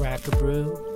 Crack 0.00 0.26
a 0.28 0.30
brew. 0.38 0.89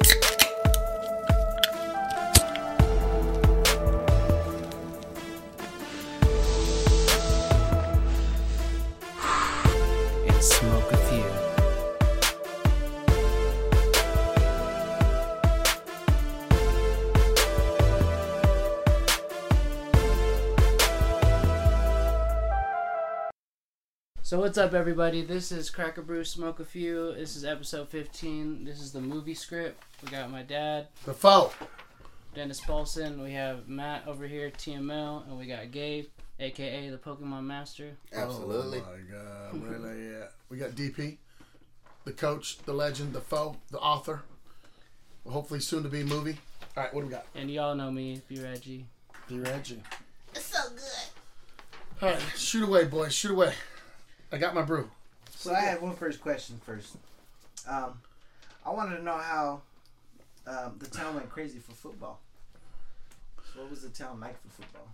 What's 24.45 24.59
up, 24.59 24.75
everybody? 24.75 25.23
This 25.23 25.51
is 25.51 25.71
Crack 25.71 25.97
a 25.97 26.03
Brew 26.03 26.23
Smoke 26.23 26.61
a 26.61 26.67
Few. 26.67 27.15
This 27.15 27.35
is 27.35 27.47
episode 27.47 27.89
15. 27.89 28.63
This 28.63 28.79
is 28.79 28.93
the 28.93 29.01
movie 29.01 29.33
script. 29.33 29.83
We 30.03 30.11
got 30.11 30.31
my 30.31 30.43
dad, 30.43 30.89
The 31.07 31.15
foe. 31.15 31.51
Dennis 32.35 32.61
Paulson. 32.61 33.23
We 33.23 33.33
have 33.33 33.69
Matt 33.69 34.07
over 34.07 34.27
here, 34.27 34.51
TML, 34.51 35.27
and 35.27 35.39
we 35.39 35.47
got 35.47 35.71
Gabe, 35.71 36.09
aka 36.41 36.91
the 36.91 36.99
Pokemon 36.99 37.45
Master. 37.45 37.97
Absolutely. 38.13 38.83
Oh 38.87 38.93
my 38.93 39.63
god, 39.63 39.63
really? 39.83 40.11
Yeah. 40.11 40.27
We 40.51 40.59
got 40.59 40.73
DP, 40.73 41.17
the 42.05 42.13
coach, 42.13 42.59
the 42.67 42.75
legend, 42.75 43.15
the 43.15 43.23
foe, 43.23 43.57
the 43.71 43.79
author. 43.79 44.25
Hopefully 45.27 45.61
soon 45.61 45.85
to 45.85 45.89
be 45.89 46.05
movie. 46.05 46.37
All 46.77 46.83
right, 46.83 46.93
what 46.93 47.01
do 47.01 47.07
we 47.07 47.13
got? 47.13 47.25
And 47.35 47.51
y'all 47.51 47.75
know 47.75 47.91
me, 47.91 48.21
B 48.29 48.39
Reggie. 48.43 48.85
Be 49.27 49.39
Reggie. 49.39 49.83
It's 50.35 50.45
so 50.45 50.69
good. 50.69 52.03
All 52.03 52.11
right, 52.11 52.23
shoot 52.37 52.69
away, 52.69 52.85
boys. 52.85 53.15
Shoot 53.15 53.31
away. 53.31 53.55
I 54.35 54.39
got 54.39 54.53
my 54.53 54.63
brew. 54.63 54.91
So 55.31 55.55
I 55.55 55.61
had 55.61 55.81
one 55.81 55.95
first 55.95 56.21
question 56.21 56.61
first. 56.67 56.97
Um, 57.69 58.01
I 58.67 58.71
wanted 58.71 58.97
to 58.97 59.03
know 59.05 59.17
how 59.17 59.63
um, 60.45 60.75
the 60.81 60.89
town 60.89 61.15
went 61.15 61.31
crazy 61.31 61.61
for 61.61 61.71
football. 61.71 62.19
What 63.55 63.71
was 63.71 63.83
the 63.83 63.91
town 63.91 64.19
like 64.19 64.43
for 64.43 64.49
football? 64.49 64.89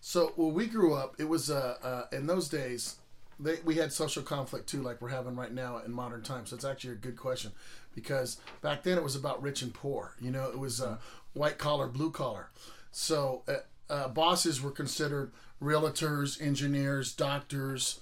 So 0.00 0.32
when 0.36 0.54
we 0.54 0.66
grew 0.66 0.94
up, 0.94 1.16
it 1.18 1.28
was 1.28 1.50
uh, 1.50 1.76
uh, 1.82 2.16
in 2.16 2.26
those 2.26 2.48
days. 2.48 2.96
They, 3.38 3.56
we 3.66 3.74
had 3.74 3.92
social 3.92 4.22
conflict 4.22 4.66
too, 4.66 4.80
like 4.80 5.02
we're 5.02 5.08
having 5.10 5.36
right 5.36 5.52
now 5.52 5.82
in 5.84 5.92
modern 5.92 6.22
times. 6.22 6.48
So 6.48 6.56
it's 6.56 6.64
actually 6.64 6.92
a 6.92 6.96
good 6.96 7.16
question, 7.16 7.52
because 7.94 8.38
back 8.62 8.82
then 8.82 8.96
it 8.96 9.04
was 9.04 9.14
about 9.14 9.42
rich 9.42 9.60
and 9.60 9.74
poor. 9.74 10.14
You 10.22 10.30
know, 10.30 10.48
it 10.48 10.58
was 10.58 10.80
uh, 10.80 10.96
white 11.34 11.58
collar, 11.58 11.86
blue 11.86 12.10
collar. 12.10 12.48
So 12.92 13.42
uh, 13.46 13.56
uh, 13.92 14.08
bosses 14.08 14.62
were 14.62 14.70
considered 14.70 15.32
realtors, 15.60 16.40
engineers, 16.40 17.12
doctors, 17.12 18.00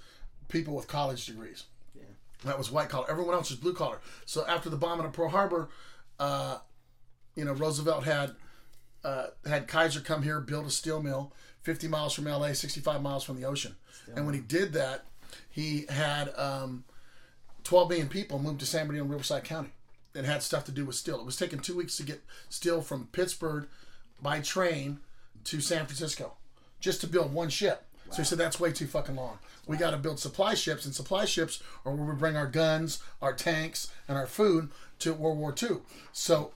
people 0.52 0.74
with 0.74 0.86
college 0.86 1.26
degrees. 1.26 1.64
Yeah. 1.94 2.02
That 2.44 2.58
was 2.58 2.70
white 2.70 2.88
collar. 2.88 3.06
Everyone 3.10 3.34
else 3.34 3.50
was 3.50 3.58
blue 3.58 3.74
collar. 3.74 4.00
So 4.26 4.46
after 4.46 4.68
the 4.68 4.76
bombing 4.76 5.06
of 5.06 5.12
Pearl 5.12 5.30
Harbor, 5.30 5.70
uh, 6.20 6.58
you 7.34 7.44
know, 7.44 7.52
Roosevelt 7.52 8.04
had 8.04 8.32
uh, 9.02 9.26
had 9.46 9.66
Kaiser 9.66 10.00
come 10.00 10.22
here, 10.22 10.38
build 10.40 10.66
a 10.66 10.70
steel 10.70 11.02
mill 11.02 11.32
50 11.62 11.88
miles 11.88 12.14
from 12.14 12.24
LA, 12.24 12.52
65 12.52 13.02
miles 13.02 13.24
from 13.24 13.40
the 13.40 13.46
ocean. 13.46 13.74
and 14.14 14.26
when 14.26 14.34
he 14.34 14.40
did 14.40 14.72
that, 14.74 15.06
he 15.50 15.86
had 15.88 16.32
um, 16.36 16.84
12 17.64 17.88
million 17.88 18.08
people 18.08 18.38
move 18.38 18.58
to 18.58 18.66
San 18.66 18.86
Bernardino, 18.86 19.10
Riverside 19.10 19.44
County. 19.44 19.70
It 20.14 20.24
had 20.24 20.42
stuff 20.42 20.64
to 20.66 20.72
do 20.72 20.84
with 20.84 20.94
steel. 20.96 21.18
It 21.20 21.26
was 21.26 21.36
taking 21.36 21.58
two 21.58 21.76
weeks 21.76 21.96
to 21.96 22.02
get 22.02 22.22
steel 22.48 22.82
from 22.82 23.08
Pittsburgh 23.12 23.66
by 24.20 24.40
train 24.40 25.00
to 25.44 25.60
San 25.60 25.86
Francisco 25.86 26.34
just 26.80 27.00
to 27.00 27.06
build 27.06 27.32
one 27.32 27.48
ship. 27.48 27.86
So 28.12 28.22
he 28.22 28.24
said 28.24 28.38
that's 28.38 28.60
way 28.60 28.72
too 28.72 28.86
fucking 28.86 29.16
long. 29.16 29.38
We 29.66 29.76
got 29.76 29.92
to 29.92 29.96
build 29.96 30.18
supply 30.18 30.54
ships, 30.54 30.84
and 30.84 30.94
supply 30.94 31.24
ships 31.24 31.62
are 31.84 31.94
where 31.94 32.12
we 32.12 32.18
bring 32.18 32.36
our 32.36 32.46
guns, 32.46 33.02
our 33.20 33.32
tanks, 33.32 33.90
and 34.06 34.18
our 34.18 34.26
food 34.26 34.70
to 35.00 35.14
World 35.14 35.38
War 35.38 35.54
II. 35.60 35.78
So 36.12 36.52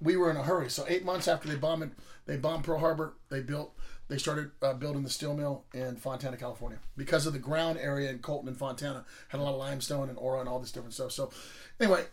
we 0.00 0.16
were 0.16 0.30
in 0.30 0.36
a 0.36 0.42
hurry. 0.42 0.70
So 0.70 0.84
eight 0.88 1.04
months 1.04 1.28
after 1.28 1.48
they 1.48 1.56
bombed, 1.56 1.92
they 2.26 2.36
bombed 2.36 2.64
Pearl 2.64 2.78
Harbor. 2.78 3.14
They 3.30 3.40
built, 3.40 3.74
they 4.08 4.18
started 4.18 4.50
uh, 4.62 4.74
building 4.74 5.02
the 5.02 5.10
steel 5.10 5.34
mill 5.34 5.64
in 5.72 5.96
Fontana, 5.96 6.36
California, 6.36 6.78
because 6.96 7.26
of 7.26 7.32
the 7.32 7.38
ground 7.38 7.78
area 7.80 8.10
in 8.10 8.18
Colton 8.18 8.48
and 8.48 8.56
Fontana 8.56 9.04
had 9.28 9.40
a 9.40 9.42
lot 9.42 9.52
of 9.52 9.58
limestone 9.58 10.08
and 10.08 10.18
ore 10.18 10.40
and 10.40 10.48
all 10.48 10.58
this 10.58 10.72
different 10.72 10.94
stuff. 10.94 11.12
So 11.12 11.30
anyway, 11.80 12.04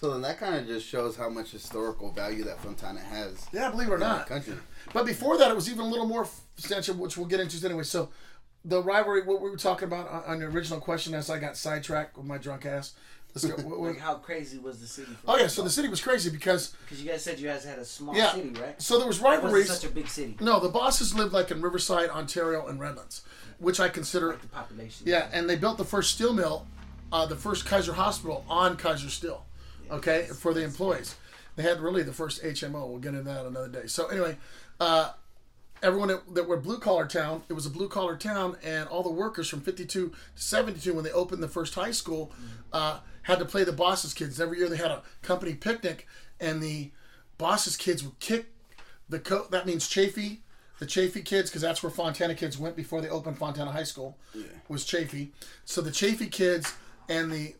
So 0.00 0.10
then 0.12 0.22
that 0.22 0.38
kind 0.38 0.54
of 0.56 0.66
just 0.66 0.86
shows 0.86 1.14
how 1.16 1.28
much 1.28 1.50
historical 1.50 2.10
value 2.10 2.42
that 2.44 2.58
Fontana 2.62 3.00
has 3.00 3.46
yeah, 3.52 3.70
believe 3.70 3.88
it 3.88 3.92
or 3.92 3.98
not, 3.98 4.26
country. 4.26 4.54
But 4.94 5.04
before 5.04 5.36
that, 5.38 5.50
it 5.50 5.54
was 5.54 5.68
even 5.70 5.84
a 5.84 5.88
little 5.88 6.06
more 6.06 6.26
substantial, 6.56 6.94
which 6.94 7.18
we'll 7.18 7.26
get 7.26 7.40
into 7.40 7.62
anyway. 7.66 7.82
So, 7.82 8.08
the 8.64 8.82
rivalry, 8.82 9.22
what 9.22 9.40
we 9.42 9.50
were 9.50 9.56
talking 9.58 9.84
about 9.88 10.08
on, 10.08 10.22
on 10.24 10.38
the 10.40 10.46
original 10.46 10.80
question, 10.80 11.14
as 11.14 11.28
I 11.30 11.38
got 11.38 11.56
sidetracked 11.56 12.16
with 12.16 12.26
my 12.26 12.38
drunk 12.38 12.64
ass. 12.66 12.94
Let's 13.34 13.44
go. 13.44 13.54
what- 13.62 13.78
what- 13.78 13.90
Like 13.92 14.00
how 14.00 14.14
crazy 14.16 14.58
was 14.58 14.80
the 14.80 14.86
city? 14.88 15.12
For 15.24 15.32
oh 15.32 15.36
yeah, 15.36 15.46
so 15.46 15.62
the 15.62 15.70
city 15.70 15.88
was 15.88 16.00
crazy 16.00 16.30
because 16.30 16.74
because 16.84 17.00
you 17.02 17.08
guys 17.08 17.22
said 17.22 17.38
you 17.38 17.46
guys 17.48 17.64
had 17.64 17.78
a 17.78 17.84
small 17.84 18.16
yeah, 18.16 18.32
city, 18.32 18.50
right? 18.60 18.80
so 18.82 18.98
there 18.98 19.06
was 19.06 19.18
It 19.18 19.22
wasn't 19.22 19.44
rivalries. 19.44 19.68
such 19.70 19.84
a 19.84 19.92
big 19.94 20.08
city. 20.08 20.36
no, 20.40 20.58
the 20.60 20.68
bosses 20.70 21.14
lived 21.14 21.32
like 21.32 21.50
in 21.52 21.60
Riverside, 21.62 22.08
Ontario, 22.10 22.66
and 22.66 22.80
Redlands, 22.80 23.22
which 23.58 23.78
I 23.78 23.88
consider 23.88 24.36
The 24.40 24.48
population. 24.48 25.06
yeah. 25.06 25.28
And 25.32 25.48
they 25.48 25.54
built 25.56 25.78
the 25.78 25.84
first 25.84 26.12
steel 26.14 26.32
mill, 26.32 26.66
uh, 27.12 27.26
the 27.26 27.36
first 27.36 27.66
Kaiser 27.66 27.92
Hospital 27.92 28.44
on 28.48 28.76
Kaiser 28.76 29.08
Steel, 29.10 29.44
okay, 29.90 30.26
for 30.26 30.54
the 30.54 30.62
employees. 30.62 31.16
They 31.56 31.62
had 31.62 31.80
really 31.80 32.02
the 32.02 32.12
first 32.12 32.42
HMO. 32.42 32.88
We'll 32.88 32.98
get 32.98 33.14
into 33.14 33.24
that 33.24 33.44
another 33.44 33.68
day. 33.68 33.86
So 33.86 34.06
anyway, 34.06 34.36
uh, 34.78 35.12
everyone 35.82 36.08
that, 36.08 36.34
that 36.34 36.48
were 36.48 36.56
blue 36.56 36.78
collar 36.78 37.06
town, 37.06 37.42
it 37.48 37.52
was 37.52 37.66
a 37.66 37.70
blue 37.70 37.88
collar 37.88 38.16
town, 38.16 38.56
and 38.62 38.88
all 38.88 39.02
the 39.02 39.10
workers 39.10 39.48
from 39.48 39.60
52 39.60 40.08
to 40.08 40.14
72, 40.34 40.94
when 40.94 41.04
they 41.04 41.12
opened 41.12 41.42
the 41.42 41.48
first 41.48 41.74
high 41.74 41.90
school, 41.90 42.32
uh, 42.72 43.00
had 43.22 43.38
to 43.38 43.44
play 43.44 43.64
the 43.64 43.72
boss's 43.72 44.14
kids. 44.14 44.40
Every 44.40 44.58
year 44.58 44.68
they 44.68 44.76
had 44.76 44.90
a 44.90 45.02
company 45.22 45.54
picnic, 45.54 46.06
and 46.38 46.62
the 46.62 46.92
boss's 47.36 47.76
kids 47.76 48.02
would 48.02 48.18
kick 48.20 48.46
the 49.10 49.18
co- 49.18 49.46
that 49.50 49.66
means 49.66 49.88
Chaffey, 49.88 50.38
the 50.78 50.86
Chaffey 50.86 51.24
kids, 51.24 51.50
because 51.50 51.62
that's 51.62 51.82
where 51.82 51.90
Fontana 51.90 52.34
kids 52.34 52.56
went 52.56 52.76
before 52.76 53.00
they 53.00 53.08
opened 53.08 53.36
Fontana 53.36 53.72
High 53.72 53.82
School, 53.82 54.16
yeah. 54.32 54.44
was 54.68 54.84
Chaffey. 54.84 55.32
So 55.64 55.82
the 55.82 55.90
Chaffey 55.90 56.28
kids 56.28 56.72
and 57.08 57.30
the 57.30 57.54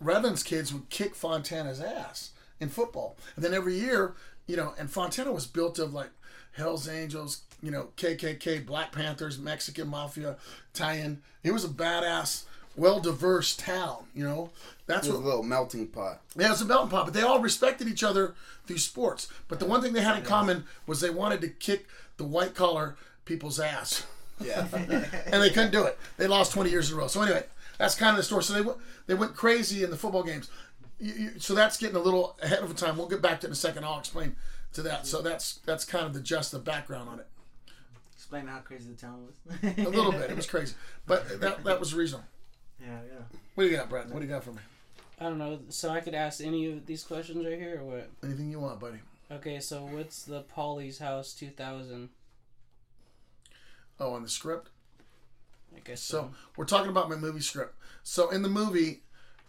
Redlands 0.00 0.42
kids 0.42 0.72
would 0.72 0.88
kick 0.90 1.14
Fontana's 1.14 1.80
ass 1.80 2.30
in 2.60 2.68
football. 2.68 3.16
And 3.34 3.44
then 3.44 3.54
every 3.54 3.78
year, 3.78 4.14
you 4.46 4.56
know, 4.56 4.74
and 4.78 4.90
Fontana 4.90 5.32
was 5.32 5.46
built 5.46 5.78
of 5.78 5.92
like 5.94 6.10
Hell's 6.52 6.88
Angels, 6.88 7.42
you 7.62 7.70
know, 7.70 7.88
KKK, 7.96 8.64
Black 8.66 8.92
Panthers, 8.92 9.38
Mexican 9.38 9.88
Mafia, 9.88 10.36
Italian. 10.74 11.22
It 11.42 11.52
was 11.52 11.64
a 11.64 11.68
badass, 11.68 12.44
well 12.76 13.00
diverse 13.00 13.56
town, 13.56 14.04
you 14.14 14.24
know. 14.24 14.50
That's 14.86 15.08
what 15.08 15.16
a 15.16 15.18
little 15.18 15.42
melting 15.42 15.88
pot. 15.88 16.20
yeah, 16.36 16.46
it 16.46 16.50
was 16.50 16.60
a 16.60 16.64
melting 16.66 16.90
pot, 16.90 17.06
but 17.06 17.14
they 17.14 17.22
all 17.22 17.40
respected 17.40 17.88
each 17.88 18.04
other 18.04 18.34
through 18.66 18.78
sports. 18.78 19.28
But 19.48 19.58
the 19.58 19.66
one 19.66 19.82
thing 19.82 19.92
they 19.92 20.00
had 20.02 20.16
in 20.18 20.24
common 20.24 20.64
was 20.86 21.00
they 21.00 21.10
wanted 21.10 21.40
to 21.40 21.48
kick 21.48 21.88
the 22.18 22.24
white 22.24 22.54
collar 22.54 22.96
people's 23.24 23.58
ass, 23.58 24.06
Yeah. 24.40 24.66
and 24.72 25.42
they 25.42 25.50
couldn't 25.50 25.72
do 25.72 25.84
it. 25.84 25.98
They 26.18 26.26
lost 26.28 26.52
twenty 26.52 26.70
years 26.70 26.90
in 26.90 26.96
a 26.96 27.00
row. 27.00 27.08
So 27.08 27.20
anyway, 27.22 27.44
that's 27.78 27.94
kind 27.94 28.10
of 28.10 28.16
the 28.16 28.22
story. 28.22 28.42
So 28.42 28.54
they 28.54 28.62
went 28.62 28.78
they 29.06 29.14
went 29.14 29.34
crazy 29.34 29.82
in 29.84 29.90
the 29.90 29.96
football 29.96 30.22
games. 30.22 30.50
You, 30.98 31.12
you, 31.12 31.30
so 31.38 31.54
that's 31.54 31.76
getting 31.76 31.96
a 31.96 32.00
little 32.00 32.38
ahead 32.42 32.60
of 32.60 32.74
time. 32.76 32.96
We'll 32.96 33.08
get 33.08 33.20
back 33.20 33.40
to 33.40 33.46
it 33.46 33.50
in 33.50 33.52
a 33.52 33.56
second. 33.56 33.84
I'll 33.84 33.98
explain 33.98 34.36
to 34.72 34.82
that. 34.82 35.06
So 35.06 35.22
that's 35.22 35.60
that's 35.66 35.84
kind 35.84 36.06
of 36.06 36.14
the 36.14 36.20
just 36.20 36.52
the 36.52 36.58
background 36.58 37.08
on 37.08 37.20
it. 37.20 37.26
Explain 38.14 38.46
how 38.46 38.58
crazy 38.58 38.90
the 38.90 38.96
town 38.96 39.26
was. 39.26 39.76
A 39.78 39.88
little 39.88 40.12
bit. 40.12 40.30
It 40.30 40.36
was 40.36 40.46
crazy, 40.46 40.74
but 41.06 41.40
that 41.40 41.64
that 41.64 41.80
was 41.80 41.94
reasonable. 41.94 42.26
Yeah, 42.78 42.98
yeah. 43.08 43.38
What 43.54 43.64
do 43.64 43.70
you 43.70 43.76
got, 43.78 43.88
Brad? 43.88 44.10
What 44.10 44.20
do 44.20 44.26
you 44.26 44.30
got 44.30 44.44
for 44.44 44.52
me? 44.52 44.60
I 45.18 45.24
don't 45.24 45.38
know. 45.38 45.58
So 45.70 45.88
I 45.88 46.00
could 46.00 46.14
ask 46.14 46.42
any 46.42 46.70
of 46.70 46.84
these 46.84 47.02
questions 47.04 47.42
right 47.42 47.58
here, 47.58 47.80
or 47.80 47.84
what? 47.84 48.10
Anything 48.22 48.50
you 48.50 48.60
want, 48.60 48.80
buddy? 48.80 48.98
Okay, 49.32 49.60
so 49.60 49.86
what's 49.86 50.22
the 50.24 50.42
Polly's 50.42 50.98
House 50.98 51.32
2000? 51.32 52.10
Oh, 53.98 54.12
on 54.12 54.22
the 54.22 54.28
script. 54.28 54.68
I 55.76 55.80
guess 55.84 56.00
So 56.00 56.18
so. 56.18 56.34
we're 56.56 56.64
talking 56.64 56.90
about 56.90 57.08
my 57.08 57.16
movie 57.16 57.40
script. 57.40 57.74
So 58.02 58.30
in 58.30 58.42
the 58.42 58.48
movie, 58.48 59.02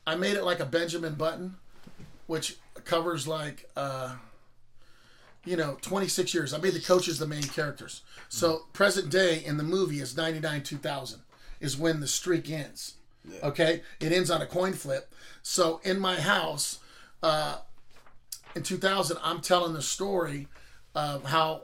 I 0.06 0.16
made 0.16 0.36
it 0.36 0.44
like 0.44 0.60
a 0.60 0.66
Benjamin 0.66 1.16
Button, 1.16 1.56
which 2.28 2.58
covers 2.86 3.28
like 3.28 3.70
uh, 3.76 4.16
you 5.46 5.56
know 5.58 5.78
26 5.82 6.34
years. 6.34 6.54
I 6.54 6.58
made 6.60 6.74
the 6.74 6.80
coaches 6.82 7.20
the 7.20 7.28
main 7.28 7.44
characters. 7.44 8.02
So 8.30 8.64
present 8.74 9.10
day 9.10 9.44
in 9.44 9.58
the 9.58 9.64
movie 9.64 10.00
is 10.00 10.16
99 10.18 10.64
2000 10.64 11.22
is 11.60 11.78
when 11.78 12.00
the 12.00 12.08
streak 12.08 12.50
ends. 12.50 12.96
Okay, 13.44 13.82
it 14.00 14.14
ends 14.14 14.32
on 14.32 14.42
a 14.42 14.46
coin 14.46 14.72
flip. 14.72 15.12
So 15.44 15.82
in 15.84 16.00
my 16.00 16.16
house, 16.16 16.80
uh, 17.22 17.58
in 18.56 18.64
2000, 18.64 19.18
I'm 19.22 19.42
telling 19.42 19.74
the 19.74 19.82
story 19.82 20.48
of 20.96 21.26
how 21.26 21.64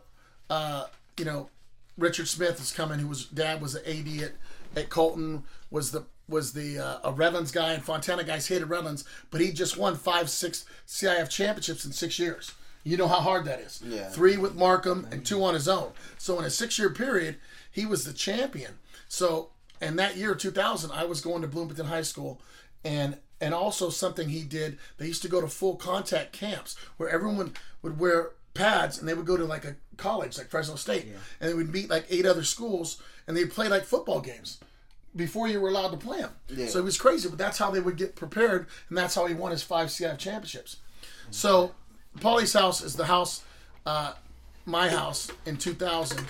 uh, 0.50 0.86
you 1.18 1.24
know 1.26 1.50
Richard 1.98 2.28
Smith 2.28 2.60
is 2.60 2.72
coming. 2.74 3.00
Who 3.00 3.08
was 3.08 3.26
dad 3.26 3.62
was 3.62 3.76
an 3.76 3.84
AD 3.86 4.24
at, 4.24 4.32
at 4.76 4.90
Colton. 4.90 5.44
Was 5.70 5.92
the 5.92 6.06
was 6.28 6.54
the 6.54 6.80
uh, 6.80 7.00
a 7.04 7.12
Redlands 7.12 7.52
guy 7.52 7.74
and 7.74 7.84
Fontana 7.84 8.24
guys 8.24 8.48
hated 8.48 8.70
Redlands, 8.70 9.04
but 9.30 9.42
he 9.42 9.52
just 9.52 9.78
won 9.78 9.96
five 9.96 10.30
six 10.30 10.66
CIF 10.88 11.30
championships 11.30 11.86
in 11.86 11.92
six 11.92 12.20
years. 12.20 12.52
You 12.84 12.98
know 12.98 13.08
how 13.08 13.22
hard 13.22 13.46
that 13.46 13.60
is. 13.62 13.82
Yeah. 13.86 14.10
Three 14.10 14.38
with 14.38 14.56
Markham 14.56 15.08
and 15.12 15.26
two 15.26 15.44
on 15.44 15.54
his 15.54 15.68
own. 15.68 15.92
So 16.18 16.38
in 16.40 16.46
a 16.46 16.50
six 16.50 16.78
year 16.78 16.90
period, 16.90 17.38
he 17.72 17.86
was 17.86 18.04
the 18.04 18.14
champion. 18.14 18.80
So 19.08 19.50
and 19.84 20.00
that 20.00 20.16
year 20.18 20.34
2000, 20.34 20.92
I 20.92 21.04
was 21.04 21.22
going 21.22 21.42
to 21.42 21.48
Bloomington 21.48 21.88
High 21.88 22.04
School, 22.04 22.42
and 22.84 23.18
and 23.42 23.54
also 23.54 23.90
something 23.90 24.30
he 24.30 24.44
did. 24.44 24.78
They 24.98 25.08
used 25.08 25.22
to 25.24 25.28
go 25.28 25.42
to 25.42 25.48
full 25.48 25.76
contact 25.76 26.32
camps 26.32 26.76
where 26.98 27.10
everyone 27.10 27.54
would 27.82 28.00
wear 28.00 28.32
pads, 28.54 29.00
and 29.00 29.08
they 29.08 29.14
would 29.14 29.26
go 29.26 29.38
to 29.38 29.46
like 29.46 29.66
a 29.66 29.76
college 29.98 30.38
like 30.38 30.50
Fresno 30.50 30.76
State, 30.76 31.08
and 31.40 31.50
they 31.50 31.54
would 31.54 31.72
meet 31.72 31.90
like 31.90 32.06
eight 32.10 32.26
other 32.26 32.44
schools, 32.44 33.02
and 33.28 33.36
they'd 33.36 33.52
play 33.52 33.68
like 33.68 33.84
football 33.84 34.22
games 34.22 34.60
before 35.16 35.48
you 35.48 35.60
were 35.60 35.70
allowed 35.70 35.92
to 35.92 35.98
play 35.98 36.20
them. 36.20 36.32
Yeah. 36.50 36.68
So 36.68 36.80
it 36.80 36.84
was 36.84 36.98
crazy, 36.98 37.30
but 37.30 37.38
that's 37.38 37.58
how 37.58 37.72
they 37.72 37.80
would 37.80 37.98
get 37.98 38.16
prepared, 38.16 38.68
and 38.90 38.98
that's 38.98 39.16
how 39.16 39.26
he 39.28 39.34
won 39.34 39.52
his 39.52 39.64
five 39.64 39.90
CIF 39.90 40.18
championships. 40.18 40.78
So 41.30 41.74
Paulie's 42.20 42.54
house 42.54 42.82
is 42.82 42.96
the 42.96 43.06
house, 43.06 43.44
uh, 43.86 44.14
my 44.66 44.90
house 44.90 45.32
in 45.46 45.58
2000, 45.58 46.26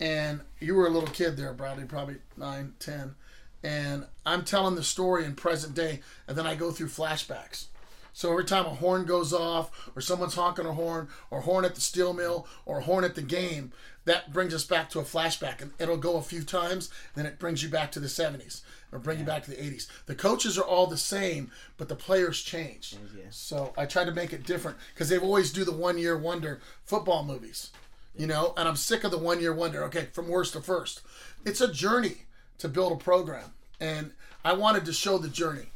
and 0.00 0.40
you 0.60 0.74
were 0.74 0.86
a 0.86 0.90
little 0.90 1.08
kid 1.08 1.36
there, 1.36 1.52
Bradley, 1.52 1.84
probably 1.84 2.16
nine, 2.36 2.74
ten, 2.78 3.14
and 3.62 4.06
I'm 4.26 4.44
telling 4.44 4.74
the 4.74 4.82
story 4.82 5.24
in 5.24 5.34
present 5.34 5.74
day, 5.74 6.00
and 6.26 6.36
then 6.36 6.46
I 6.46 6.54
go 6.54 6.70
through 6.70 6.88
flashbacks. 6.88 7.66
So 8.12 8.30
every 8.30 8.44
time 8.44 8.66
a 8.66 8.70
horn 8.70 9.04
goes 9.06 9.32
off, 9.32 9.90
or 9.96 10.02
someone's 10.02 10.34
honking 10.34 10.66
a 10.66 10.74
horn, 10.74 11.08
or 11.30 11.40
horn 11.40 11.64
at 11.64 11.74
the 11.74 11.80
steel 11.80 12.12
mill, 12.12 12.46
or 12.66 12.80
horn 12.80 13.04
at 13.04 13.14
the 13.14 13.22
game, 13.22 13.72
that 14.04 14.32
brings 14.32 14.52
us 14.52 14.64
back 14.64 14.90
to 14.90 14.98
a 14.98 15.04
flashback, 15.04 15.60
and 15.62 15.72
it'll 15.78 15.96
go 15.96 16.16
a 16.16 16.22
few 16.22 16.42
times, 16.42 16.90
then 17.14 17.24
it 17.24 17.38
brings 17.38 17.62
you 17.62 17.68
back 17.68 17.92
to 17.92 18.00
the 18.00 18.08
70s, 18.08 18.62
or 18.90 18.98
bring 18.98 19.18
you 19.18 19.24
back 19.24 19.44
to 19.44 19.50
the 19.50 19.56
80s. 19.56 19.86
The 20.06 20.14
coaches 20.14 20.58
are 20.58 20.64
all 20.64 20.86
the 20.86 20.96
same, 20.96 21.50
but 21.78 21.88
the 21.88 21.96
players 21.96 22.42
change. 22.42 22.96
Oh, 22.96 23.16
yeah. 23.16 23.24
So 23.30 23.72
I 23.76 23.86
try 23.86 24.04
to 24.04 24.12
make 24.12 24.32
it 24.32 24.44
different 24.44 24.76
because 24.92 25.08
they've 25.08 25.22
always 25.22 25.52
do 25.52 25.64
the 25.64 25.72
one 25.72 25.98
year 25.98 26.18
wonder 26.18 26.60
football 26.84 27.24
movies, 27.24 27.70
you 28.16 28.26
know, 28.26 28.52
and 28.56 28.68
I'm 28.68 28.76
sick 28.76 29.04
of 29.04 29.10
the 29.10 29.18
one 29.18 29.40
year 29.40 29.54
wonder. 29.54 29.84
Okay, 29.84 30.08
from 30.12 30.28
worst 30.28 30.52
to 30.52 30.60
first, 30.60 31.00
it's 31.46 31.60
a 31.60 31.72
journey 31.72 32.26
to 32.58 32.68
build 32.68 32.92
a 32.92 32.96
program, 32.96 33.52
and 33.80 34.12
I 34.44 34.52
wanted 34.52 34.84
to 34.84 34.92
show 34.92 35.16
the 35.16 35.28
journey. 35.28 35.71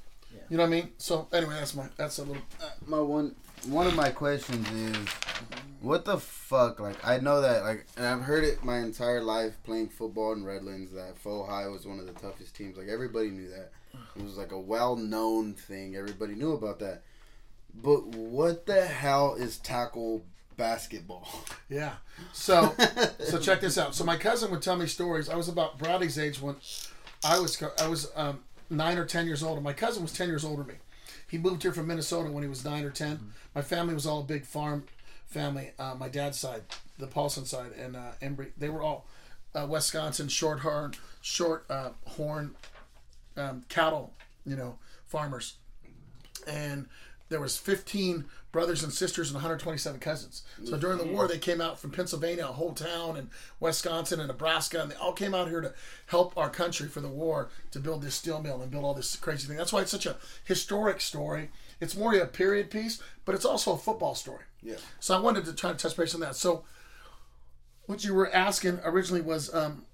You 0.49 0.57
know 0.57 0.63
what 0.65 0.69
I 0.69 0.71
mean? 0.71 0.91
So 0.99 1.29
anyway, 1.33 1.55
that's 1.55 1.75
my 1.75 1.87
that's 1.97 2.19
a 2.19 2.23
little. 2.25 2.43
my 2.87 3.01
one 3.01 3.35
one 3.67 3.87
of 3.87 3.95
my 3.95 4.11
questions 4.11 4.71
is 4.71 5.09
what 5.81 6.05
the 6.05 6.19
fuck 6.19 6.79
like 6.79 6.97
i 7.05 7.19
know 7.19 7.41
that 7.41 7.63
like 7.65 7.85
and 7.97 8.07
i've 8.07 8.21
heard 8.23 8.45
it 8.45 8.63
my 8.65 8.79
entire 8.79 9.21
life 9.23 9.55
playing 9.65 9.89
football 9.89 10.33
in 10.33 10.45
redlands 10.45 10.93
that 10.93 11.19
faux 11.19 11.49
high 11.51 11.67
was 11.67 11.87
one 11.87 11.99
of 11.99 12.07
the 12.07 12.13
toughest 12.13 12.55
teams 12.55 12.77
like 12.77 12.87
everybody 12.89 13.29
knew 13.31 13.49
that 13.49 13.71
it 14.15 14.23
was 14.23 14.37
like 14.37 14.53
a 14.53 14.59
well-known 14.59 15.53
thing 15.55 15.97
everybody 15.97 16.35
knew 16.35 16.53
about 16.53 16.79
that 16.79 17.03
but 17.75 18.07
what 18.07 18.67
the 18.67 18.85
hell 18.87 19.35
is 19.35 19.59
tackle 19.59 20.25
basketball 20.57 21.29
Yeah. 21.69 21.95
So 22.33 22.73
so 23.19 23.39
check 23.39 23.61
this 23.61 23.77
out. 23.77 23.95
So 23.95 24.05
my 24.05 24.17
cousin 24.17 24.51
would 24.53 24.63
tell 24.63 24.77
me 24.77 24.87
stories. 24.87 25.29
I 25.29 25.35
was 25.35 25.49
about 25.49 25.79
Browdy's 25.79 26.17
age 26.19 26.41
when 26.41 26.55
I 27.25 27.41
was 27.41 27.61
I 27.83 27.89
was 27.89 28.11
um, 28.15 28.39
nine 28.71 28.99
or 28.99 29.05
ten 29.05 29.27
years 29.27 29.43
old, 29.43 29.57
and 29.57 29.65
my 29.65 29.73
cousin 29.73 30.03
was 30.03 30.13
ten 30.13 30.29
years 30.29 30.45
older 30.45 30.63
than 30.63 30.73
me. 30.73 30.79
He 31.29 31.39
moved 31.39 31.63
here 31.63 31.73
from 31.73 31.89
Minnesota 31.89 32.31
when 32.31 32.43
he 32.43 32.49
was 32.49 32.65
nine 32.65 32.85
or 32.85 32.91
10 32.91 33.33
My 33.55 33.63
family 33.63 33.95
was 33.95 34.07
all 34.07 34.21
a 34.21 34.25
big 34.25 34.45
farm 34.45 34.85
family. 35.27 35.73
Uh, 35.79 35.95
my 35.99 36.09
dad's 36.09 36.39
side, 36.39 36.63
the 36.99 37.09
Paulson 37.09 37.45
side, 37.45 37.73
and 37.73 37.97
uh, 37.97 38.13
Embry, 38.23 38.51
they 38.57 38.69
were 38.69 38.83
all 38.83 39.07
uh, 39.55 39.67
Wisconsin 39.69 40.29
short 40.29 40.61
horn, 40.61 40.95
short 41.21 41.65
uh, 41.69 41.91
horn 42.07 42.55
um, 43.37 43.65
cattle, 43.69 44.13
you 44.45 44.55
know, 44.55 44.79
farmers 45.07 45.55
and 46.47 46.87
there 47.29 47.41
was 47.41 47.57
15 47.57 48.27
brothers 48.53 48.83
and 48.83 48.93
sisters 48.93 49.29
and 49.29 49.35
127 49.35 50.01
cousins. 50.01 50.43
So 50.65 50.79
during 50.79 50.99
the 50.99 51.07
war, 51.07 51.27
they 51.27 51.39
came 51.39 51.61
out 51.61 51.79
from 51.79 51.91
Pennsylvania, 51.91 52.45
a 52.45 52.53
whole 52.53 52.73
town, 52.73 53.17
and 53.17 53.31
Wisconsin 53.61 54.21
and 54.21 54.29
Nebraska, 54.29 54.81
and 54.81 54.91
they 54.91 54.95
all 54.97 55.13
came 55.13 55.35
out 55.35 55.49
here 55.49 55.61
to 55.61 55.75
help 56.07 56.37
our 56.37 56.49
country 56.49 56.89
for 56.89 57.01
the 57.01 57.09
war 57.09 57.51
to 57.73 57.81
build 57.81 58.03
this 58.03 58.15
steel 58.15 58.41
mill 58.41 58.63
and 58.63 58.71
build 58.71 58.85
all 58.85 58.95
this 58.95 59.17
crazy 59.17 59.49
thing. 59.49 59.57
That's 59.57 59.73
why 59.73 59.83
it's 59.83 59.91
such 59.91 60.07
a 60.07 60.17
historic 60.45 61.01
story. 61.01 61.51
It's 61.81 61.97
more 61.97 62.15
a 62.15 62.27
period 62.27 62.71
piece, 62.71 63.03
but 63.25 63.35
it's 63.35 63.45
also 63.45 63.73
a 63.73 63.79
football 63.79 64.15
story. 64.15 64.45
yeah 64.63 64.77
So 65.01 65.17
I 65.17 65.21
wanted 65.21 65.45
to 65.47 65.53
try 65.53 65.73
to 65.73 65.77
touch 65.77 65.97
base 65.97 66.15
on 66.15 66.21
that. 66.21 66.37
So 66.37 66.65
what 67.87 68.05
you 68.05 68.15
were 68.15 68.33
asking 68.33 68.81
originally 68.85 69.21
was 69.21 69.53
um, 69.55 69.85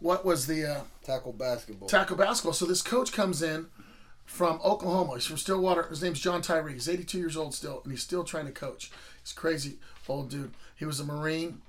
what 0.00 0.24
was 0.24 0.46
the 0.46 0.64
uh, 0.64 0.80
tackle 1.04 1.32
basketball 1.32 1.88
tackle 1.88 2.16
basketball. 2.16 2.52
So 2.52 2.66
this 2.66 2.82
coach 2.82 3.12
comes 3.12 3.42
in 3.42 3.66
from 4.28 4.60
Oklahoma. 4.62 5.14
He's 5.14 5.26
from 5.26 5.38
Stillwater. 5.38 5.84
His 5.84 6.02
name's 6.02 6.20
John 6.20 6.42
Tyree. 6.42 6.74
He's 6.74 6.88
82 6.88 7.18
years 7.18 7.36
old 7.36 7.54
still, 7.54 7.80
and 7.82 7.90
he's 7.90 8.02
still 8.02 8.24
trying 8.24 8.44
to 8.44 8.52
coach. 8.52 8.90
He's 9.22 9.32
crazy 9.32 9.78
old 10.06 10.30
dude. 10.30 10.52
He 10.76 10.84
was 10.84 11.00
a 11.00 11.04
Marine, 11.04 11.60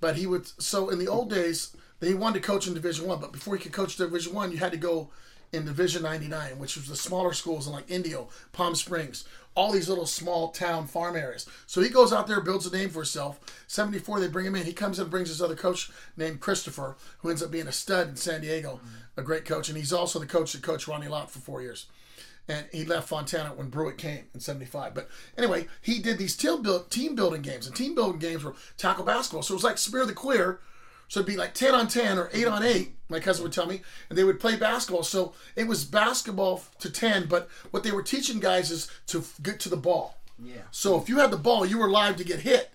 but 0.00 0.16
he 0.16 0.26
would. 0.26 0.46
So 0.62 0.90
in 0.90 0.98
the 0.98 1.08
old 1.08 1.30
days, 1.30 1.76
he 2.00 2.14
wanted 2.14 2.42
to 2.42 2.46
coach 2.46 2.66
in 2.66 2.74
Division 2.74 3.06
One, 3.06 3.20
but 3.20 3.32
before 3.32 3.56
he 3.56 3.62
could 3.62 3.72
coach 3.72 3.96
Division 3.96 4.34
One, 4.34 4.52
you 4.52 4.58
had 4.58 4.72
to 4.72 4.78
go 4.78 5.08
in 5.52 5.64
Division 5.64 6.02
99, 6.02 6.58
which 6.58 6.76
was 6.76 6.88
the 6.88 6.96
smaller 6.96 7.32
schools 7.32 7.66
in 7.66 7.72
like 7.72 7.90
Indio, 7.90 8.28
Palm 8.52 8.74
Springs, 8.74 9.24
all 9.54 9.72
these 9.72 9.88
little 9.88 10.06
small 10.06 10.48
town 10.48 10.86
farm 10.86 11.16
areas. 11.16 11.46
So 11.66 11.80
he 11.80 11.88
goes 11.88 12.12
out 12.12 12.26
there, 12.26 12.40
builds 12.40 12.66
a 12.66 12.76
name 12.76 12.90
for 12.90 13.00
himself. 13.00 13.40
74, 13.66 14.20
they 14.20 14.28
bring 14.28 14.46
him 14.46 14.56
in. 14.56 14.64
He 14.64 14.72
comes 14.72 14.98
in 14.98 15.04
and 15.04 15.10
brings 15.10 15.28
his 15.28 15.40
other 15.40 15.54
coach 15.54 15.90
named 16.16 16.40
Christopher, 16.40 16.96
who 17.18 17.30
ends 17.30 17.42
up 17.42 17.50
being 17.50 17.68
a 17.68 17.72
stud 17.72 18.08
in 18.08 18.16
San 18.16 18.40
Diego, 18.40 18.80
a 19.16 19.22
great 19.22 19.44
coach. 19.44 19.68
And 19.68 19.78
he's 19.78 19.92
also 19.92 20.18
the 20.18 20.26
coach 20.26 20.52
that 20.52 20.62
coached 20.62 20.88
Ronnie 20.88 21.08
Lott 21.08 21.30
for 21.30 21.38
four 21.38 21.62
years. 21.62 21.86
And 22.46 22.66
he 22.72 22.84
left 22.84 23.08
Fontana 23.08 23.50
when 23.54 23.70
Brewitt 23.70 23.96
came 23.96 24.24
in 24.34 24.40
75. 24.40 24.94
But 24.94 25.08
anyway, 25.38 25.66
he 25.80 25.98
did 25.98 26.18
these 26.18 26.36
team, 26.36 26.62
build, 26.62 26.90
team 26.90 27.14
building 27.14 27.40
games. 27.40 27.66
And 27.66 27.74
team 27.74 27.94
building 27.94 28.18
games 28.18 28.44
were 28.44 28.54
tackle 28.76 29.04
basketball. 29.04 29.42
So 29.42 29.54
it 29.54 29.56
was 29.56 29.64
like 29.64 29.78
Spear 29.78 30.04
the 30.04 30.12
Queer. 30.12 30.60
So 31.08 31.20
it'd 31.20 31.26
be 31.26 31.36
like 31.36 31.54
10 31.54 31.74
on 31.74 31.88
10 31.88 32.18
or 32.18 32.30
8 32.32 32.46
on 32.46 32.62
mm-hmm. 32.62 32.78
8, 32.78 32.92
my 33.08 33.20
cousin 33.20 33.44
would 33.44 33.52
tell 33.52 33.66
me. 33.66 33.82
And 34.08 34.18
they 34.18 34.24
would 34.24 34.40
play 34.40 34.56
basketball. 34.56 35.02
So 35.02 35.34
it 35.56 35.66
was 35.66 35.84
basketball 35.84 36.62
to 36.80 36.90
10. 36.90 37.26
But 37.26 37.48
what 37.70 37.82
they 37.82 37.92
were 37.92 38.02
teaching 38.02 38.40
guys 38.40 38.70
is 38.70 38.90
to 39.08 39.24
get 39.42 39.60
to 39.60 39.68
the 39.68 39.76
ball. 39.76 40.16
Yeah. 40.42 40.62
So 40.70 41.00
if 41.00 41.08
you 41.08 41.18
had 41.18 41.30
the 41.30 41.36
ball, 41.36 41.64
you 41.64 41.78
were 41.78 41.88
live 41.88 42.16
to 42.16 42.24
get 42.24 42.40
hit 42.40 42.70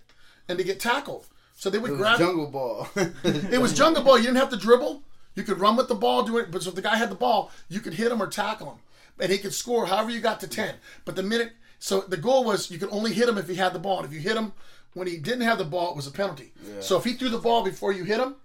and 0.47 0.57
to 0.57 0.63
get 0.63 0.79
tackled. 0.79 1.27
So 1.55 1.69
they 1.69 1.77
would 1.77 1.89
it 1.89 1.93
was 1.93 1.99
grab 1.99 2.19
jungle 2.19 2.47
ball 2.47 2.87
it 2.95 3.59
was 3.59 3.73
jungle 3.73 4.03
ball. 4.03 4.17
You 4.17 4.25
didn't 4.25 4.37
have 4.37 4.49
to 4.51 4.57
dribble. 4.57 5.03
You 5.35 5.43
could 5.43 5.59
run 5.59 5.75
with 5.75 5.89
the 5.89 5.95
ball, 5.95 6.23
do 6.23 6.37
it. 6.37 6.51
But 6.51 6.63
so 6.63 6.69
if 6.69 6.75
the 6.75 6.81
guy 6.81 6.95
had 6.95 7.11
the 7.11 7.15
ball, 7.15 7.51
you 7.67 7.81
could 7.81 7.93
hit 7.93 8.11
him 8.11 8.21
or 8.21 8.27
tackle 8.27 8.71
him, 8.71 8.79
and 9.19 9.31
he 9.31 9.37
could 9.37 9.53
score 9.53 9.85
however 9.85 10.09
you 10.09 10.21
got 10.21 10.39
to 10.39 10.47
ten. 10.47 10.75
But 11.05 11.15
the 11.15 11.23
minute, 11.23 11.51
so 11.77 12.01
the 12.01 12.17
goal 12.17 12.43
was 12.45 12.71
you 12.71 12.77
could 12.77 12.89
only 12.91 13.13
hit 13.13 13.27
him 13.27 13.37
if 13.37 13.47
he 13.47 13.55
had 13.55 13.73
the 13.73 13.79
ball. 13.79 13.99
And 13.99 14.07
if 14.07 14.13
you 14.13 14.19
hit 14.19 14.37
him 14.37 14.53
when 14.93 15.07
he 15.07 15.17
didn't 15.17 15.41
have 15.41 15.57
the 15.57 15.65
ball, 15.65 15.91
it 15.91 15.95
was 15.95 16.07
a 16.07 16.11
penalty. 16.11 16.51
So 16.79 16.97
if 16.97 17.03
he 17.03 17.13
threw 17.13 17.29
the 17.29 17.37
ball 17.37 17.63
before 17.63 17.91
you 17.91 18.03
hit 18.03 18.19
him, 18.19 18.35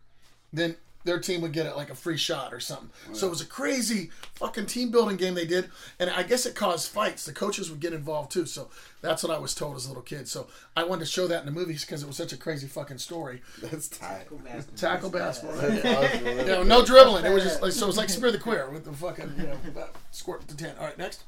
then 0.52 0.76
their 1.05 1.20
team 1.20 1.43
would 1.43 1.52
get 1.52 1.67
it 1.67 1.76
like 1.76 1.91
a 1.91 1.94
free 1.94 2.17
shot 2.17 2.52
or 2.55 2.61
something. 2.61 2.88
So 3.12 3.26
it 3.26 3.31
was 3.31 3.43
a 3.43 3.46
crazy 3.46 4.11
fucking 4.37 4.67
team 4.67 4.91
building 4.91 5.17
game 5.19 5.35
they 5.35 5.44
did, 5.44 5.70
and 6.00 6.08
I 6.08 6.23
guess 6.23 6.46
it 6.46 6.55
caused 6.55 6.91
fights. 6.91 7.26
The 7.26 7.32
coaches 7.32 7.70
would 7.70 7.80
get 7.80 7.92
involved 7.92 8.30
too. 8.33 8.47
So 8.47 8.71
that's 9.02 9.23
what 9.23 9.30
I 9.35 9.38
was 9.38 9.54
told 9.54 9.76
as 9.76 9.85
a 9.85 9.88
little 9.88 10.02
kid. 10.02 10.28
So 10.28 10.47
I 10.76 10.85
wanted 10.85 11.00
to 11.00 11.11
show 11.11 11.26
that 11.26 11.40
in 11.40 11.47
the 11.47 11.52
movies 11.52 11.85
because 11.85 12.02
it 12.02 12.07
was 12.07 12.16
such 12.16 12.33
a 12.33 12.38
crazy 12.38 12.66
fucking 12.66 12.99
story. 12.99 13.42
that's 13.61 13.88
tight 13.88 14.21
Tackle 14.21 14.38
basketball. 14.38 14.76
Tackle 14.90 15.11
basketball. 15.11 15.59
right? 15.59 15.83
That's. 15.83 16.25
You 16.25 16.45
know, 16.47 16.62
no 16.62 16.85
dribbling. 16.85 17.26
It 17.26 17.33
was 17.35 17.42
just 17.45 17.61
like 17.61 17.73
so. 17.73 17.85
It 17.85 17.88
was 17.88 17.97
like 17.99 18.09
Spear 18.09 18.33
the 18.33 18.38
Queer 18.38 18.71
with 18.71 18.85
the 18.87 18.92
fucking 18.95 19.35
you 19.37 19.47
know 19.47 19.59
about 19.69 19.95
squirt 20.11 20.49
to 20.49 20.57
ten. 20.57 20.75
All 20.78 20.87
right, 20.87 20.97
next. 20.97 21.25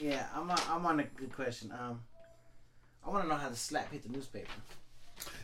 Yeah, 0.00 0.26
I'm 0.34 0.50
on, 0.50 0.58
I'm 0.68 0.86
on 0.86 1.00
a 1.00 1.04
good 1.04 1.32
question. 1.34 1.72
Um, 1.72 2.00
I 3.06 3.10
want 3.10 3.24
to 3.24 3.28
know 3.28 3.36
how 3.36 3.48
the 3.48 3.56
slap 3.56 3.90
hit 3.92 4.02
the 4.02 4.10
newspaper 4.10 4.50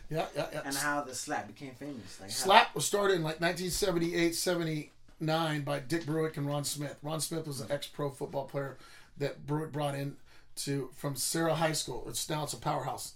Yeah, 0.09 0.25
yeah, 0.35 0.47
yeah. 0.53 0.61
and 0.65 0.75
how 0.75 1.01
the 1.01 1.15
slap 1.15 1.47
became 1.47 1.71
famous. 1.75 2.19
Like 2.21 2.29
how, 2.29 2.35
Slap 2.35 2.75
was 2.75 2.85
started 2.85 3.15
in 3.15 3.23
like 3.23 3.41
1978, 3.41 4.35
79 4.35 5.61
by 5.61 5.79
Dick 5.79 6.03
Bruich 6.05 6.37
and 6.37 6.45
Ron 6.47 6.63
Smith. 6.63 6.95
Ron 7.01 7.19
Smith 7.21 7.47
was 7.47 7.61
an 7.61 7.71
ex-pro 7.71 8.09
football 8.11 8.45
player 8.45 8.77
that 9.17 9.45
Bruich 9.47 9.71
brought 9.71 9.95
in 9.95 10.15
to 10.57 10.89
from 10.95 11.15
Serra 11.15 11.55
High 11.55 11.71
School. 11.73 12.05
It's 12.07 12.29
now 12.29 12.43
it's 12.43 12.53
a 12.53 12.57
powerhouse. 12.57 13.13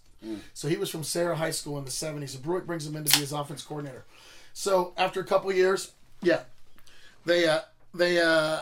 So 0.54 0.68
he 0.68 0.76
was 0.76 0.90
from 0.90 1.06
Serra 1.06 1.38
High 1.38 1.52
School 1.52 1.78
in 1.78 1.86
the 1.86 1.92
70s. 1.92 2.36
And 2.36 2.44
Bruich 2.44 2.66
brings 2.66 2.86
him 2.86 2.98
in 2.98 3.06
to 3.06 3.14
be 3.14 3.22
his 3.22 3.32
offense 3.32 3.62
coordinator. 3.64 4.04
So 4.52 4.94
after 4.98 5.22
a 5.22 5.24
couple 5.24 5.50
years, 5.54 5.94
yeah, 6.22 6.42
they 7.26 7.48
uh, 7.48 7.62
they 7.94 8.20
uh, 8.20 8.62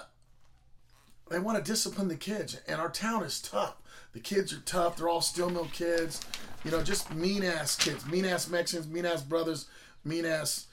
they 1.31 1.39
want 1.39 1.57
to 1.57 1.63
discipline 1.63 2.10
the 2.10 2.15
kids, 2.15 2.60
and 2.67 2.79
our 2.79 2.89
town 2.89 3.24
is 3.24 3.41
tough. 3.41 3.75
The 4.18 4.24
kids 4.24 4.52
are 4.52 4.62
tough. 4.62 4.98
They're 4.98 5.10
all 5.10 5.22
steel 5.22 5.52
mill 5.52 5.70
kids, 5.72 6.22
you 6.66 6.72
know, 6.72 6.82
just 6.82 7.14
mean 7.14 7.44
ass 7.44 7.76
kids, 7.76 8.04
mean 8.08 8.26
ass 8.26 8.50
Mexicans, 8.50 8.88
mean 8.88 9.06
ass 9.06 9.22
brothers, 9.22 9.68
mean 10.04 10.26
ass, 10.26 10.66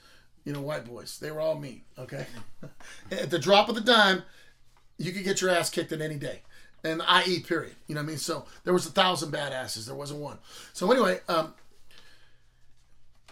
you 0.45 0.51
know, 0.51 0.61
white 0.61 0.83
boys. 0.83 1.19
They 1.19 1.29
were 1.29 1.41
all 1.41 1.53
mean. 1.53 1.81
Okay, 1.99 2.25
at 3.11 3.29
the 3.29 3.37
drop 3.37 3.69
of 3.69 3.75
the 3.75 3.81
dime, 3.81 4.23
you 4.97 5.11
could 5.11 5.23
get 5.23 5.41
your 5.41 5.51
ass 5.51 5.69
kicked 5.69 5.91
at 5.91 6.01
any 6.01 6.15
day. 6.15 6.41
And 6.83 7.03
IE 7.23 7.41
period. 7.41 7.75
You 7.85 7.93
know 7.93 8.01
what 8.01 8.05
I 8.05 8.07
mean? 8.07 8.17
So 8.17 8.45
there 8.63 8.73
was 8.73 8.87
a 8.87 8.91
thousand 8.91 9.31
badasses. 9.31 9.85
There 9.85 9.93
wasn't 9.93 10.21
one. 10.21 10.39
So 10.73 10.91
anyway, 10.91 11.19
um, 11.29 11.53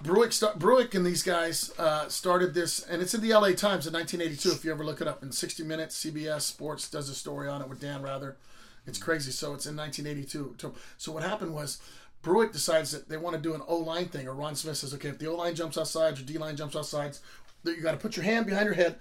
Bruich, 0.04 0.34
start, 0.34 0.60
Bruich 0.60 0.94
and 0.94 1.04
these 1.04 1.24
guys 1.24 1.72
uh, 1.80 2.08
started 2.08 2.54
this, 2.54 2.84
and 2.84 3.02
it's 3.02 3.16
in 3.16 3.22
the 3.22 3.34
LA 3.34 3.54
Times 3.54 3.88
in 3.88 3.94
1982. 3.94 4.52
If 4.52 4.64
you 4.64 4.70
ever 4.70 4.86
look 4.86 5.02
it 5.02 5.08
up 5.08 5.24
in 5.24 5.32
60 5.32 5.64
Minutes, 5.64 6.06
CBS 6.06 6.42
Sports 6.42 6.88
does 6.88 7.10
a 7.10 7.16
story 7.16 7.48
on 7.48 7.64
it 7.64 7.68
with 7.68 7.82
Dan 7.82 8.04
Rather. 8.04 8.38
It's 8.86 8.98
crazy. 8.98 9.32
So 9.32 9.54
it's 9.54 9.66
in 9.66 9.76
1982. 9.76 10.56
So- 10.60 10.74
So 10.98 11.12
what 11.12 11.24
happened 11.24 11.54
was 11.54 11.80
Bruich 12.24 12.52
decides 12.54 12.92
that 12.92 13.10
they 13.10 13.18
want 13.18 13.36
to 13.36 13.42
do 13.42 13.54
an 13.54 13.62
O 13.68 13.78
line 13.78 14.08
thing, 14.08 14.28
or 14.28 14.34
Ron 14.34 14.56
Smith 14.56 14.78
says, 14.78 14.94
okay, 14.94 15.10
if 15.10 15.18
the 15.20 15.28
O 15.28 15.36
line 15.36 15.56
jumps 15.56 15.78
outside, 15.78 16.18
your 16.18 16.26
D 16.26 16.38
line 16.38 16.56
jumps 16.56 16.76
outside, 16.76 17.18
you 17.66 17.82
got 17.82 17.92
to 17.92 17.98
put 17.98 18.16
your 18.16 18.24
hand 18.26 18.46
behind 18.46 18.66
your 18.66 18.76
head, 18.76 18.96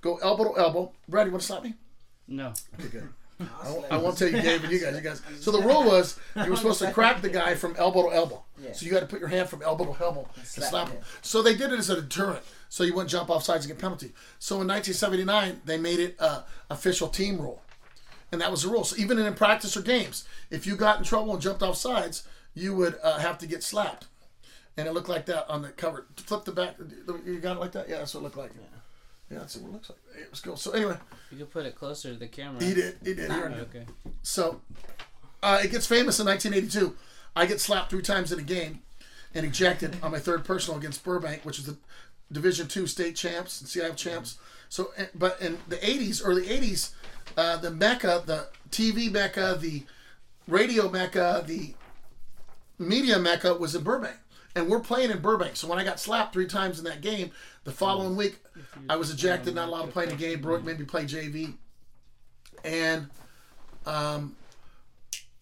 go 0.00 0.16
elbow 0.18 0.52
to 0.54 0.60
elbow. 0.60 0.92
Brad, 1.08 1.26
you 1.26 1.32
want 1.32 1.40
to 1.42 1.46
slap 1.46 1.62
me? 1.64 1.74
No. 2.28 2.52
Okay, 2.78 2.88
good. 2.88 3.08
I 3.62 3.70
won't, 3.70 3.86
I 3.92 3.96
won't 3.96 4.18
tell 4.18 4.28
you, 4.28 4.40
Gabe, 4.42 4.62
and 4.64 4.72
you 4.72 4.80
guys, 4.80 4.94
you 4.96 5.00
guys. 5.00 5.22
So 5.40 5.52
the 5.52 5.60
rule 5.62 5.84
was 5.84 6.18
you 6.36 6.50
were 6.50 6.56
supposed 6.56 6.80
to 6.80 6.90
crack 6.92 7.20
the 7.22 7.28
guy 7.28 7.54
from 7.54 7.74
elbow 7.76 8.10
to 8.10 8.14
elbow. 8.16 8.44
Yeah. 8.60 8.72
So 8.72 8.84
you 8.84 8.90
got 8.92 9.00
to 9.00 9.06
put 9.06 9.20
your 9.20 9.28
hand 9.28 9.48
from 9.48 9.62
elbow 9.62 9.92
to 9.94 10.04
elbow 10.04 10.28
and 10.36 10.44
slap 10.44 10.70
slap 10.70 10.88
him. 10.88 10.96
him. 10.96 11.02
So 11.22 11.42
they 11.42 11.54
did 11.56 11.72
it 11.72 11.78
as 11.78 11.88
a 11.90 12.00
deterrent, 12.02 12.42
so 12.68 12.82
you 12.82 12.94
wouldn't 12.94 13.10
jump 13.10 13.30
off 13.30 13.44
sides 13.44 13.64
and 13.64 13.72
get 13.72 13.80
penalty. 13.80 14.12
So 14.40 14.60
in 14.60 14.66
1979, 14.68 15.60
they 15.64 15.78
made 15.78 16.00
it 16.00 16.16
a 16.20 16.44
official 16.68 17.06
team 17.08 17.40
rule, 17.40 17.62
and 18.32 18.40
that 18.40 18.50
was 18.50 18.62
the 18.62 18.68
rule. 18.68 18.84
So 18.84 18.96
even 18.96 19.18
in 19.18 19.34
practice 19.34 19.76
or 19.76 19.82
games, 19.82 20.24
if 20.50 20.66
you 20.66 20.76
got 20.76 20.98
in 20.98 21.04
trouble 21.04 21.32
and 21.32 21.42
jumped 21.42 21.62
off 21.62 21.76
sides, 21.76 22.26
you 22.54 22.74
would 22.74 22.96
uh, 23.02 23.18
have 23.18 23.38
to 23.38 23.46
get 23.46 23.62
slapped. 23.62 24.06
And 24.76 24.86
it 24.86 24.94
looked 24.94 25.08
like 25.08 25.26
that 25.26 25.48
on 25.50 25.62
the 25.62 25.70
cover. 25.70 26.06
Flip 26.16 26.44
the 26.44 26.52
back. 26.52 26.76
You 27.26 27.40
got 27.40 27.56
it 27.56 27.60
like 27.60 27.72
that? 27.72 27.88
Yeah, 27.88 27.98
that's 27.98 28.14
what 28.14 28.20
it 28.20 28.24
looked 28.24 28.36
like. 28.36 28.52
Yeah, 29.30 29.38
that's 29.40 29.56
what 29.56 29.68
it 29.68 29.72
looks 29.72 29.90
like. 29.90 29.98
It 30.20 30.30
was 30.30 30.40
cool. 30.40 30.56
So 30.56 30.70
anyway, 30.70 30.96
You 31.32 31.38
could 31.38 31.50
put 31.50 31.66
it 31.66 31.74
closer 31.74 32.12
to 32.12 32.18
the 32.18 32.28
camera. 32.28 32.62
he 32.62 32.74
did. 32.74 32.96
He 33.04 33.14
did. 33.14 33.30
He. 33.30 33.36
Okay. 33.38 33.84
So 34.22 34.60
uh, 35.42 35.60
it 35.62 35.70
gets 35.70 35.86
famous 35.86 36.20
in 36.20 36.26
1982. 36.26 36.96
I 37.34 37.46
get 37.46 37.60
slapped 37.60 37.90
three 37.90 38.02
times 38.02 38.32
in 38.32 38.38
a 38.38 38.42
game 38.42 38.80
and 39.34 39.44
ejected 39.44 39.96
on 40.02 40.12
my 40.12 40.18
third 40.18 40.44
personal 40.44 40.78
against 40.78 41.04
Burbank, 41.04 41.44
which 41.44 41.58
is 41.58 41.66
the 41.66 41.76
Division 42.32 42.68
Two 42.68 42.86
state 42.86 43.16
champs 43.16 43.60
and 43.60 43.68
CIF 43.68 43.96
champs. 43.96 44.38
So, 44.68 44.92
but 45.14 45.40
in 45.40 45.58
the 45.68 45.76
80s, 45.76 46.20
early 46.24 46.46
80s, 46.46 46.92
uh, 47.36 47.56
the 47.56 47.70
mecca, 47.70 48.22
the 48.26 48.48
TV 48.70 49.10
mecca, 49.10 49.56
the 49.60 49.84
radio 50.46 50.90
mecca, 50.90 51.44
the 51.46 51.74
media 52.78 53.18
mecca 53.18 53.54
was 53.54 53.74
in 53.74 53.82
Burbank. 53.82 54.16
And 54.54 54.68
we're 54.68 54.80
playing 54.80 55.10
in 55.10 55.20
Burbank. 55.20 55.56
So 55.56 55.68
when 55.68 55.78
I 55.78 55.84
got 55.84 56.00
slapped 56.00 56.32
three 56.32 56.46
times 56.46 56.78
in 56.78 56.84
that 56.86 57.00
game, 57.00 57.30
the 57.64 57.70
following 57.70 58.16
week, 58.16 58.38
I 58.88 58.96
was 58.96 59.10
ejected, 59.10 59.54
not 59.54 59.68
allowed 59.68 59.86
to 59.86 59.92
play 59.92 60.04
in 60.04 60.10
the 60.10 60.16
game. 60.16 60.40
Brooke 60.40 60.64
made 60.64 60.78
me 60.78 60.84
play 60.84 61.04
JV. 61.04 61.54
And 62.64 63.08
um, 63.86 64.34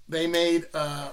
they 0.09 0.26
made 0.26 0.66
uh, 0.75 1.11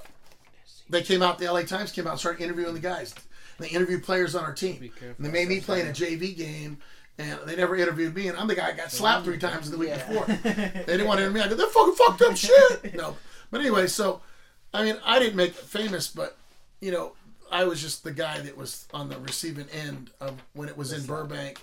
they 0.90 1.02
came 1.02 1.22
out 1.22 1.40
the 1.40 1.52
LA 1.52 1.62
Times 1.62 1.92
came 1.92 2.08
out 2.08 2.12
and 2.12 2.20
started 2.20 2.44
interviewing 2.44 2.74
the 2.74 2.80
guys. 2.80 3.14
And 3.58 3.68
they 3.68 3.70
interviewed 3.70 4.04
players 4.04 4.36
on 4.36 4.44
our 4.44 4.54
team. 4.54 4.92
And 5.18 5.26
they 5.26 5.32
made 5.32 5.48
me 5.48 5.62
play 5.62 5.82
in 5.82 5.88
a 5.88 5.92
JV 5.92 6.36
game 6.36 6.80
and 7.18 7.40
they 7.46 7.56
never 7.56 7.76
interviewed 7.76 8.16
me 8.16 8.28
and 8.28 8.38
I'm 8.38 8.48
the 8.48 8.56
guy 8.56 8.68
that 8.68 8.78
got 8.78 8.92
slapped 8.92 9.26
three 9.26 9.38
times 9.38 9.70
the 9.70 9.78
week 9.78 9.90
Yeah. 9.90 10.08
before. 10.08 10.26
They 10.44 10.84
didn't 10.86 11.08
want 11.08 11.20
to 11.20 11.24
interview 11.26 11.42
me. 11.42 11.46
I 11.46 11.50
go, 11.50 11.56
they're 11.56 11.68
fucking 11.68 11.96
fucked 11.96 12.22
up 12.24 12.36
shit. 12.38 12.94
No. 12.96 13.16
But 13.52 13.62
anyway, 13.62 13.88
so 13.88 14.22
I 14.74 14.84
mean 14.84 14.98
I 15.06 15.20
didn't 15.20 15.36
make 15.36 15.52
it 15.52 15.56
famous, 15.58 16.08
but 16.08 16.38
you 16.82 16.92
know, 16.92 17.14
I 17.52 17.66
was 17.66 17.82
just 17.82 18.04
the 18.04 18.12
guy 18.12 18.40
that 18.42 18.58
was 18.58 18.88
on 18.94 19.10
the 19.10 19.20
receiving 19.20 19.68
end 19.72 20.10
of 20.20 20.42
when 20.54 20.68
it 20.70 20.78
was 20.78 20.92
in 20.92 21.06
Burbank 21.06 21.60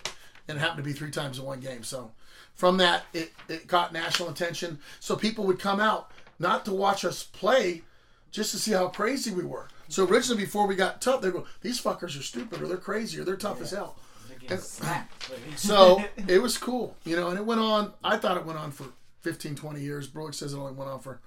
and 0.49 0.57
it 0.57 0.61
happened 0.61 0.79
to 0.79 0.83
be 0.85 0.93
three 0.93 1.11
times 1.11 1.39
in 1.39 1.45
one 1.45 1.61
game. 1.61 1.83
So 1.83 2.13
from 2.55 2.77
that 2.79 3.05
it, 3.13 3.33
it 3.49 3.67
got 3.67 3.93
national 3.93 4.29
attention. 4.29 4.79
So 5.01 5.17
people 5.17 5.45
would 5.47 5.59
come 5.59 5.81
out 5.81 6.13
not 6.39 6.65
to 6.67 6.73
watch 6.73 7.05
us 7.05 7.23
play, 7.25 7.83
just 8.31 8.53
to 8.53 8.59
see 8.59 8.71
how 8.73 8.89
crazy 8.89 9.31
we 9.33 9.45
were. 9.45 9.69
So 9.89 10.07
originally 10.07 10.43
before 10.45 10.67
we 10.69 10.77
got 10.77 11.01
tough, 11.03 11.21
they 11.23 11.31
go, 11.33 11.45
These 11.61 11.81
fuckers 11.83 12.19
are 12.19 12.23
stupid 12.23 12.63
or 12.63 12.67
they're 12.69 12.77
crazy 12.77 13.19
or 13.19 13.25
they're 13.25 13.37
tough 13.37 13.61
as 13.61 13.73
hell. 13.73 13.97
They're 14.41 14.49
getting 14.57 14.65
slapped. 14.65 15.31
So 15.57 16.03
it 16.29 16.41
was 16.43 16.57
cool, 16.59 16.97
you 17.05 17.17
know, 17.17 17.29
and 17.29 17.39
it 17.39 17.45
went 17.45 17.61
on. 17.61 17.93
I 18.03 18.17
thought 18.17 18.37
it 18.37 18.45
went 18.47 18.59
on 18.59 18.71
for 18.73 18.87
15, 19.23 19.55
20 19.55 19.81
years. 19.81 20.07
Brooks 20.07 20.39
says 20.39 20.53
it 20.55 20.59
only 20.59 20.73
went 20.73 20.91
on 20.91 21.01
for 21.01 21.21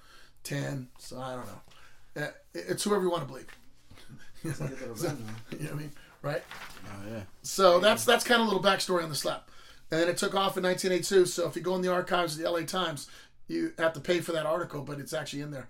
10. 0.44 0.88
So 1.00 1.20
I 1.20 1.36
don't 1.36 1.46
know. 1.48 2.24
Uh, 2.24 2.32
It's 2.54 2.84
whoever 2.84 3.04
you 3.04 3.10
want 3.10 3.24
to 3.24 3.28
believe. 3.28 3.48
It's 4.44 4.60
a 4.60 4.68
good 4.68 4.80
little 4.82 4.96
run, 5.08 5.26
man. 5.26 5.36
You 5.52 5.58
know 5.60 5.64
what 5.66 5.74
I 5.74 5.78
mean? 5.80 5.92
Right? 6.22 6.44
Oh 6.88 7.10
yeah. 7.12 7.22
So 7.44 7.80
that's 7.80 8.06
that's 8.06 8.24
kind 8.24 8.42
of 8.42 8.48
a 8.48 8.52
little 8.52 8.64
backstory 8.64 9.04
on 9.04 9.10
the 9.10 9.16
slap. 9.16 9.50
And 9.92 10.02
then 10.02 10.10
it 10.10 10.18
took 10.18 10.34
off 10.36 10.58
in 10.58 10.64
1982. 10.64 11.26
So 11.28 11.48
if 11.48 11.56
you 11.56 11.62
go 11.62 11.76
in 11.76 11.82
the 11.82 11.92
archives 11.92 12.36
of 12.38 12.44
the 12.44 12.50
LA 12.50 12.62
Times, 12.62 13.08
you 13.48 13.74
have 13.78 13.94
to 13.94 14.00
pay 14.00 14.20
for 14.22 14.32
that 14.32 14.46
article, 14.46 14.82
but 14.82 15.00
it's 15.00 15.14
actually 15.14 15.42
in 15.42 15.52
there. 15.52 15.68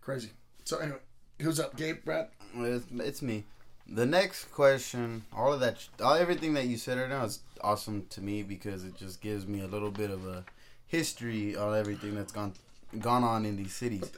Crazy. 0.00 0.30
So 0.64 0.78
anyway, 0.78 0.98
who's 1.40 1.58
up? 1.58 1.76
Gabe, 1.76 2.04
Brad? 2.04 2.28
It's, 2.56 2.84
it's 2.92 3.22
me. 3.22 3.44
The 3.86 4.06
next 4.06 4.44
question, 4.52 5.24
all 5.32 5.52
of 5.52 5.60
that, 5.60 5.76
all 6.02 6.14
everything 6.14 6.54
that 6.54 6.66
you 6.66 6.76
said 6.78 6.98
right 6.98 7.08
now 7.08 7.24
is 7.24 7.40
awesome 7.60 8.06
to 8.10 8.20
me 8.22 8.42
because 8.42 8.84
it 8.84 8.96
just 8.96 9.20
gives 9.20 9.46
me 9.46 9.60
a 9.60 9.66
little 9.66 9.90
bit 9.90 10.10
of 10.10 10.26
a 10.26 10.44
history 10.86 11.54
on 11.56 11.76
everything 11.76 12.14
that's 12.14 12.32
gone 12.32 12.54
gone 13.00 13.24
on 13.24 13.44
in 13.44 13.56
these 13.56 13.74
cities. 13.74 14.10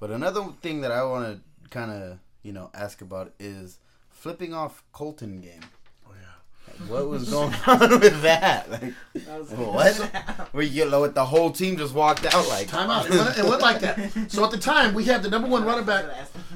But 0.00 0.10
another 0.10 0.44
thing 0.62 0.80
that 0.80 0.90
I 0.90 1.04
want 1.04 1.40
to 1.64 1.68
kind 1.70 1.90
of 1.90 2.18
you 2.42 2.52
know 2.52 2.70
ask 2.74 3.00
about 3.00 3.32
is 3.38 3.78
flipping 4.10 4.52
off 4.52 4.82
Colton 4.92 5.40
game. 5.40 5.60
Oh 6.08 6.10
yeah. 6.20 6.86
What 6.86 7.08
was 7.08 7.30
going 7.30 7.54
on 7.66 8.00
with 8.00 8.22
that? 8.22 8.68
Like, 8.70 8.94
That 9.14 9.38
was- 9.38 9.50
what? 9.52 9.96
Where 10.52 10.64
you 10.64 10.84
get 10.88 11.00
with 11.00 11.14
the 11.14 11.24
whole 11.26 11.50
team 11.52 11.76
just 11.76 11.94
walked 11.94 12.26
out 12.34 12.48
like 12.48 12.66
Time 12.68 12.90
out. 12.90 13.06
It 13.10 13.14
went, 13.14 13.38
it 13.38 13.44
went 13.44 13.62
like 13.62 13.80
that. 13.80 14.30
So 14.32 14.44
at 14.44 14.50
the 14.50 14.58
time, 14.58 14.94
we 14.94 15.04
had 15.04 15.22
the 15.22 15.30
number 15.30 15.48
one 15.48 15.64
running 15.64 15.84
back. 15.84 16.06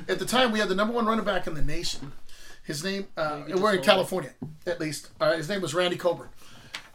At 0.09 0.19
the 0.19 0.25
time, 0.27 0.51
we 0.51 0.59
had 0.59 0.69
the 0.69 0.75
number 0.75 0.93
one 0.95 1.07
running 1.07 1.25
back 1.25 1.47
in 1.47 1.55
the 1.55 1.63
nation. 1.63 2.11
His 2.65 2.85
name, 2.85 3.09
uh, 3.17 3.43
we're 3.57 3.75
in 3.75 3.83
California, 3.83 4.33
at 4.67 4.81
least. 4.81 5.09
Uh, 5.21 5.37
his 5.37 5.49
name 5.49 5.61
was 5.61 5.75
Randy 5.75 5.97
Coburn. 5.97 6.29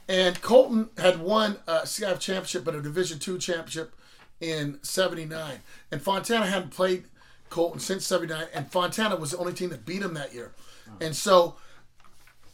And 0.08 0.40
Colton 0.42 0.90
had 0.98 1.20
won 1.20 1.58
a 1.68 1.80
CIF 1.80 2.20
championship, 2.20 2.64
but 2.64 2.76
a 2.76 2.82
Division 2.82 3.20
two 3.20 3.38
championship 3.40 3.96
in 4.40 4.80
'79. 4.84 5.60
And 5.92 6.02
Fontana 6.02 6.46
hadn't 6.46 6.72
played 6.72 7.06
Colton 7.50 7.80
since 7.80 8.06
'79, 8.06 8.48
and 8.54 8.72
Fontana 8.72 9.16
was 9.16 9.32
the 9.32 9.38
only 9.38 9.54
team 9.54 9.70
that 9.70 9.86
beat 9.86 10.02
him 10.04 10.14
that 10.14 10.34
year. 10.34 10.54
And 11.02 11.16
so 11.16 11.56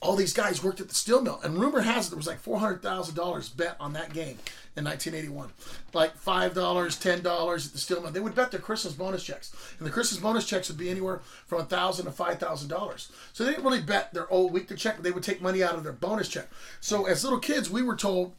all 0.02 0.16
these 0.16 0.34
guys 0.34 0.64
worked 0.64 0.80
at 0.80 0.90
the 0.90 0.96
steel 0.96 1.22
mill, 1.22 1.40
and 1.44 1.60
rumor 1.60 1.82
has 1.82 2.08
it 2.08 2.12
there 2.12 2.18
was 2.18 2.28
like 2.28 2.40
four 2.40 2.60
hundred 2.60 2.82
thousand 2.82 3.16
dollars 3.16 3.50
bet 3.50 3.76
on 3.80 3.94
that 3.94 4.14
game 4.14 4.38
in 4.78 4.86
1981, 4.86 5.52
like 5.94 6.16
five 6.16 6.54
dollars, 6.54 6.98
ten 6.98 7.22
dollars 7.22 7.68
at 7.68 7.74
the 7.74 7.78
steel 7.78 8.02
mill. 8.02 8.12
They 8.12 8.22
would 8.22 8.36
bet 8.36 8.52
their 8.52 8.60
Christmas 8.60 8.94
bonus 8.94 9.24
checks, 9.24 9.54
and 9.78 9.86
the 9.86 9.92
Christmas 9.92 10.22
bonus 10.22 10.46
checks 10.46 10.70
would 10.70 10.78
be 10.78 10.90
anywhere 10.90 11.22
from 11.46 11.60
a 11.62 11.66
thousand 11.66 12.06
to 12.06 12.12
five 12.12 12.40
thousand 12.40 12.70
dollars. 12.70 13.12
So 13.34 13.44
they 13.44 13.52
didn't 13.52 13.66
really 13.66 13.82
bet 13.82 14.14
their 14.14 14.32
old 14.32 14.54
weekly 14.54 14.78
check; 14.78 14.96
but 14.96 15.04
they 15.04 15.12
would 15.12 15.24
take 15.24 15.42
money 15.42 15.62
out 15.62 15.76
of 15.76 15.84
their 15.84 15.94
bonus 15.94 16.30
check. 16.30 16.50
So 16.80 17.06
as 17.06 17.24
little 17.24 17.40
kids, 17.40 17.70
we 17.70 17.84
were 17.84 17.98
told 17.98 18.34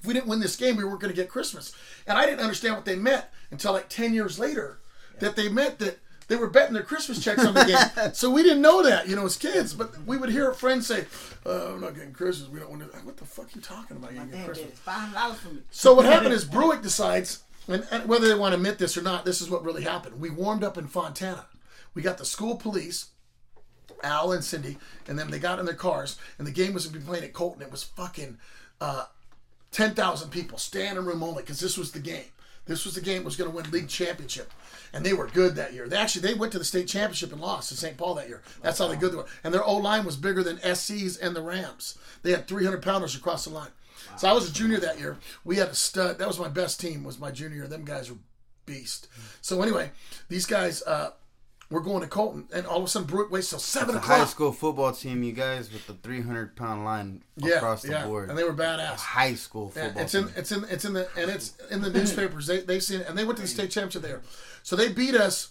if 0.00 0.06
we 0.06 0.14
didn't 0.14 0.28
win 0.28 0.40
this 0.40 0.56
game, 0.56 0.76
we 0.76 0.84
weren't 0.84 1.00
going 1.00 1.12
to 1.12 1.20
get 1.20 1.28
Christmas. 1.28 1.72
And 2.06 2.18
I 2.18 2.26
didn't 2.26 2.40
understand 2.40 2.74
what 2.74 2.84
they 2.84 2.96
meant 2.96 3.24
until 3.50 3.72
like 3.72 3.88
10 3.88 4.12
years 4.12 4.38
later 4.38 4.80
that 5.20 5.36
they 5.36 5.48
meant 5.48 5.78
that 5.78 5.98
they 6.28 6.36
were 6.36 6.48
betting 6.48 6.74
their 6.74 6.82
Christmas 6.82 7.22
checks 7.22 7.44
on 7.44 7.54
the 7.54 7.64
game. 7.64 8.12
so 8.14 8.30
we 8.30 8.42
didn't 8.42 8.62
know 8.62 8.82
that, 8.82 9.08
you 9.08 9.14
know, 9.14 9.26
as 9.26 9.36
kids. 9.36 9.74
But 9.74 9.96
we 10.06 10.16
would 10.16 10.30
hear 10.30 10.52
friends 10.52 10.86
say, 10.86 11.04
uh, 11.44 11.74
I'm 11.74 11.80
not 11.80 11.94
getting 11.94 12.12
Christmas. 12.12 12.48
We 12.48 12.58
don't 12.58 12.70
want 12.70 12.92
to. 12.92 12.98
What 12.98 13.16
the 13.16 13.24
fuck 13.24 13.46
are 13.46 13.50
you 13.54 13.60
talking 13.60 13.96
about? 13.96 14.12
You 14.12 14.22
Christmas. 14.44 14.78
five 14.78 15.12
dollars 15.12 15.38
for 15.38 15.50
me. 15.50 15.60
So 15.70 15.94
what 15.94 16.04
happened 16.04 16.34
is 16.34 16.44
Bruich 16.56 16.82
decides, 16.82 17.42
and, 17.68 17.86
and 17.90 18.08
whether 18.08 18.26
they 18.26 18.34
want 18.34 18.52
to 18.52 18.56
admit 18.56 18.78
this 18.78 18.96
or 18.96 19.02
not, 19.02 19.24
this 19.24 19.40
is 19.40 19.48
what 19.48 19.64
really 19.64 19.82
happened. 19.82 20.20
We 20.20 20.30
warmed 20.30 20.64
up 20.64 20.76
in 20.76 20.88
Fontana. 20.88 21.46
We 21.94 22.02
got 22.02 22.18
the 22.18 22.24
school 22.24 22.56
police, 22.56 23.10
Al 24.02 24.32
and 24.32 24.44
Cindy, 24.44 24.78
and 25.06 25.18
then 25.18 25.30
they 25.30 25.38
got 25.38 25.58
in 25.60 25.64
their 25.64 25.74
cars, 25.74 26.18
and 26.38 26.46
the 26.46 26.52
game 26.52 26.74
was 26.74 26.86
to 26.86 26.92
be 26.92 26.98
playing 26.98 27.24
at 27.24 27.32
Colton. 27.32 27.62
It 27.62 27.70
was 27.70 27.84
fucking 27.84 28.38
uh, 28.80 29.04
ten 29.70 29.94
thousand 29.94 30.30
people, 30.30 30.58
standing 30.58 31.04
room 31.04 31.22
only, 31.22 31.42
because 31.42 31.60
this 31.60 31.78
was 31.78 31.92
the 31.92 32.00
game. 32.00 32.24
This 32.66 32.84
was 32.84 32.94
the 32.94 33.00
game 33.00 33.18
that 33.18 33.24
was 33.24 33.36
going 33.36 33.50
to 33.50 33.56
win 33.56 33.70
league 33.70 33.88
championship, 33.88 34.52
and 34.92 35.04
they 35.04 35.12
were 35.12 35.28
good 35.28 35.54
that 35.54 35.72
year. 35.72 35.88
They 35.88 35.96
actually 35.96 36.22
they 36.22 36.34
went 36.34 36.52
to 36.52 36.58
the 36.58 36.64
state 36.64 36.88
championship 36.88 37.32
and 37.32 37.40
lost 37.40 37.68
to 37.68 37.76
St. 37.76 37.96
Paul 37.96 38.14
that 38.14 38.28
year. 38.28 38.42
That's 38.62 38.78
how 38.78 38.88
they 38.88 38.96
good 38.96 39.12
they 39.12 39.16
were. 39.16 39.26
And 39.44 39.54
their 39.54 39.64
O 39.64 39.76
line 39.76 40.04
was 40.04 40.16
bigger 40.16 40.42
than 40.42 40.58
SC's 40.74 41.16
and 41.16 41.34
the 41.34 41.42
Rams. 41.42 41.96
They 42.22 42.32
had 42.32 42.46
three 42.48 42.64
hundred 42.64 42.82
pounders 42.82 43.14
across 43.14 43.44
the 43.44 43.50
line. 43.50 43.70
So 44.18 44.28
I 44.28 44.32
was 44.32 44.48
a 44.48 44.52
junior 44.52 44.78
that 44.78 44.98
year. 44.98 45.18
We 45.44 45.56
had 45.56 45.68
a 45.68 45.74
stud. 45.74 46.18
That 46.18 46.28
was 46.28 46.38
my 46.38 46.48
best 46.48 46.80
team. 46.80 47.04
Was 47.04 47.18
my 47.18 47.30
junior. 47.30 47.56
year. 47.56 47.66
Them 47.66 47.84
guys 47.84 48.10
were 48.10 48.18
beast. 48.66 49.08
So 49.40 49.62
anyway, 49.62 49.92
these 50.28 50.46
guys 50.46 50.82
uh, 50.82 51.10
were 51.70 51.80
going 51.80 52.00
to 52.02 52.06
Colton, 52.08 52.46
and 52.54 52.64
all 52.66 52.78
of 52.78 52.84
a 52.84 52.88
sudden 52.88 53.08
Bruich 53.08 53.30
waits 53.30 53.50
till 53.50 53.58
seven 53.58 53.94
the 53.96 54.00
high 54.00 54.24
school 54.24 54.52
football 54.52 54.92
team, 54.92 55.22
you 55.24 55.32
guys 55.32 55.72
with 55.72 55.86
the 55.86 55.94
300 55.94 56.54
pound 56.54 56.84
line 56.84 57.22
Yeah, 57.36 57.56
across 57.56 57.82
the 57.82 57.90
yeah, 57.90 58.06
board. 58.06 58.28
and 58.30 58.38
they 58.38 58.44
were 58.44 58.54
badass. 58.54 58.96
high 58.96 59.34
school 59.34 59.72
Yeah, 59.74 59.86
football 59.86 60.02
it's 60.04 60.14
in 60.14 60.24
team. 60.24 60.32
it's 60.36 60.52
in 60.52 60.64
it's 60.64 60.84
in 60.84 60.92
the 60.92 61.08
and 61.16 61.30
it's 61.30 61.56
in 61.70 61.80
the 61.82 61.90
newspapers. 61.90 62.46
They 62.46 62.60
they 62.60 62.78
seen 62.80 63.00
it 63.00 63.08
and 63.08 63.18
they 63.18 63.24
went 63.24 63.36
to 63.38 63.42
the 63.42 63.48
state 63.48 63.70
championship 63.70 64.02
there. 64.02 64.22
So 64.62 64.76
they 64.76 64.92
beat 64.92 65.14
us 65.14 65.50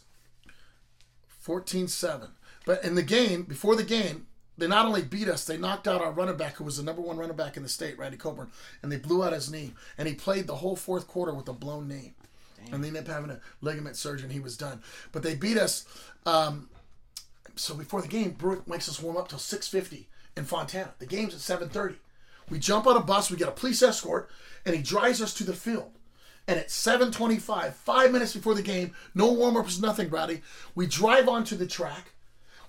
14-7. 1.46 2.30
But 2.66 2.84
in 2.84 2.96
the 2.96 3.04
game, 3.04 3.44
before 3.44 3.76
the 3.76 3.84
game, 3.84 4.28
they 4.58 4.68
not 4.68 4.86
only 4.86 5.02
beat 5.04 5.28
us, 5.28 5.46
they 5.46 5.58
knocked 5.58 5.88
out 5.88 6.02
our 6.02 6.12
running 6.12 6.38
back 6.38 6.56
who 6.56 6.64
was 6.64 6.78
the 6.78 6.84
number 6.84 7.02
one 7.02 7.18
running 7.18 7.36
back 7.36 7.58
in 7.58 7.64
the 7.64 7.70
state, 7.70 7.98
Randy 8.00 8.18
Coburn, 8.18 8.50
and 8.82 8.92
they 8.92 8.98
blew 8.98 9.24
out 9.24 9.34
his 9.34 9.52
knee. 9.52 9.74
And 9.98 10.08
he 10.08 10.14
played 10.16 10.48
the 10.48 10.56
whole 10.56 10.76
fourth 10.76 11.08
quarter 11.08 11.34
with 11.34 11.48
a 11.50 11.54
blown 11.54 11.88
knee. 11.88 12.14
And 12.72 12.84
they 12.84 12.88
ended 12.88 13.08
up 13.08 13.14
having 13.14 13.30
a 13.30 13.40
ligament 13.62 13.96
surgeon. 13.96 14.26
and 14.26 14.34
he 14.34 14.40
was 14.40 14.58
done. 14.58 14.82
But 15.12 15.24
they 15.24 15.36
beat 15.36 15.58
us 15.58 15.86
um, 16.26 16.70
so 17.56 17.74
before 17.76 18.02
the 18.02 18.08
game, 18.08 18.34
Bruich 18.34 18.68
makes 18.68 18.90
us 18.90 19.02
warm 19.02 19.18
up 19.18 19.30
till 19.30 19.40
6.50 19.40 20.06
in 20.38 20.46
Fontana. 20.46 20.94
The 21.00 21.06
game's 21.06 21.34
at 21.34 21.60
7.30. 21.60 21.96
We 22.50 22.60
jump 22.60 22.86
on 22.86 22.98
a 22.98 23.02
bus, 23.02 23.32
we 23.32 23.38
get 23.38 23.48
a 23.48 23.52
police 23.52 23.82
escort, 23.82 24.30
and 24.66 24.76
he 24.76 24.82
drives 24.82 25.22
us 25.22 25.34
to 25.36 25.44
the 25.44 25.54
field. 25.54 25.92
And 26.48 26.60
at 26.60 26.68
7.25, 26.68 27.74
five 27.74 28.12
minutes 28.12 28.36
before 28.36 28.54
the 28.54 28.62
game, 28.62 28.94
no 29.16 29.32
warm-ups, 29.32 29.80
nothing, 29.80 30.10
Brady, 30.10 30.42
we 30.76 30.86
drive 30.86 31.28
onto 31.28 31.56
the 31.56 31.66
track. 31.66 32.12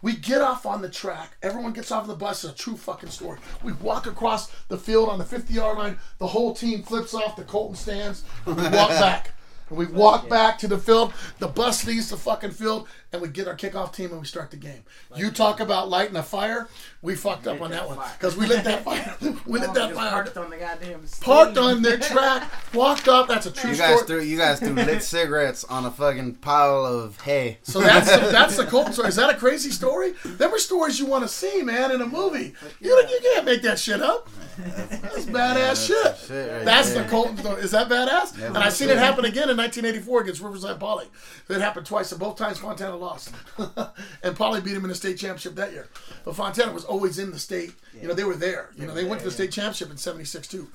We 0.00 0.14
get 0.14 0.40
off 0.40 0.64
on 0.64 0.80
the 0.80 0.88
track. 0.88 1.36
Everyone 1.42 1.72
gets 1.72 1.90
off 1.90 2.06
the 2.06 2.14
bus. 2.14 2.44
It's 2.44 2.54
a 2.54 2.56
true 2.56 2.76
fucking 2.76 3.10
story. 3.10 3.38
We 3.62 3.72
walk 3.72 4.06
across 4.06 4.50
the 4.68 4.78
field 4.78 5.08
on 5.08 5.18
the 5.18 5.24
50 5.24 5.52
yard 5.52 5.78
line. 5.78 5.98
The 6.18 6.26
whole 6.26 6.54
team 6.54 6.82
flips 6.82 7.12
off 7.12 7.36
the 7.36 7.44
Colton 7.44 7.76
stands. 7.76 8.22
We 8.46 8.52
walk 8.54 8.70
back. 8.90 9.32
And 9.68 9.78
we 9.78 9.86
walk 9.86 10.28
back 10.28 10.58
to 10.58 10.68
the 10.68 10.78
field. 10.78 11.12
The 11.38 11.48
bus 11.48 11.84
leaves 11.86 12.10
the 12.10 12.16
fucking 12.16 12.52
field, 12.52 12.86
and 13.12 13.20
we 13.20 13.28
get 13.28 13.48
our 13.48 13.56
kickoff 13.56 13.92
team 13.92 14.10
and 14.12 14.20
we 14.20 14.26
start 14.26 14.50
the 14.50 14.56
game. 14.56 14.82
you 15.16 15.30
talk 15.30 15.60
about 15.60 15.88
lighting 15.88 16.16
a 16.16 16.22
fire. 16.22 16.68
We 17.02 17.14
fucked 17.14 17.46
up 17.46 17.60
on 17.60 17.70
that 17.70 17.88
one 17.88 17.98
because 18.18 18.36
we 18.36 18.46
lit 18.46 18.64
that 18.64 18.84
fire. 18.84 19.16
we 19.46 19.58
lit 19.60 19.72
that 19.74 19.94
fire. 19.94 20.10
Parked 20.10 20.36
on 20.36 20.50
the 20.50 20.56
goddamn. 20.56 21.04
Parked 21.20 21.58
on 21.58 21.82
the 21.82 21.98
track, 22.10 22.50
walked 22.74 23.06
up. 23.08 23.28
That's 23.28 23.46
a 23.46 23.50
true 23.52 23.70
You 23.70 23.76
guys 23.76 23.94
story. 24.00 24.06
threw 24.06 24.20
you 24.22 24.36
guys 24.38 24.58
threw 24.60 24.72
lit 24.72 25.02
cigarettes 25.02 25.64
on 25.64 25.84
a 25.84 25.90
fucking 25.90 26.36
pile 26.36 26.84
of 26.84 27.20
hay. 27.20 27.58
So 27.62 27.80
that's 27.80 28.10
the, 28.10 28.28
that's 28.30 28.56
the 28.56 28.64
cold 28.66 28.92
story. 28.92 29.08
Is 29.08 29.16
that 29.16 29.30
a 29.30 29.36
crazy 29.36 29.70
story? 29.70 30.12
Them 30.24 30.50
were 30.50 30.58
stories 30.58 30.98
you 30.98 31.06
want 31.06 31.22
to 31.24 31.28
see, 31.28 31.62
man, 31.62 31.90
in 31.92 32.00
a 32.00 32.06
movie. 32.06 32.54
You 32.80 32.90
you 33.08 33.20
can't 33.22 33.44
make 33.44 33.62
that 33.62 33.78
shit 33.78 34.00
up. 34.02 34.28
That's 34.58 35.26
badass 35.26 35.86
shit. 35.86 36.16
shit 36.26 36.50
right 36.52 36.64
That's 36.64 36.92
there. 36.92 37.02
the 37.04 37.08
cold 37.10 37.38
story. 37.38 37.62
Is 37.62 37.70
that 37.72 37.88
badass? 37.88 38.42
and 38.42 38.56
I've 38.56 38.72
seen 38.72 38.88
it 38.88 38.96
happen 38.98 39.24
again 39.24 39.50
in 39.58 39.62
1984 39.64 40.20
against 40.22 40.40
Riverside 40.42 40.78
Poly. 40.78 41.06
That 41.48 41.60
happened 41.60 41.86
twice, 41.86 42.12
and 42.12 42.20
both 42.20 42.36
times 42.36 42.58
Fontana 42.58 42.96
lost, 42.96 43.32
and 44.22 44.36
Poly 44.36 44.60
beat 44.60 44.76
him 44.76 44.84
in 44.84 44.88
the 44.88 44.94
state 44.94 45.18
championship 45.18 45.54
that 45.56 45.72
year. 45.72 45.88
But 46.24 46.36
Fontana 46.36 46.72
was 46.72 46.84
always 46.84 47.18
in 47.18 47.30
the 47.30 47.38
state. 47.38 47.72
You 48.00 48.08
know, 48.08 48.14
they 48.14 48.24
were 48.24 48.36
there. 48.36 48.70
You 48.76 48.86
know, 48.86 48.94
they 48.94 49.04
went 49.04 49.20
to 49.20 49.26
the 49.26 49.32
state 49.32 49.52
championship 49.52 49.90
in 49.90 49.96
'76 49.96 50.46
too. 50.48 50.68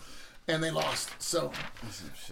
And 0.47 0.61
they 0.63 0.71
lost. 0.71 1.09
So, 1.19 1.51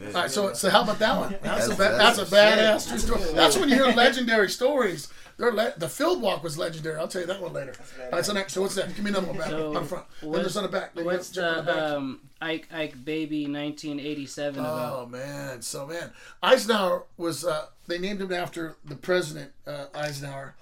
all 0.07 0.11
right. 0.13 0.31
So, 0.31 0.53
so 0.53 0.71
how 0.71 0.81
about 0.81 0.97
that 0.97 1.15
one? 1.15 1.35
That's, 1.43 1.67
a, 1.67 1.69
That's- 1.69 1.77
ba- 1.77 1.97
that's, 1.97 2.17
that's 2.17 2.31
a 2.31 2.35
badass 2.35 2.89
true 2.89 2.97
story. 2.97 3.33
That's 3.33 3.55
when 3.55 3.69
you 3.69 3.75
hear 3.75 3.93
legendary 3.93 4.49
stories. 4.49 5.09
They're 5.39 5.53
le- 5.53 5.73
the 5.77 5.87
field 5.87 6.21
walk 6.21 6.43
was 6.43 6.57
legendary. 6.57 6.97
I'll 6.99 7.07
tell 7.07 7.21
you 7.21 7.27
that 7.27 7.41
one 7.41 7.53
later. 7.53 7.73
All 8.03 8.09
right. 8.11 8.25
So 8.25 8.33
next. 8.33 8.53
So 8.53 8.61
what's 8.61 8.75
that? 8.75 8.93
Give 8.93 9.05
me 9.05 9.09
another 9.11 9.27
one 9.27 9.37
back 9.37 9.49
So, 9.49 9.67
on 9.69 9.73
the 9.73 9.81
front. 9.85 10.05
Then 10.19 10.29
what's- 10.31 10.41
there's 10.43 10.57
on 10.57 10.63
the 10.63 10.69
back. 10.69 10.93
Then 10.93 11.05
What's 11.05 11.29
jump 11.31 11.57
on 11.59 11.65
the 11.65 11.71
back. 11.71 11.81
um, 11.81 12.19
Ike 12.41 12.67
Ike 12.73 13.05
Baby 13.05 13.43
1987 13.47 14.59
about? 14.59 14.99
Oh 14.99 15.05
man, 15.05 15.61
so 15.61 15.87
man, 15.87 16.11
Eisenhower 16.43 17.05
was 17.17 17.45
uh, 17.45 17.67
they 17.87 17.97
named 17.97 18.21
him 18.21 18.33
after 18.33 18.75
the 18.83 18.95
president 18.95 19.53
uh, 19.65 19.85
Eisenhower. 19.95 20.55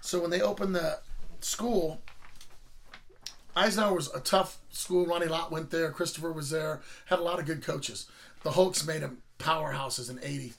So 0.00 0.20
when 0.20 0.30
they 0.30 0.40
opened 0.40 0.74
the 0.74 0.98
school, 1.40 2.00
Eisenhower 3.56 3.94
was 3.94 4.12
a 4.12 4.20
tough 4.20 4.58
school. 4.72 5.06
Ronnie 5.06 5.26
Lott 5.26 5.52
went 5.52 5.70
there. 5.70 5.90
Christopher 5.92 6.32
was 6.32 6.50
there. 6.50 6.80
Had 7.06 7.20
a 7.20 7.22
lot 7.22 7.38
of 7.38 7.46
good 7.46 7.62
coaches. 7.62 8.06
The 8.42 8.50
Hulks 8.50 8.84
made 8.86 9.02
them 9.02 9.18
powerhouses 9.38 10.10
in 10.10 10.18
'80s. 10.18 10.54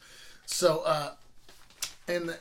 So 0.45 0.81
uh, 0.85 1.11
and 2.07 2.29
the, 2.29 2.37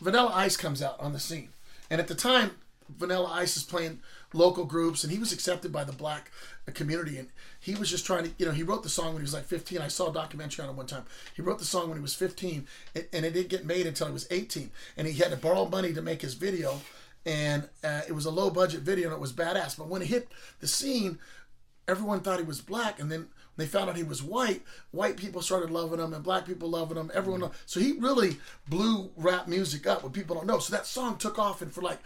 Vanilla 0.00 0.30
Ice 0.34 0.56
comes 0.56 0.82
out 0.82 0.98
on 1.00 1.12
the 1.12 1.20
scene, 1.20 1.50
and 1.90 2.00
at 2.00 2.08
the 2.08 2.14
time, 2.14 2.52
Vanilla 2.88 3.30
Ice 3.32 3.56
is 3.56 3.64
playing 3.64 4.00
local 4.32 4.64
groups, 4.64 5.02
and 5.02 5.12
he 5.12 5.18
was 5.18 5.32
accepted 5.32 5.72
by 5.72 5.84
the 5.84 5.92
black 5.92 6.30
community, 6.74 7.18
and 7.18 7.28
he 7.58 7.74
was 7.74 7.90
just 7.90 8.06
trying 8.06 8.24
to, 8.24 8.30
you 8.38 8.46
know, 8.46 8.52
he 8.52 8.62
wrote 8.62 8.82
the 8.82 8.88
song 8.88 9.06
when 9.08 9.16
he 9.16 9.22
was 9.22 9.34
like 9.34 9.44
15. 9.44 9.78
I 9.78 9.88
saw 9.88 10.10
a 10.10 10.12
documentary 10.12 10.64
on 10.64 10.70
him 10.70 10.76
one 10.76 10.86
time. 10.86 11.04
He 11.34 11.42
wrote 11.42 11.58
the 11.58 11.64
song 11.64 11.88
when 11.88 11.98
he 11.98 12.02
was 12.02 12.14
15, 12.14 12.66
and, 12.94 13.06
and 13.12 13.24
it 13.24 13.32
didn't 13.32 13.48
get 13.48 13.66
made 13.66 13.86
until 13.86 14.06
he 14.06 14.12
was 14.12 14.26
18, 14.30 14.70
and 14.96 15.06
he 15.06 15.14
had 15.14 15.30
to 15.30 15.36
borrow 15.36 15.66
money 15.66 15.92
to 15.92 16.02
make 16.02 16.22
his 16.22 16.34
video, 16.34 16.80
and 17.24 17.68
uh, 17.82 18.02
it 18.06 18.12
was 18.12 18.26
a 18.26 18.30
low 18.30 18.50
budget 18.50 18.80
video, 18.80 19.08
and 19.08 19.14
it 19.14 19.20
was 19.20 19.32
badass. 19.32 19.76
But 19.76 19.88
when 19.88 20.02
it 20.02 20.08
hit 20.08 20.28
the 20.60 20.68
scene, 20.68 21.18
everyone 21.88 22.20
thought 22.20 22.38
he 22.38 22.44
was 22.44 22.60
black, 22.60 23.00
and 23.00 23.10
then 23.10 23.28
they 23.56 23.66
found 23.66 23.88
out 23.88 23.96
he 23.96 24.02
was 24.02 24.22
white. 24.22 24.62
White 24.90 25.16
people 25.16 25.40
started 25.42 25.70
loving 25.70 25.98
him, 25.98 26.12
and 26.12 26.22
black 26.22 26.46
people 26.46 26.70
loving 26.70 26.96
him. 26.96 27.10
Everyone, 27.14 27.40
mm-hmm. 27.40 27.48
loved, 27.50 27.58
so 27.66 27.80
he 27.80 27.92
really 27.92 28.36
blew 28.68 29.10
rap 29.16 29.48
music 29.48 29.86
up. 29.86 30.02
What 30.02 30.12
people 30.12 30.36
don't 30.36 30.46
know. 30.46 30.58
So 30.58 30.74
that 30.74 30.86
song 30.86 31.16
took 31.16 31.38
off, 31.38 31.62
and 31.62 31.72
for 31.72 31.80
like, 31.80 31.98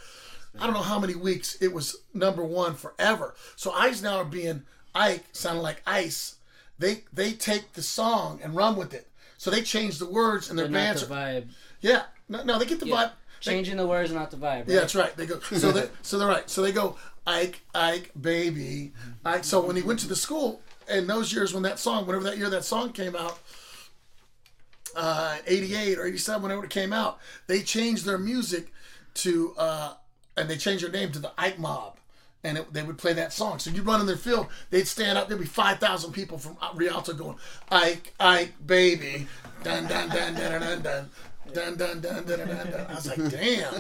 I 0.59 0.65
don't 0.65 0.75
know 0.75 0.83
how 0.83 0.99
many 0.99 1.15
weeks, 1.15 1.57
it 1.61 1.73
was 1.73 1.97
number 2.15 2.45
one 2.45 2.75
forever. 2.75 3.35
So 3.57 3.73
Eisenhower 3.73 4.25
being 4.25 4.63
Ike 4.95 5.25
sounded 5.33 5.63
like 5.63 5.83
ice. 5.87 6.37
They 6.79 7.05
they 7.13 7.33
take 7.33 7.73
the 7.75 7.83
song 7.83 8.41
and 8.43 8.55
run 8.55 8.77
with 8.77 8.95
it. 8.95 9.09
So 9.37 9.51
they 9.51 9.63
change 9.63 9.99
the 9.99 10.07
words 10.07 10.51
and 10.51 10.59
their 10.59 10.69
bands. 10.69 11.07
the 11.07 11.15
vibe. 11.15 11.49
yeah, 11.81 12.05
no, 12.29 12.43
no, 12.45 12.59
they 12.59 12.67
get 12.67 12.81
the 12.81 12.87
Yeah. 12.87 12.95
vibe. 12.95 13.11
They- 13.45 13.53
Changing 13.53 13.79
the 13.79 13.87
words, 13.87 14.13
not 14.13 14.31
the 14.31 14.37
vibe. 14.37 14.43
Right? 14.43 14.69
yeah, 14.69 14.81
that's 14.81 14.95
right. 14.95 15.17
They 15.17 15.25
go 15.25 15.41
so 15.41 15.73
they 15.73 15.89
so 16.03 16.19
they're 16.19 16.29
right. 16.29 16.49
So 16.49 16.63
they 16.63 16.73
go 16.73 16.97
Ike 17.27 17.61
Ike 17.75 18.11
baby. 18.21 18.93
Ike. 19.25 19.45
So 19.45 19.61
when 19.63 19.77
he 19.77 19.83
went 19.83 20.01
to 20.01 20.09
the 20.09 20.17
school 20.17 20.61
in 20.91 21.07
those 21.07 21.33
years 21.33 21.55
when 21.55 21.63
that 21.63 21.79
song, 21.79 22.07
whenever 22.07 22.25
that 22.25 22.39
year 22.39 22.51
that 22.51 22.65
song 22.65 22.93
came 22.93 23.17
out, 23.17 23.39
uh, 24.97 25.39
eighty 25.47 25.75
eight 25.75 25.99
or 25.99 26.07
eighty 26.07 26.19
seven, 26.19 26.43
whenever 26.43 26.65
it 26.65 26.71
came 26.71 26.93
out, 26.93 27.19
they 27.47 27.63
changed 27.63 28.05
their 28.05 28.19
music 28.19 28.73
to 29.15 29.55
uh, 29.57 29.95
and 30.37 30.49
they 30.49 30.57
changed 30.57 30.85
their 30.85 30.93
name 30.93 31.13
to 31.13 31.19
the 31.19 31.33
Ike 31.39 31.59
Mob. 31.59 31.97
And 32.43 32.57
it, 32.57 32.73
they 32.73 32.83
would 32.83 32.97
play 32.97 33.13
that 33.13 33.35
song. 33.35 33.59
So 33.59 33.71
you 33.71 33.83
run 33.83 34.01
in 34.01 34.07
their 34.07 34.17
field, 34.17 34.47
they'd 34.71 34.89
stand 34.89 35.19
up. 35.19 35.29
There'd 35.29 35.39
be 35.39 35.47
five 35.47 35.79
thousand 35.79 36.13
people 36.13 36.39
from 36.39 36.57
Rialto 36.75 37.13
going, 37.13 37.37
"Ike, 37.71 38.15
Ike, 38.19 38.55
baby, 38.67 39.27
dun 39.63 39.87
dun 39.87 40.09
dun 40.09 40.35
dun 40.35 40.61
dun 40.61 40.83
dun." 40.83 41.11
Dun. 41.53 41.77
Dun, 41.77 42.01
dun, 42.01 42.25
dun, 42.25 42.39
dun, 42.39 42.71
dun. 42.71 42.87
I 42.89 42.95
was 42.95 43.07
like, 43.07 43.31
damn. 43.31 43.75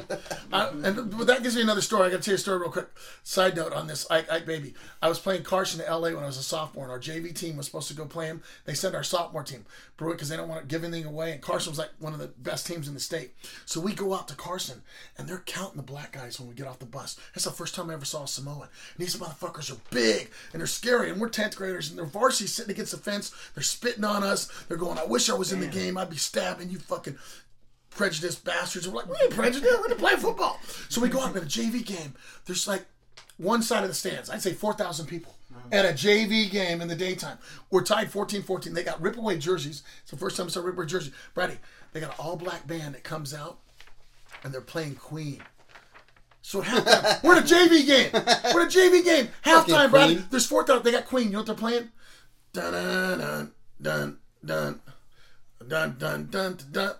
I, 0.52 0.68
and 0.68 1.16
but 1.16 1.26
that 1.26 1.42
gives 1.42 1.56
me 1.56 1.62
another 1.62 1.80
story. 1.80 2.08
I 2.08 2.10
got 2.10 2.18
to 2.18 2.22
tell 2.22 2.32
you 2.32 2.36
a 2.36 2.38
story 2.38 2.58
real 2.58 2.70
quick. 2.70 2.88
Side 3.22 3.56
note 3.56 3.72
on 3.72 3.86
this 3.86 4.06
Ike, 4.10 4.30
Ike 4.30 4.46
baby. 4.46 4.74
I 5.02 5.08
was 5.08 5.18
playing 5.18 5.42
Carson 5.42 5.80
in 5.80 5.90
LA 5.90 6.10
when 6.10 6.22
I 6.22 6.26
was 6.26 6.38
a 6.38 6.42
sophomore, 6.42 6.84
and 6.84 6.92
our 6.92 7.00
JV 7.00 7.34
team 7.34 7.56
was 7.56 7.66
supposed 7.66 7.88
to 7.88 7.94
go 7.94 8.06
play 8.06 8.26
him. 8.26 8.42
They 8.64 8.74
sent 8.74 8.94
our 8.94 9.02
sophomore 9.02 9.42
team, 9.42 9.64
Brewitt, 9.96 10.12
because 10.12 10.28
they 10.28 10.36
don't 10.36 10.48
want 10.48 10.62
to 10.62 10.66
give 10.66 10.84
anything 10.84 11.06
away. 11.06 11.32
And 11.32 11.40
Carson 11.40 11.70
was 11.70 11.78
like 11.78 11.90
one 11.98 12.12
of 12.12 12.18
the 12.18 12.28
best 12.28 12.66
teams 12.66 12.88
in 12.88 12.94
the 12.94 13.00
state. 13.00 13.34
So 13.66 13.80
we 13.80 13.92
go 13.92 14.14
out 14.14 14.28
to 14.28 14.34
Carson, 14.34 14.82
and 15.18 15.28
they're 15.28 15.42
counting 15.46 15.76
the 15.76 15.82
black 15.82 16.12
guys 16.12 16.38
when 16.38 16.48
we 16.48 16.54
get 16.54 16.66
off 16.66 16.78
the 16.78 16.86
bus. 16.86 17.18
That's 17.34 17.44
the 17.44 17.50
first 17.50 17.74
time 17.74 17.90
I 17.90 17.94
ever 17.94 18.04
saw 18.04 18.24
a 18.24 18.28
Samoan. 18.28 18.62
And 18.62 18.70
these 18.98 19.16
motherfuckers 19.16 19.72
are 19.72 19.80
big 19.90 20.30
and 20.52 20.60
they're 20.60 20.66
scary, 20.66 21.10
and 21.10 21.20
we're 21.20 21.28
10th 21.28 21.56
graders, 21.56 21.90
and 21.90 21.98
they're 21.98 22.06
varsity 22.06 22.46
sitting 22.46 22.70
against 22.70 22.92
the 22.92 22.98
fence. 22.98 23.32
They're 23.54 23.62
spitting 23.62 24.04
on 24.04 24.22
us. 24.22 24.48
They're 24.68 24.76
going, 24.76 24.98
I 24.98 25.04
wish 25.04 25.30
I 25.30 25.34
was 25.34 25.52
in 25.52 25.60
the 25.60 25.66
game. 25.66 25.96
I'd 25.96 26.10
be 26.10 26.16
stabbing 26.16 26.70
you 26.70 26.78
fucking 26.78 27.18
prejudiced 27.90 28.44
bastards. 28.44 28.88
We're 28.88 28.96
like, 28.96 29.08
we 29.08 29.16
ain't 29.22 29.34
prejudiced. 29.34 29.64
We're 29.64 29.82
gonna 29.82 29.96
play 29.96 30.16
football. 30.16 30.60
So 30.88 31.00
we 31.00 31.08
go 31.08 31.20
out 31.20 31.36
in 31.36 31.42
a 31.42 31.46
JV 31.46 31.84
game. 31.84 32.14
There's 32.46 32.66
like 32.66 32.86
one 33.36 33.62
side 33.62 33.82
of 33.82 33.88
the 33.88 33.94
stands. 33.94 34.30
I'd 34.30 34.42
say 34.42 34.52
4,000 34.52 35.06
people 35.06 35.34
mm-hmm. 35.52 35.72
at 35.72 35.84
a 35.84 35.92
JV 35.92 36.50
game 36.50 36.80
in 36.80 36.88
the 36.88 36.94
daytime. 36.94 37.38
We're 37.70 37.82
tied 37.82 38.10
14-14. 38.10 38.74
They 38.74 38.82
got 38.82 39.00
rip 39.00 39.16
away 39.16 39.38
jerseys. 39.38 39.82
It's 40.02 40.10
the 40.10 40.16
first 40.16 40.36
time 40.36 40.46
I 40.46 40.50
saw 40.50 40.60
rip 40.60 40.76
away 40.76 40.86
jersey. 40.86 41.12
Brady, 41.34 41.58
they 41.92 42.00
got 42.00 42.10
an 42.10 42.16
all 42.18 42.36
black 42.36 42.66
band 42.66 42.94
that 42.94 43.02
comes 43.02 43.32
out 43.32 43.58
and 44.44 44.52
they're 44.52 44.60
playing 44.60 44.96
Queen. 44.96 45.42
So 46.42 46.62
halftime, 46.62 47.22
we're 47.24 47.38
in 47.38 47.44
a 47.44 47.46
JV 47.46 47.86
game. 47.86 48.10
We're 48.54 48.62
in 48.62 48.66
a 48.66 48.70
JV 48.70 49.04
game. 49.04 49.28
Halftime, 49.44 49.90
Brady. 49.90 50.24
There's 50.30 50.46
4,000. 50.46 50.84
They 50.84 50.92
got 50.92 51.06
Queen. 51.06 51.26
You 51.26 51.32
know 51.32 51.38
what 51.38 51.46
they're 51.46 51.54
playing? 51.54 51.90
Dun 52.52 52.72
dun 52.72 53.18
dun 53.18 53.52
dun 53.80 54.18
dun 54.44 54.80
dun 55.68 55.96
dun 55.98 55.98
dun 55.98 56.28
dun 56.30 56.58
dun. 56.72 56.94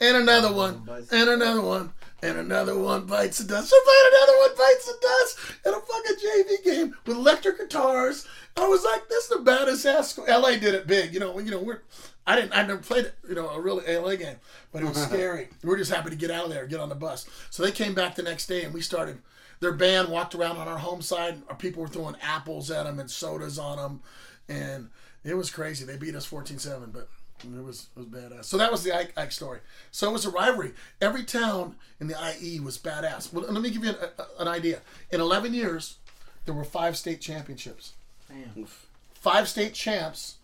And 0.00 0.16
another 0.16 0.52
one, 0.52 0.88
and 1.12 1.28
another 1.28 1.60
one, 1.60 1.92
and 2.22 2.38
another 2.38 2.78
one 2.78 3.04
bites 3.06 3.38
the 3.38 3.44
dust. 3.44 3.70
They're 3.70 4.08
another 4.18 4.38
one 4.38 4.50
bites 4.56 4.86
the 4.86 4.94
dust 5.00 5.38
in 5.66 5.74
a 5.74 5.80
fucking 5.80 6.16
JV 6.16 6.64
game 6.64 6.96
with 7.06 7.16
electric 7.16 7.58
guitars. 7.58 8.26
I 8.56 8.66
was 8.66 8.82
like, 8.84 9.08
this 9.08 9.24
is 9.24 9.30
the 9.30 9.38
baddest 9.42 9.84
ass. 9.86 10.12
school. 10.12 10.24
LA 10.26 10.52
did 10.52 10.74
it 10.74 10.86
big, 10.86 11.12
you 11.12 11.20
know. 11.20 11.38
You 11.38 11.50
know, 11.50 11.60
we're. 11.60 11.82
I 12.26 12.36
didn't. 12.36 12.52
I 12.52 12.62
never 12.62 12.80
played, 12.80 13.12
you 13.28 13.34
know, 13.34 13.48
a 13.48 13.60
real 13.60 13.82
LA 13.86 14.16
game, 14.16 14.36
but 14.72 14.82
it 14.82 14.88
was 14.88 15.02
scary. 15.02 15.48
We 15.62 15.68
were 15.68 15.76
just 15.76 15.90
happy 15.90 16.10
to 16.10 16.16
get 16.16 16.30
out 16.30 16.44
of 16.44 16.50
there, 16.50 16.66
get 16.66 16.80
on 16.80 16.88
the 16.88 16.94
bus. 16.94 17.26
So 17.50 17.62
they 17.62 17.72
came 17.72 17.94
back 17.94 18.14
the 18.14 18.22
next 18.22 18.46
day, 18.46 18.64
and 18.64 18.72
we 18.72 18.80
started. 18.80 19.18
Their 19.60 19.72
band 19.72 20.08
walked 20.08 20.34
around 20.34 20.56
on 20.56 20.66
our 20.68 20.78
home 20.78 21.02
side. 21.02 21.42
Our 21.50 21.54
people 21.54 21.82
were 21.82 21.88
throwing 21.88 22.16
apples 22.22 22.70
at 22.70 22.84
them 22.84 22.98
and 22.98 23.10
sodas 23.10 23.58
on 23.58 23.76
them, 23.76 24.00
and 24.48 24.88
it 25.22 25.34
was 25.34 25.50
crazy. 25.50 25.84
They 25.84 25.98
beat 25.98 26.14
us 26.14 26.26
14-7, 26.28 26.90
but 26.90 27.08
it 27.44 27.64
was 27.64 27.88
it 27.96 28.00
was 28.00 28.06
badass. 28.06 28.44
So 28.44 28.56
that 28.58 28.70
was 28.70 28.82
the 28.82 28.96
Ike, 28.96 29.12
Ike 29.16 29.32
story. 29.32 29.60
So 29.90 30.08
it 30.08 30.12
was 30.12 30.24
a 30.24 30.30
rivalry. 30.30 30.72
Every 31.00 31.24
town 31.24 31.76
in 32.00 32.08
the 32.08 32.16
IE 32.40 32.60
was 32.60 32.78
badass. 32.78 33.32
Well, 33.32 33.44
let 33.50 33.62
me 33.62 33.70
give 33.70 33.84
you 33.84 33.90
an, 33.90 33.96
a, 34.18 34.42
an 34.42 34.48
idea. 34.48 34.80
In 35.10 35.20
11 35.20 35.54
years, 35.54 35.96
there 36.44 36.54
were 36.54 36.64
five 36.64 36.96
state 36.96 37.20
championships. 37.20 37.94
Damn. 38.28 38.66
Five 39.14 39.48
state 39.48 39.74
champs 39.74 40.36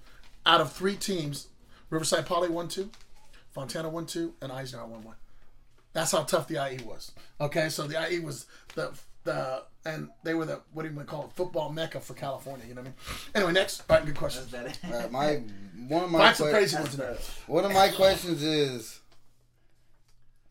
out 0.45 0.61
of 0.61 0.73
three 0.73 0.97
teams. 0.97 1.49
Riverside 1.91 2.27
Poly 2.27 2.49
won 2.49 2.69
two, 2.69 2.91
Fontana 3.53 3.89
won 3.89 4.07
two, 4.07 4.35
and 4.43 4.51
Eisenhower 4.51 4.87
won 4.87 5.05
one. 5.05 5.17
That's 5.93 6.13
how 6.13 6.25
tough 6.25 6.49
the 6.49 6.57
IE 6.57 6.83
was. 6.85 7.13
Okay, 7.41 7.69
so 7.69 7.87
the 7.87 8.13
IE 8.13 8.19
was 8.19 8.47
the 8.75 8.93
the 9.25 9.63
and 9.87 10.09
they 10.25 10.35
were 10.35 10.45
the 10.45 10.61
what 10.73 10.83
do 10.83 10.93
you 10.93 11.01
call 11.05 11.25
it 11.25 11.31
football 11.35 11.71
mecca 11.73 12.01
for 12.01 12.15
California. 12.15 12.65
You 12.67 12.75
know 12.75 12.83
what 12.83 12.89
I 12.89 12.91
mean? 12.91 12.95
Anyway, 13.35 13.53
next. 13.53 13.83
All 13.89 13.97
right, 13.97 14.07
good 14.07 14.17
question. 14.17 14.43
That's. 14.51 14.79
Uh, 14.85 15.09
my 15.11 15.43
one 15.89 16.05
of 16.05 16.11
my 16.11 16.19
Find 16.19 16.37
some 16.37 16.47
que- 16.49 16.53
crazy 16.53 16.77
ones 16.77 16.89
That's 16.89 16.95
in 16.95 17.01
there. 17.01 17.15
bad. 17.15 17.21
one 17.47 17.65
of 17.65 17.73
my 17.73 17.89
questions 17.89 18.43
is 18.43 19.01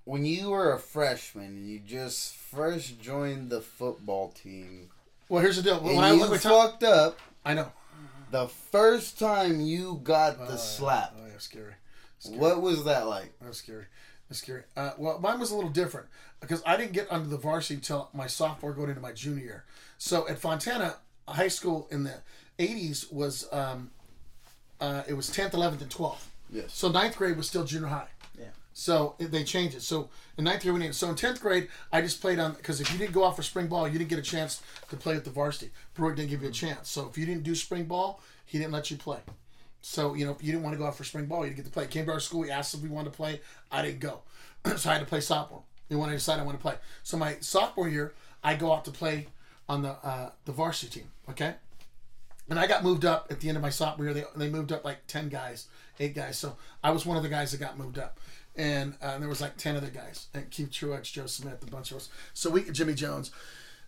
when 0.04 0.26
you 0.26 0.50
were 0.50 0.72
a 0.74 0.80
freshman 0.80 1.46
and 1.46 1.70
you 1.70 1.80
just 1.80 2.34
first 2.36 3.02
joined 3.02 3.50
the 3.50 3.62
football 3.62 4.30
team 4.32 4.90
Well, 5.30 5.42
here's 5.42 5.58
the 5.58 5.64
deal. 5.64 5.80
When 5.82 5.96
and 5.96 6.06
I, 6.06 6.14
you 6.14 6.30
wait, 6.30 6.42
tell- 6.42 6.60
up 6.60 7.20
I 7.44 7.54
know. 7.54 7.72
the 8.32 8.48
first 8.48 9.18
time 9.20 9.60
you 9.62 10.00
got 10.04 10.38
the 10.48 10.58
slap. 10.58 11.16
Oh 11.20 11.26
yeah, 11.26 11.38
scary. 11.40 11.74
scary. 12.20 12.38
What 12.38 12.62
was 12.62 12.84
that 12.86 13.08
like? 13.08 13.38
That 13.40 13.48
was 13.50 13.58
scary. 13.58 13.86
That's 14.30 14.40
scary. 14.40 14.64
Uh, 14.76 14.92
well, 14.98 15.20
mine 15.20 15.40
was 15.40 15.52
a 15.52 15.56
little 15.56 15.70
different 15.70 16.08
because 16.40 16.64
I 16.66 16.78
didn't 16.78 16.94
get 16.94 17.08
under 17.12 17.28
the 17.28 17.38
varsity 17.38 17.76
until 17.76 18.10
my 18.14 18.28
sophomore 18.28 18.74
going 18.74 18.90
into 18.90 19.02
my 19.02 19.12
junior 19.12 19.44
year. 19.44 19.66
So 19.98 20.28
at 20.28 20.40
Fontana 20.40 20.96
High 21.28 21.48
School 21.48 21.88
in 21.92 22.04
the 22.04 22.16
'80s 22.58 23.12
was 23.12 23.48
um, 23.52 23.92
uh, 24.80 25.04
it 25.08 25.14
was 25.14 25.30
10th, 25.30 25.52
11th, 25.52 25.82
and 25.82 25.90
12th. 25.90 26.26
Yes. 26.52 26.74
So 26.74 26.90
ninth 26.90 27.18
grade 27.18 27.38
was 27.38 27.48
still 27.48 27.64
junior 27.64 27.88
high. 27.88 28.08
Yeah. 28.38 28.46
So 28.74 29.16
they 29.20 29.44
changed 29.44 29.76
it. 29.76 29.82
So 29.82 30.10
in 30.38 30.44
ninth 30.44 30.62
grade, 30.62 30.74
we 30.74 30.80
needed. 30.80 30.96
So 30.96 31.10
in 31.10 31.16
tenth 31.16 31.42
grade, 31.42 31.70
I 31.92 32.02
just 32.02 32.22
played 32.22 32.40
on 32.40 32.54
because 32.54 32.82
if 32.82 32.92
you 32.92 32.98
didn't 32.98 33.14
go 33.14 33.26
out 33.26 33.36
for 33.36 33.44
spring 33.44 33.68
ball, 33.68 33.88
you 33.88 33.98
didn't 33.98 34.10
get 34.10 34.20
a 34.20 34.24
chance 34.24 34.62
to 34.90 34.98
play 34.98 35.16
with 35.16 35.24
the 35.24 35.30
varsity. 35.30 35.72
Brewer 35.94 36.14
didn't 36.14 36.30
give 36.30 36.44
you 36.44 36.50
a 36.50 36.52
chance. 36.52 36.90
So 36.90 37.08
if 37.08 37.18
you 37.18 37.26
didn't 37.26 37.44
do 37.44 37.56
spring 37.56 37.86
ball, 37.86 38.22
he 38.46 38.58
didn't 38.58 38.74
let 38.74 38.92
you 38.92 38.98
play. 38.98 39.20
So 39.88 40.16
you 40.16 40.26
know 40.26 40.32
if 40.32 40.44
you 40.44 40.52
didn't 40.52 40.64
want 40.64 40.74
to 40.74 40.80
go 40.80 40.88
out 40.88 40.98
for 40.98 41.04
spring 41.04 41.28
ball, 41.28 41.44
you 41.44 41.52
didn't 41.52 41.58
get 41.58 41.66
to 41.66 41.72
play. 41.72 41.86
Came 41.86 42.08
to 42.08 42.12
our 42.12 42.20
school, 42.20 42.42
We 42.42 42.50
asked 42.50 42.74
if 42.74 42.82
we 42.82 42.90
wanted 42.90 43.12
to 43.12 43.16
play. 43.16 43.40
I 43.72 43.84
didn't 43.84 44.00
go, 44.00 44.22
so 44.78 44.90
I 44.90 44.94
had 44.94 45.00
to 45.00 45.06
play 45.06 45.22
sophomore. 45.22 45.62
And 45.92 46.00
when 46.00 46.10
I 46.10 46.14
decided 46.14 46.42
I 46.42 46.44
want 46.44 46.58
to 46.58 46.62
play, 46.62 46.74
so 47.04 47.18
my 47.18 47.38
sophomore 47.40 47.88
year, 47.88 48.16
I 48.44 48.56
go 48.56 48.74
out 48.74 48.84
to 48.86 48.92
play 48.92 49.28
on 49.70 49.84
the 49.84 49.92
uh, 49.92 50.32
the 50.46 50.52
varsity 50.52 51.02
team. 51.02 51.12
Okay. 51.30 51.54
And 52.50 52.60
I 52.60 52.66
got 52.66 52.84
moved 52.84 53.06
up 53.06 53.28
at 53.30 53.42
the 53.42 53.48
end 53.48 53.58
of 53.58 53.62
my 53.62 53.70
sophomore 53.70 54.08
year. 54.08 54.14
They, 54.16 54.24
they 54.36 54.50
moved 54.50 54.72
up 54.72 54.84
like 54.84 55.06
10 55.06 55.30
guys, 55.30 55.68
eight 56.00 56.16
guys. 56.16 56.38
So 56.38 56.58
I 56.84 56.90
was 56.90 57.06
one 57.06 57.18
of 57.18 57.24
the 57.24 57.30
guys 57.30 57.52
that 57.52 57.60
got 57.60 57.78
moved 57.78 58.00
up. 58.00 58.20
And 58.56 58.96
uh, 59.04 59.20
there 59.20 59.30
was 59.30 59.42
like 59.42 59.58
10 59.58 59.76
other 59.76 59.90
guys. 59.90 60.28
And 60.34 60.50
Keith 60.50 60.72
Truex, 60.72 61.12
Joe 61.12 61.26
Smith, 61.26 61.64
a 61.64 61.72
bunch 61.72 61.92
of 61.92 61.98
us. 61.98 62.10
So 62.34 62.50
we, 62.50 62.64
Jimmy 62.64 62.94
Jones. 62.94 63.32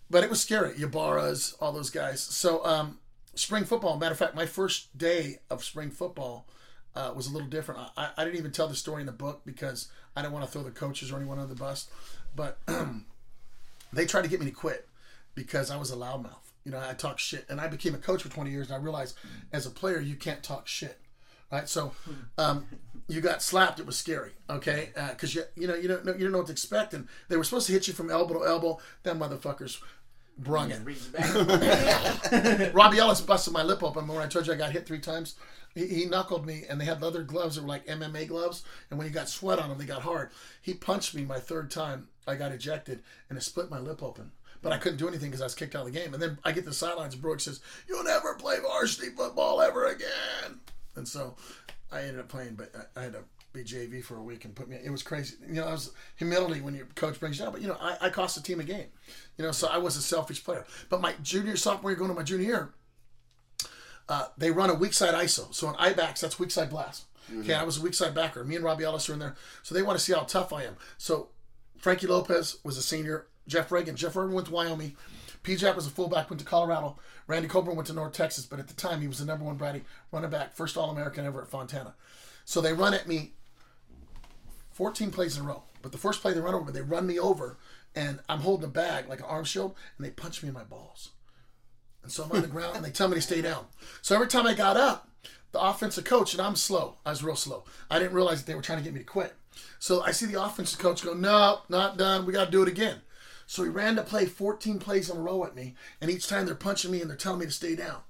But 0.09 0.23
it 0.23 0.29
was 0.29 0.41
scary. 0.41 0.73
Yabaras, 0.73 1.55
all 1.59 1.71
those 1.71 1.89
guys. 1.89 2.21
So 2.21 2.65
um, 2.65 2.97
spring 3.37 3.63
football, 3.63 3.97
matter 3.97 4.13
of 4.13 4.19
fact, 4.19 4.35
my 4.35 4.45
first 4.45 4.97
day 4.97 5.39
of 5.49 5.63
spring 5.63 5.91
football 5.91 6.47
uh, 6.95 7.13
was 7.15 7.27
a 7.27 7.31
little 7.31 7.47
different. 7.47 7.81
I, 7.95 8.09
I 8.17 8.23
didn't 8.23 8.39
even 8.39 8.51
tell 8.51 8.67
the 8.67 8.75
story 8.75 9.01
in 9.01 9.05
the 9.05 9.11
book 9.11 9.41
because 9.45 9.89
I 10.15 10.21
didn't 10.21 10.33
want 10.33 10.45
to 10.45 10.51
throw 10.51 10.63
the 10.63 10.71
coaches 10.71 11.11
or 11.11 11.17
anyone 11.17 11.37
under 11.37 11.53
the 11.53 11.59
bus. 11.59 11.89
But 12.35 12.59
they 13.93 14.05
tried 14.05 14.23
to 14.23 14.29
get 14.29 14.39
me 14.39 14.47
to 14.47 14.51
quit 14.51 14.87
because 15.35 15.69
I 15.69 15.77
was 15.77 15.91
a 15.91 15.95
loudmouth. 15.95 16.33
You 16.65 16.71
know, 16.71 16.79
I 16.79 16.93
talk 16.93 17.19
shit, 17.19 17.45
and 17.49 17.61
I 17.61 17.67
became 17.67 17.95
a 17.95 17.99
coach 17.99 18.23
for 18.23 18.29
20 18.29 18.49
years, 18.49 18.67
and 18.67 18.75
I 18.75 18.79
realized 18.79 19.15
as 19.53 19.65
a 19.65 19.69
player 19.69 20.01
you 20.01 20.15
can't 20.15 20.43
talk 20.43 20.67
shit, 20.67 20.99
right? 21.49 21.69
So, 21.69 21.93
um, 22.37 22.65
you 23.07 23.21
got 23.21 23.41
slapped. 23.41 23.79
It 23.79 23.85
was 23.85 23.95
scary, 23.95 24.31
okay? 24.49 24.89
Because 25.11 25.33
you 25.33 25.43
you 25.55 25.65
know 25.65 25.75
you 25.75 25.87
don't 25.87 26.03
know 26.03 26.11
you 26.13 26.23
don't 26.23 26.33
know 26.33 26.39
what 26.39 26.47
to 26.47 26.51
expect, 26.51 26.93
and 26.93 27.07
they 27.29 27.37
were 27.37 27.45
supposed 27.45 27.67
to 27.67 27.73
hit 27.73 27.87
you 27.87 27.93
from 27.93 28.11
elbow 28.11 28.39
to 28.39 28.45
elbow. 28.45 28.79
Them 29.03 29.19
motherfuckers 29.19 29.79
brung 30.37 30.71
it. 30.71 32.71
Robbie 32.73 32.99
Ellis 32.99 33.21
busted 33.21 33.53
my 33.53 33.63
lip 33.63 33.83
open 33.83 34.07
when 34.07 34.17
I 34.17 34.27
told 34.27 34.47
you 34.47 34.53
I 34.53 34.57
got 34.57 34.71
hit 34.71 34.85
three 34.85 34.99
times. 34.99 35.35
He, 35.73 35.87
he 35.87 36.05
knuckled 36.05 36.45
me, 36.45 36.63
and 36.69 36.79
they 36.79 36.85
had 36.85 37.01
leather 37.01 37.23
gloves 37.23 37.55
that 37.55 37.61
were 37.61 37.67
like 37.67 37.85
MMA 37.85 38.27
gloves. 38.27 38.63
And 38.89 38.97
when 38.97 39.07
he 39.07 39.13
got 39.13 39.29
sweat 39.29 39.59
on 39.59 39.69
them, 39.69 39.77
they 39.77 39.85
got 39.85 40.01
hard. 40.01 40.31
He 40.61 40.73
punched 40.73 41.13
me 41.13 41.23
my 41.23 41.39
third 41.39 41.69
time. 41.69 42.07
I 42.27 42.35
got 42.35 42.51
ejected, 42.51 43.03
and 43.29 43.37
it 43.37 43.41
split 43.41 43.69
my 43.69 43.79
lip 43.79 44.01
open. 44.01 44.31
But 44.61 44.73
I 44.73 44.79
couldn't 44.79 44.97
do 44.97 45.07
anything 45.07 45.29
because 45.29 45.41
I 45.41 45.45
was 45.45 45.55
kicked 45.55 45.75
out 45.75 45.85
of 45.85 45.93
the 45.93 45.99
game. 45.99 46.13
And 46.13 46.21
then 46.21 46.39
I 46.43 46.51
get 46.51 46.63
to 46.63 46.69
the 46.69 46.75
sidelines, 46.75 47.13
and 47.13 47.21
Brooks 47.21 47.43
says, 47.43 47.61
"You'll 47.87 48.03
never 48.03 48.33
play 48.35 48.59
varsity 48.59 49.09
football 49.09 49.61
ever 49.61 49.85
again." 49.85 50.59
And 50.95 51.07
so 51.07 51.35
I 51.91 52.01
ended 52.01 52.19
up 52.19 52.27
playing, 52.27 52.55
but 52.55 52.73
I, 52.95 52.99
I 52.99 53.03
had 53.03 53.13
to 53.13 53.23
be 53.57 53.63
JV 53.63 54.03
for 54.03 54.17
a 54.17 54.21
week 54.21 54.45
and 54.45 54.55
put 54.55 54.69
me. 54.69 54.77
It 54.83 54.89
was 54.89 55.03
crazy. 55.03 55.35
You 55.47 55.55
know, 55.55 55.67
I 55.67 55.71
was 55.71 55.91
humility 56.15 56.61
when 56.61 56.75
your 56.75 56.85
coach 56.95 57.19
brings 57.19 57.37
you 57.37 57.45
down. 57.45 57.53
But 57.53 57.61
you 57.61 57.67
know, 57.67 57.77
I, 57.79 57.97
I 58.01 58.09
cost 58.09 58.35
the 58.35 58.41
team 58.41 58.59
a 58.59 58.63
game. 58.63 58.87
You 59.37 59.45
know, 59.45 59.51
so 59.51 59.67
I 59.67 59.77
was 59.77 59.97
a 59.97 60.01
selfish 60.01 60.43
player. 60.43 60.65
But 60.89 61.01
my 61.01 61.13
junior, 61.23 61.55
sophomore 61.55 61.91
year, 61.91 61.97
going 61.97 62.09
to 62.09 62.15
my 62.15 62.23
junior 62.23 62.45
year, 62.45 62.73
uh, 64.09 64.27
they 64.37 64.51
run 64.51 64.69
a 64.69 64.75
weak 64.75 64.93
side 64.93 65.13
ISO. 65.13 65.53
So 65.53 65.67
on 65.67 65.75
IBAX, 65.75 66.19
that's 66.19 66.39
weak 66.39 66.51
side 66.51 66.69
blast. 66.69 67.05
Okay, 67.39 67.53
I 67.53 67.63
was 67.63 67.77
a 67.77 67.81
weak 67.81 67.93
side 67.93 68.15
backer. 68.15 68.45
Me 68.45 68.55
and 68.55 68.63
Robbie 68.63 68.85
Ellis 68.85 69.09
are 69.09 69.13
in 69.13 69.19
there. 69.19 69.35
So 69.61 69.75
they 69.75 69.81
want 69.81 69.99
to 69.99 70.03
see 70.03 70.13
how 70.13 70.21
tough 70.21 70.53
I 70.53 70.63
am. 70.63 70.77
So 70.97 71.29
Frankie 71.77 72.07
Lopez 72.07 72.57
was 72.63 72.77
a 72.77 72.81
senior. 72.81 73.27
Jeff 73.47 73.71
Reagan. 73.71 73.95
Jeff 73.95 74.15
Reagan 74.15 74.33
went 74.33 74.47
to 74.47 74.53
Wyoming. 74.53 74.95
P. 75.43 75.55
Jack 75.55 75.75
was 75.77 75.87
a 75.87 75.89
fullback, 75.89 76.29
went 76.29 76.39
to 76.39 76.45
Colorado. 76.45 76.97
Randy 77.25 77.47
Coburn 77.47 77.75
went 77.75 77.87
to 77.87 77.93
North 77.93 78.11
Texas, 78.11 78.45
but 78.45 78.59
at 78.59 78.67
the 78.67 78.73
time 78.73 78.99
he 78.99 79.07
was 79.07 79.19
the 79.19 79.25
number 79.25 79.45
one 79.45 79.55
Brady 79.55 79.83
running 80.11 80.29
back, 80.29 80.53
first 80.53 80.75
All 80.75 80.89
American 80.89 81.25
ever 81.25 81.41
at 81.41 81.47
Fontana. 81.47 81.95
So 82.43 82.59
they 82.59 82.73
run 82.73 82.93
at 82.93 83.07
me 83.07 83.33
14 84.77 85.09
plays 85.09 85.35
in 85.35 85.43
a 85.43 85.47
row. 85.47 85.63
But 85.81 85.91
the 85.91 85.97
first 85.97 86.21
play 86.21 86.33
they 86.33 86.39
run 86.39 86.53
over, 86.53 86.71
they 86.71 86.81
run 86.81 87.07
me 87.07 87.17
over, 87.17 87.57
and 87.95 88.19
I'm 88.29 88.41
holding 88.41 88.65
a 88.65 88.71
bag 88.71 89.09
like 89.09 89.19
an 89.19 89.25
arm 89.25 89.43
shield, 89.43 89.75
and 89.97 90.05
they 90.05 90.11
punch 90.11 90.43
me 90.43 90.49
in 90.49 90.53
my 90.53 90.63
balls. 90.63 91.09
And 92.03 92.11
so 92.11 92.23
I'm 92.23 92.31
on 92.31 92.43
the 92.43 92.47
ground, 92.47 92.75
and 92.75 92.85
they 92.85 92.91
tell 92.91 93.07
me 93.07 93.15
to 93.15 93.21
stay 93.21 93.41
down. 93.41 93.65
So 94.03 94.13
every 94.13 94.27
time 94.27 94.45
I 94.45 94.53
got 94.53 94.77
up, 94.77 95.09
the 95.51 95.59
offensive 95.59 96.03
coach, 96.03 96.33
and 96.33 96.41
I'm 96.41 96.55
slow. 96.55 96.97
I 97.03 97.09
was 97.09 97.23
real 97.23 97.35
slow. 97.35 97.63
I 97.89 97.97
didn't 97.97 98.13
realize 98.13 98.39
that 98.39 98.45
they 98.45 98.53
were 98.53 98.61
trying 98.61 98.77
to 98.77 98.83
get 98.83 98.93
me 98.93 98.99
to 98.99 99.05
quit. 99.05 99.33
So 99.79 100.03
I 100.03 100.11
see 100.11 100.27
the 100.27 100.43
offensive 100.43 100.77
coach 100.77 101.03
go, 101.03 101.15
no, 101.15 101.61
not 101.69 101.97
done. 101.97 102.27
We 102.27 102.33
got 102.33 102.45
to 102.45 102.51
do 102.51 102.61
it 102.61 102.69
again. 102.69 103.01
So 103.47 103.63
he 103.63 103.69
ran 103.69 103.95
to 103.95 104.03
play 104.03 104.27
14 104.27 104.77
plays 104.77 105.09
in 105.09 105.17
a 105.17 105.19
row 105.19 105.43
at 105.43 105.55
me, 105.55 105.73
and 105.99 106.11
each 106.11 106.27
time 106.27 106.45
they're 106.45 106.53
punching 106.53 106.91
me 106.91 107.01
and 107.01 107.09
they're 107.09 107.17
telling 107.17 107.39
me 107.39 107.47
to 107.47 107.51
stay 107.51 107.75
down. 107.75 108.01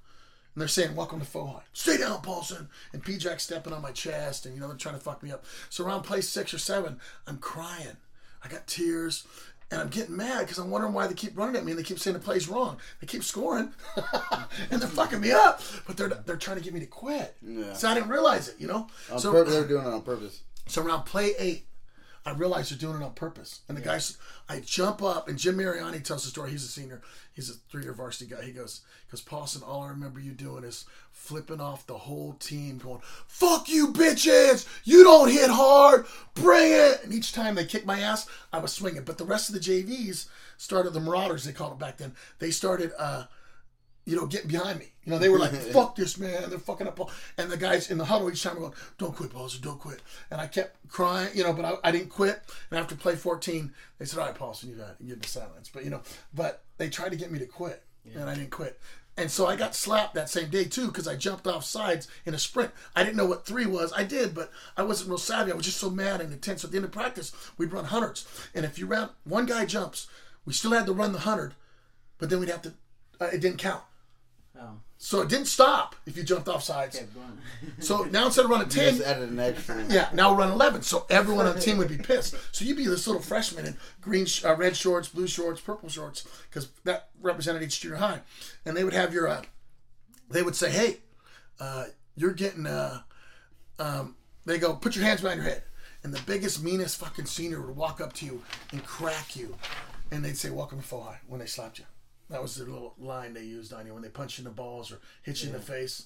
And 0.58 0.62
they're 0.64 0.68
saying, 0.68 0.96
Welcome 0.96 1.20
to 1.20 1.26
Fohai. 1.28 1.62
Stay 1.72 1.98
down, 2.00 2.20
Paulson. 2.24 2.68
And 2.92 3.04
P 3.04 3.18
Jack 3.18 3.40
stepping 3.40 3.74
on 3.74 3.84
my 3.84 3.92
chest, 3.92 4.48
and 4.48 4.56
you 4.56 4.60
know, 4.60 4.68
they're 4.68 4.76
trying 4.76 4.96
to 4.96 5.00
fuck 5.00 5.22
me 5.22 5.32
up. 5.32 5.46
So 5.70 5.86
around 5.86 6.02
play 6.02 6.20
six 6.20 6.52
or 6.52 6.58
seven, 6.58 7.00
I'm 7.28 7.38
crying. 7.38 7.98
I 8.44 8.48
got 8.48 8.66
tears. 8.66 9.28
And 9.70 9.80
I'm 9.80 9.90
getting 9.90 10.18
mad 10.18 10.40
because 10.40 10.58
I'm 10.58 10.72
wondering 10.72 10.94
why 10.94 11.06
they 11.06 11.14
keep 11.14 11.38
running 11.38 11.58
at 11.58 11.64
me 11.64 11.74
and 11.74 11.80
they 11.80 11.84
keep 11.84 12.00
saying 12.00 12.16
the 12.16 12.20
play's 12.24 12.48
wrong. 12.48 12.78
They 13.00 13.06
keep 13.06 13.24
scoring 13.24 13.72
and 14.72 14.82
they're 14.82 14.90
fucking 14.90 15.22
me 15.22 15.32
up. 15.32 15.62
But 15.86 15.96
they're 15.96 16.10
they're 16.10 16.38
trying 16.38 16.58
to 16.58 16.64
get 16.64 16.74
me 16.74 16.80
to 16.80 16.88
quit. 16.88 17.38
Yeah. 17.46 17.74
So 17.74 17.88
I 17.88 17.94
didn't 17.94 18.10
realize 18.10 18.48
it, 18.48 18.56
you 18.58 18.66
know? 18.66 18.88
On 19.12 19.20
so 19.20 19.32
purpose, 19.32 19.54
they're 19.54 19.68
doing 19.68 19.86
it 19.86 19.94
on 19.94 20.02
purpose. 20.02 20.42
so 20.66 20.82
around 20.82 21.04
play 21.04 21.34
eight, 21.38 21.68
I 22.28 22.32
realized 22.32 22.72
they're 22.72 22.78
doing 22.78 23.02
it 23.02 23.06
on 23.06 23.14
purpose. 23.14 23.62
And 23.70 23.78
the 23.78 23.82
guys, 23.82 24.18
I 24.50 24.60
jump 24.60 25.02
up, 25.02 25.30
and 25.30 25.40
Jim 25.40 25.56
Mariani 25.56 26.02
tells 26.02 26.26
the 26.26 26.30
story. 26.30 26.52
He's 26.52 26.66
a 26.66 26.68
senior. 26.68 27.02
He's 27.34 27.50
a 27.50 27.54
three-year 27.54 27.94
varsity 27.94 28.30
guy. 28.36 28.44
He 28.44 28.52
goes, 28.52 28.82
"Because 29.06 29.22
Paulson, 29.22 29.64
all 29.64 29.84
I 29.84 29.88
remember 29.88 30.20
you 30.20 30.34
doing 30.34 30.66
is 30.66 30.84
flipping 31.10 31.62
off 31.62 31.88
the 31.88 31.98
whole 31.98 32.34
team, 32.34 32.80
going, 32.80 33.00
"Fuck 33.28 33.70
you, 33.70 33.94
bitches! 33.94 34.68
You 34.84 35.06
don't 35.06 35.32
hit 35.32 35.50
hard. 35.50 36.06
Bring 36.34 36.74
it!" 36.74 37.02
And 37.02 37.14
each 37.14 37.32
time 37.32 37.56
they 37.56 37.64
kicked 37.66 37.86
my 37.86 38.02
ass, 38.02 38.28
I 38.52 38.60
was 38.60 38.74
swinging. 38.74 39.04
But 39.06 39.18
the 39.18 39.24
rest 39.24 39.48
of 39.48 39.56
the 39.56 39.62
JVs 39.62 40.26
started 40.58 40.92
the 40.92 41.00
Marauders. 41.00 41.46
They 41.46 41.54
called 41.54 41.72
it 41.72 41.80
back 41.80 41.98
then. 41.98 42.14
They 42.40 42.52
started. 42.52 42.92
uh 43.00 43.28
you 44.08 44.16
know, 44.16 44.26
getting 44.26 44.48
behind 44.48 44.80
me. 44.80 44.86
You 45.04 45.12
know, 45.12 45.20
they 45.20 45.28
were 45.28 45.38
like, 45.38 45.52
fuck 45.74 45.98
this, 45.98 46.18
man. 46.18 46.50
They're 46.50 46.58
fucking 46.58 46.88
up. 46.88 46.98
And 47.38 47.52
the 47.52 47.58
guys 47.58 47.92
in 47.92 47.98
the 47.98 48.06
huddle 48.06 48.32
each 48.32 48.42
time 48.42 48.56
were 48.56 48.62
going, 48.62 48.74
don't 48.98 49.14
quit, 49.14 49.32
Paulson, 49.32 49.62
don't 49.62 49.80
quit. 49.80 50.02
And 50.32 50.40
I 50.40 50.48
kept 50.48 50.88
crying, 50.88 51.30
you 51.36 51.44
know, 51.44 51.52
but 51.52 51.66
I, 51.66 51.74
I 51.84 51.92
didn't 51.92 52.10
quit. 52.10 52.42
And 52.72 52.80
after 52.80 52.96
play 52.96 53.16
14, 53.16 53.74
they 54.00 54.06
said, 54.06 54.20
all 54.20 54.26
right, 54.26 54.34
Paulson, 54.34 54.70
you 54.70 54.78
got 54.78 54.98
to 54.98 55.04
get 55.04 55.22
the 55.22 55.28
silence. 55.28 55.70
But, 55.72 55.84
you 55.84 55.90
know, 55.90 56.02
but 56.34 56.64
they 56.78 56.90
tried 56.90 57.10
to 57.10 57.18
get 57.18 57.32
me 57.32 57.40
to 57.40 57.46
quit. 57.46 57.84
And 58.16 58.30
I 58.30 58.36
didn't 58.36 58.52
quit. 58.52 58.80
And 59.18 59.30
so 59.30 59.48
I 59.48 59.58
got 59.58 59.76
slapped 59.76 60.14
that 60.14 60.30
same 60.30 60.50
day, 60.50 60.64
too, 60.64 60.88
because 60.88 61.08
I 61.08 61.18
jumped 61.18 61.46
off 61.46 61.66
sides 61.66 62.08
in 62.26 62.34
a 62.34 62.40
sprint. 62.40 62.72
I 62.96 63.04
didn't 63.04 63.18
know 63.18 63.26
what 63.26 63.46
three 63.46 63.66
was. 63.66 63.92
I 63.92 64.06
did, 64.06 64.34
but 64.34 64.52
I 64.78 64.84
wasn't 64.84 65.10
real 65.10 65.18
savvy. 65.18 65.52
I 65.52 65.56
was 65.56 65.66
just 65.66 65.80
so 65.80 65.90
mad 65.90 66.22
and 66.22 66.32
intense. 66.32 66.62
So 66.62 66.68
at 66.68 66.72
the 66.72 66.78
end 66.78 66.86
of 66.86 66.92
practice, 66.92 67.34
we'd 67.58 67.74
run 67.74 67.86
hundreds. 67.86 68.26
And 68.56 68.64
if 68.64 68.80
you 68.80 68.86
ran, 68.86 69.10
one 69.26 69.46
guy 69.46 69.66
jumps, 69.66 70.08
we 70.46 70.54
still 70.54 70.72
had 70.72 70.86
to 70.86 70.94
run 70.94 71.12
the 71.12 71.20
hundred, 71.20 71.56
but 72.20 72.30
then 72.30 72.40
we'd 72.40 72.48
have 72.48 72.62
to, 72.62 72.74
uh, 73.20 73.26
it 73.26 73.42
didn't 73.42 73.58
count. 73.58 73.84
Oh, 74.60 74.80
So 74.98 75.22
it 75.22 75.30
didn't 75.30 75.46
stop 75.48 75.96
if 76.06 76.18
you 76.18 76.24
jumped 76.24 76.48
off 76.48 76.64
sides. 76.64 77.02
So 77.80 78.04
now 78.06 78.26
instead 78.26 78.46
of 78.46 78.52
running 78.52 78.70
10, 78.70 78.96
Just 78.98 79.08
added 79.08 79.30
an 79.30 79.40
extra. 79.40 79.84
yeah, 79.90 80.10
now 80.14 80.32
we're 80.32 80.40
running 80.40 80.56
11. 80.56 80.82
So 80.84 81.06
everyone 81.10 81.46
on 81.48 81.56
the 81.56 81.62
team 81.62 81.78
would 81.78 81.88
be 81.90 81.98
pissed. 81.98 82.36
So 82.52 82.66
you'd 82.66 82.78
be 82.78 82.86
this 82.88 83.06
little 83.08 83.22
freshman 83.22 83.66
in 83.66 83.78
green, 84.02 84.26
sh- 84.26 84.44
uh, 84.46 84.56
red 84.56 84.76
shorts, 84.76 85.10
blue 85.10 85.28
shorts, 85.28 85.62
purple 85.62 85.90
shorts, 85.90 86.28
because 86.50 86.70
that 86.86 87.10
represented 87.22 87.62
each 87.64 87.80
junior 87.82 87.98
high. 87.98 88.22
And 88.66 88.76
they 88.76 88.84
would 88.84 88.94
have 88.94 89.14
your, 89.14 89.28
uh, 89.28 89.44
they 90.30 90.42
would 90.44 90.56
say, 90.56 90.72
hey, 90.72 90.98
uh, 91.60 91.86
you're 92.16 92.34
getting, 92.34 92.66
uh, 92.66 93.02
um, 93.80 94.16
they 94.46 94.58
go, 94.58 94.74
put 94.76 94.96
your 94.96 95.06
hands 95.06 95.22
behind 95.22 95.42
your 95.42 95.50
head. 95.50 95.64
And 96.04 96.14
the 96.14 96.22
biggest, 96.24 96.64
meanest 96.64 96.98
fucking 96.98 97.26
senior 97.26 97.62
would 97.62 97.76
walk 97.76 98.00
up 98.02 98.14
to 98.14 98.26
you 98.26 98.42
and 98.72 98.84
crack 98.84 99.36
you. 99.36 99.56
And 100.12 100.24
they'd 100.24 100.38
say, 100.38 100.50
welcome 100.50 100.82
to 100.82 100.88
Fohai 100.88 101.18
when 101.28 101.40
they 101.40 101.46
slapped 101.48 101.80
you. 101.80 101.86
That 102.30 102.42
was 102.42 102.56
the 102.56 102.66
little 102.66 102.94
line 102.98 103.34
they 103.34 103.44
used 103.44 103.72
on 103.74 103.86
you 103.86 103.94
when 103.94 104.04
they 104.04 104.10
punch 104.10 104.38
you 104.38 104.42
in 104.42 104.46
the 104.46 104.52
balls 104.52 104.92
or 104.92 105.00
hit 105.24 105.42
you 105.42 105.48
in 105.48 105.54
the 105.54 105.62
face. 105.62 106.06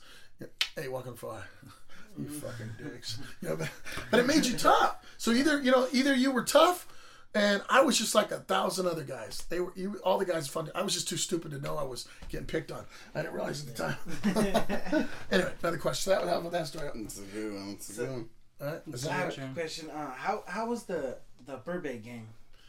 Hey, 0.76 0.88
welcome 0.88 1.18
to 1.18 1.26
Fohai. 1.26 1.42
you 2.20 2.30
fucking 2.30 2.72
dicks. 2.78 3.20
You 3.42 3.50
know, 3.50 3.56
but, 3.56 3.70
but 4.12 4.20
it 4.20 4.28
made 4.28 4.46
you 4.46 4.58
tough. 4.58 4.98
So 5.18 5.32
either 5.32 5.62
you 5.62 5.72
know, 5.72 5.88
either 5.92 6.14
you 6.14 6.32
were 6.32 6.44
tough, 6.44 6.88
and 7.34 7.64
I 7.70 7.82
was 7.82 7.98
just 7.98 8.14
like 8.14 8.32
a 8.32 8.40
thousand 8.40 8.88
other 8.88 9.04
guys. 9.04 9.46
They 9.50 9.60
were 9.60 9.74
you, 9.76 10.00
all 10.04 10.20
the 10.20 10.26
guys 10.26 10.48
fun. 10.48 10.70
I 10.76 10.84
was 10.84 10.94
just 10.94 11.08
too 11.08 11.18
stupid 11.18 11.52
to 11.52 11.60
know 11.60 11.78
I 11.78 11.84
was 11.84 12.08
getting 12.30 12.46
picked 12.46 12.72
on. 12.72 12.86
I 13.16 13.22
didn't 13.22 13.34
realize 13.34 13.66
at 13.68 13.76
the 13.76 13.84
time. 13.84 15.08
anyway, 15.32 15.54
another 15.62 15.78
question. 15.78 16.12
That 16.12 16.28
how 16.28 16.40
about 16.40 16.52
that 16.52 16.68
story? 16.68 16.90
That's 16.94 17.20
a 17.20 17.24
good 17.24 17.54
one. 17.54 17.72
That's 17.72 17.90
a 17.90 18.02
good 18.02 18.10
one. 18.10 18.30
All 18.62 18.68
right, 18.68 18.82
is 18.94 19.08
I 19.08 19.10
that 19.10 19.36
have 19.36 19.52
a 19.52 19.54
question. 19.54 19.90
Uh, 19.90 20.12
how 20.12 20.44
how 20.48 20.68
was 20.68 20.84
the 20.84 21.18
the 21.48 21.58
Burbank 21.58 22.04
game? 22.04 22.28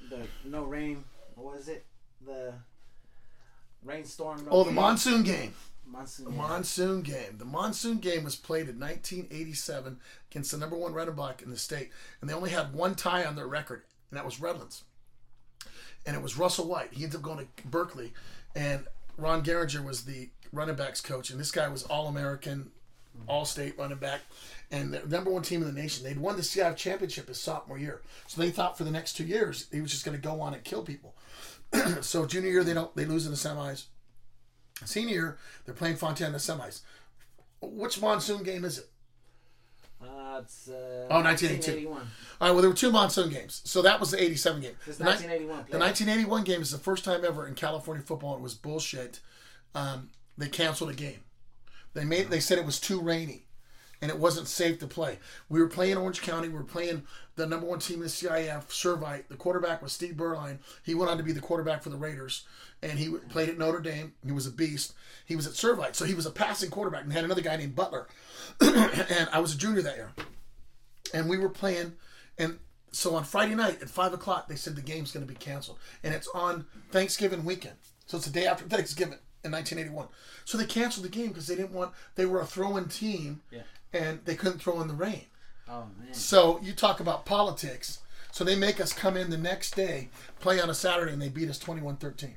The 0.09 0.27
no 0.45 0.65
rain. 0.65 1.05
What 1.35 1.57
was 1.57 1.69
it? 1.69 1.85
The 2.25 2.55
rainstorm. 3.85 4.47
Oh, 4.51 4.64
the 4.64 4.73
monsoon 4.73 5.23
game. 5.23 5.55
monsoon. 5.87 6.25
The 6.25 6.31
game. 6.31 6.38
monsoon 6.40 7.03
game. 7.03 7.38
The 7.38 7.45
monsoon 7.45 7.99
game 7.99 8.25
was 8.25 8.37
played 8.37 8.68
in 8.68 8.79
1987 8.79 9.99
against 10.31 10.51
the 10.51 10.59
number 10.59 10.77
one 10.77 10.92
running 10.92 11.14
back 11.14 11.42
in 11.42 11.51
the 11.51 11.59
state, 11.59 11.90
and 12.21 12.29
they 12.29 12.35
only 12.35 12.51
had 12.51 12.73
one 12.73 12.95
tie 12.95 13.25
on 13.25 13.37
their 13.37 13.47
record, 13.47 13.83
and 14.11 14.16
that 14.16 14.25
was 14.25 14.40
Redlands. 14.40 14.85
And 16.05 16.16
it 16.16 16.23
was 16.23 16.37
Russell 16.37 16.66
White. 16.66 16.92
He 16.92 17.05
ended 17.05 17.16
up 17.16 17.23
going 17.23 17.38
to 17.38 17.68
Berkeley, 17.68 18.12
and 18.57 18.87
Ron 19.16 19.45
Garinger 19.45 19.85
was 19.85 20.05
the 20.05 20.31
running 20.53 20.75
backs 20.75 21.01
coach, 21.01 21.31
and 21.31 21.38
this 21.38 21.51
guy 21.53 21.68
was 21.68 21.85
All 21.85 22.09
American, 22.09 22.71
all 23.27 23.45
state 23.45 23.79
running 23.79 23.99
back, 23.99 24.21
and 24.71 24.95
the 24.95 25.07
number 25.07 25.31
one 25.31 25.42
team 25.42 25.62
in 25.62 25.73
the 25.73 25.81
nation. 25.81 26.05
They'd 26.05 26.18
won 26.18 26.37
the 26.37 26.42
CIF 26.42 26.77
championship 26.77 27.29
his 27.29 27.40
sophomore 27.40 27.79
year, 27.79 28.01
so 28.27 28.40
they 28.40 28.51
thought 28.51 28.79
for 28.79 28.85
the 28.85 28.90
next 28.90 29.14
two 29.14 29.25
years 29.25 29.66
he 29.71 29.81
was 29.81 29.90
just 29.90 30.05
going 30.05 30.16
to 30.16 30.23
go 30.23 30.40
on 30.40 30.55
and 30.55 30.64
kill 30.64 30.83
people. 30.83 31.14
so 32.01 32.27
junior 32.27 32.51
year 32.51 32.65
they 32.65 32.75
don't 32.75 32.95
they 32.97 33.05
lose 33.05 33.25
in 33.27 33.33
the 33.33 33.39
semis. 33.39 33.85
Senior 34.85 35.13
year 35.15 35.39
they're 35.65 35.75
playing 35.75 35.97
Fontana 35.97 36.29
in 36.29 36.33
the 36.33 36.39
semis. 36.39 36.81
Which 37.61 38.01
monsoon 38.01 38.43
game 38.43 38.65
is 38.65 38.79
it? 38.79 38.89
Uh, 40.03 40.41
it's 40.43 40.69
uh, 40.69 41.07
Oh, 41.11 41.23
1982. 41.23 41.87
1981. 41.89 42.01
All 42.41 42.49
right, 42.49 42.53
well 42.53 42.61
there 42.63 42.71
were 42.71 42.77
two 42.77 42.91
monsoon 42.91 43.31
games, 43.31 43.63
so 43.65 43.83
that 43.83 44.01
was 44.01 44.11
the 44.11 44.21
'87 44.23 44.61
game. 44.61 44.73
It's 44.87 44.99
The 44.99 45.05
ni- 45.05 45.11
1981. 45.11 45.59
The 45.59 45.65
play. 45.71 45.79
1981 45.79 46.45
game 46.45 46.61
is 46.63 46.71
the 46.73 46.79
first 46.79 47.05
time 47.05 47.25
ever 47.25 47.47
in 47.47 47.55
California 47.55 48.03
football. 48.03 48.35
It 48.35 48.41
was 48.41 48.55
bullshit. 48.55 49.21
Um, 49.75 50.11
they 50.37 50.49
canceled 50.49 50.91
a 50.91 50.95
game. 50.95 51.21
They 51.95 52.05
made. 52.05 52.31
They 52.31 52.41
said 52.41 52.59
it 52.59 52.67
was 52.67 52.81
too 52.81 53.01
rainy, 53.01 53.47
and 54.03 54.11
it 54.11 54.19
wasn't 54.19 54.49
safe 54.49 54.81
to 54.81 54.87
play. 54.87 55.19
We 55.49 55.61
were 55.61 55.69
playing 55.69 55.97
Orange 55.97 56.21
County. 56.21 56.49
We 56.49 56.55
were 56.55 56.65
playing 56.65 57.05
the 57.37 57.47
number 57.47 57.67
one 57.67 57.79
team 57.79 57.99
in 57.99 58.03
the 58.03 58.09
CIF, 58.09 58.67
Servite. 58.69 59.29
The 59.29 59.37
quarterback 59.37 59.81
was 59.81 59.93
Steve 59.93 60.15
Beuerlein. 60.15 60.59
He 60.83 60.95
went 60.95 61.11
on 61.11 61.17
to 61.17 61.23
be 61.23 61.33
the 61.33 61.41
quarterback 61.41 61.83
for 61.83 61.88
the 61.88 61.97
Raiders, 61.97 62.45
and 62.83 62.99
he 62.99 63.09
played 63.31 63.49
at 63.49 63.57
Notre 63.57 63.81
Dame. 63.81 64.12
He 64.27 64.33
was 64.33 64.47
a 64.47 64.51
beast. 64.51 64.93
He 65.25 65.37
was 65.37 65.47
at 65.47 65.53
Servite, 65.53 65.95
so 65.95 66.05
he 66.05 66.15
was 66.15 66.27
a 66.27 66.31
passing 66.31 66.69
quarterback, 66.69 67.05
and 67.05 67.12
had 67.12 67.25
another 67.25 67.41
guy 67.41 67.57
named 67.57 67.77
Butler. 67.77 68.09
and 68.61 69.29
I 69.33 69.38
was 69.38 69.55
a 69.55 69.59
junior 69.59 69.83
that 69.83 69.97
year, 69.97 70.11
and 71.15 71.29
we 71.31 71.38
were 71.38 71.49
playing, 71.49 71.95
and 72.37 72.59
so 72.91 73.15
on 73.15 73.23
Friday 73.25 73.55
night 73.55 73.81
at 73.81 73.88
five 73.88 74.12
o'clock, 74.12 74.49
they 74.49 74.57
said 74.57 74.75
the 74.75 74.83
game's 74.83 75.12
going 75.12 75.25
to 75.25 75.33
be 75.33 75.38
canceled, 75.38 75.79
and 76.03 76.12
it's 76.12 76.29
on 76.35 76.67
Thanksgiving 76.91 77.45
weekend. 77.45 77.77
So 78.07 78.17
it's 78.17 78.27
the 78.27 78.33
day 78.33 78.47
after 78.47 78.65
Thanksgiving 78.65 79.19
in 79.45 79.53
1981. 79.53 80.09
So 80.45 80.59
they 80.59 80.67
canceled 80.67 81.07
the 81.07 81.09
game 81.09 81.29
because 81.29 81.47
they 81.47 81.55
didn't 81.55 81.73
want. 81.73 81.93
They 82.17 82.27
were 82.27 82.41
a 82.41 82.47
throwing 82.47 82.88
team, 82.88 83.41
Yeah. 83.51 83.62
And 83.92 84.20
they 84.24 84.35
couldn't 84.35 84.59
throw 84.59 84.81
in 84.81 84.88
the 84.88 84.94
rain. 84.94 85.26
Oh 85.68 85.87
man. 85.98 86.14
So 86.14 86.61
you 86.62 86.72
talk 86.72 87.00
about 87.00 87.24
politics. 87.24 88.00
So 88.31 88.44
they 88.44 88.57
make 88.57 88.81
us 88.81 88.94
come 88.94 89.16
in 89.16 89.28
the 89.28 89.37
next 89.37 89.76
day, 89.76 90.09
play 90.40 90.59
on 90.59 90.70
a 90.70 90.74
Saturday, 90.74 91.12
and 91.12 91.20
they 91.20 91.28
beat 91.28 91.50
us 91.50 91.62
21-13. 91.62 92.31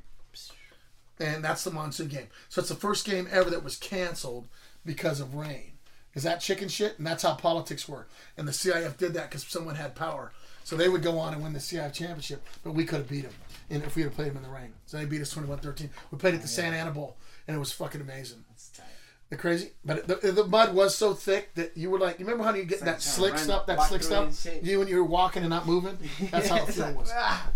And 1.21 1.41
that's 1.41 1.63
the 1.63 1.71
monsoon 1.71 2.09
game. 2.09 2.27
So 2.49 2.59
it's 2.59 2.69
the 2.69 2.75
first 2.75 3.05
game 3.05 3.29
ever 3.31 3.49
that 3.49 3.63
was 3.63 3.77
canceled 3.77 4.49
because 4.85 5.21
of 5.21 5.35
rain. 5.35 5.71
Is 6.13 6.23
that 6.23 6.41
chicken 6.41 6.67
shit? 6.67 6.97
And 6.97 7.07
that's 7.07 7.23
how 7.23 7.35
politics 7.35 7.87
work. 7.87 8.09
And 8.37 8.45
the 8.45 8.51
CIF 8.51 8.97
did 8.97 9.13
that 9.13 9.29
because 9.29 9.45
someone 9.45 9.75
had 9.75 9.95
power. 9.95 10.33
So 10.65 10.75
they 10.75 10.89
would 10.89 11.03
go 11.03 11.17
on 11.19 11.33
and 11.33 11.41
win 11.41 11.53
the 11.53 11.59
CIF 11.59 11.93
championship, 11.93 12.43
but 12.63 12.73
we 12.73 12.83
could 12.83 12.99
have 12.99 13.09
beat 13.09 13.23
them 13.23 13.33
and 13.69 13.83
if 13.83 13.95
we 13.95 14.03
had 14.03 14.13
played 14.13 14.29
them 14.29 14.37
in 14.37 14.43
the 14.43 14.49
rain. 14.49 14.73
So 14.85 14.97
they 14.97 15.05
beat 15.05 15.21
us 15.21 15.33
21-13. 15.33 15.89
We 16.11 16.17
played 16.17 16.33
at 16.33 16.41
the 16.41 16.45
oh, 16.45 16.47
Santa 16.47 16.77
Ana 16.77 16.91
Bowl, 16.91 17.17
and 17.47 17.55
it 17.55 17.59
was 17.59 17.71
fucking 17.71 18.01
amazing. 18.01 18.43
That's 18.49 18.69
tight. 18.69 18.85
The 19.31 19.38
crazy, 19.38 19.71
but 19.83 20.07
the, 20.07 20.31
the 20.31 20.43
mud 20.45 20.75
was 20.75 20.95
so 20.95 21.13
thick 21.15 21.55
that 21.55 21.75
you 21.75 21.89
were 21.89 21.97
like, 21.97 22.19
you 22.19 22.25
remember 22.25 22.43
how 22.43 22.53
you 22.53 22.63
get 22.63 22.81
that 22.81 23.01
slick 23.01 23.38
stuff, 23.39 23.65
that 23.65 23.81
slick 23.81 24.03
stuff, 24.03 24.45
you 24.61 24.77
when 24.79 24.88
you 24.88 24.97
were 24.97 25.03
walking 25.03 25.41
and 25.41 25.49
not 25.49 25.65
moving. 25.65 25.97
That's 26.31 26.47
how 26.47 26.63
the 26.63 26.81
like, 26.81 26.97
was. 26.97 27.11
ah. 27.13 27.49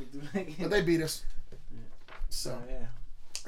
It 0.00 0.08
through 0.10 0.22
like- 0.34 0.58
But 0.58 0.70
they 0.70 0.80
beat 0.82 1.02
us. 1.02 1.22
So 2.30 2.58
Oh, 2.60 2.64
yeah. 2.68 2.86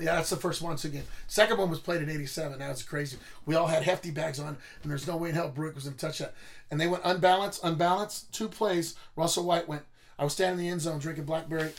yeah, 0.05 0.15
that's 0.17 0.31
the 0.31 0.37
first 0.37 0.61
one. 0.63 0.77
So 0.79 0.89
again, 0.89 1.05
second 1.27 1.57
one 1.59 1.71
was 1.71 1.81
played 1.81 2.03
in 2.03 2.11
'87. 2.11 2.59
That 2.59 2.69
was 2.69 2.83
crazy. 2.83 3.17
We 3.47 3.55
all 3.55 3.67
had 3.67 3.83
hefty 3.83 4.11
bags 4.11 4.39
on, 4.39 4.49
and 4.83 4.91
there's 4.93 5.07
no 5.07 5.17
way 5.17 5.31
in 5.31 5.35
hell 5.35 5.51
Bruich 5.51 5.75
was 5.75 5.85
going 5.85 5.97
to 5.97 6.07
touch 6.07 6.19
that. 6.19 6.35
And 6.71 6.81
they 6.81 6.87
went 6.87 7.03
unbalanced, 7.05 7.65
unbalanced. 7.65 8.33
Two 8.33 8.49
plays. 8.49 8.95
Russell 9.17 9.45
White 9.45 9.67
went. 9.67 9.83
I 10.19 10.25
was 10.25 10.35
standing 10.35 10.59
in 10.61 10.67
the 10.67 10.71
end 10.73 10.81
zone 10.83 10.99
drinking 10.99 11.25
blackberry, 11.25 11.73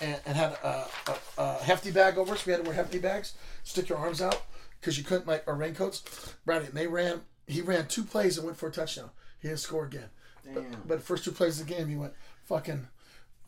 and, 0.00 0.18
and 0.26 0.36
had 0.36 0.52
a, 0.64 0.86
a, 1.06 1.14
a 1.38 1.52
hefty 1.62 1.90
bag 1.90 2.16
over 2.18 2.32
us. 2.34 2.44
We 2.46 2.52
had 2.52 2.62
to 2.62 2.68
wear 2.68 2.74
hefty 2.74 2.98
bags. 2.98 3.34
Stick 3.64 3.88
your 3.88 3.98
arms 3.98 4.20
out 4.20 4.42
because 4.80 4.98
you 4.98 5.04
couldn't 5.04 5.26
like 5.26 5.44
our 5.46 5.54
raincoats. 5.54 6.02
Brady, 6.44 6.66
and 6.66 6.74
they 6.74 6.86
ran. 6.86 7.20
He 7.46 7.60
ran 7.60 7.86
two 7.86 8.04
plays 8.04 8.36
and 8.38 8.46
went 8.46 8.58
for 8.58 8.68
a 8.68 8.72
touchdown. 8.72 9.10
He 9.40 9.48
didn't 9.48 9.60
score 9.60 9.84
again. 9.84 10.08
Damn. 10.44 10.64
But 10.86 10.98
the 10.98 11.04
first 11.04 11.24
two 11.24 11.32
plays 11.32 11.60
of 11.60 11.66
the 11.66 11.74
game, 11.74 11.88
he 11.88 11.96
went 11.96 12.12
fucking 12.44 12.86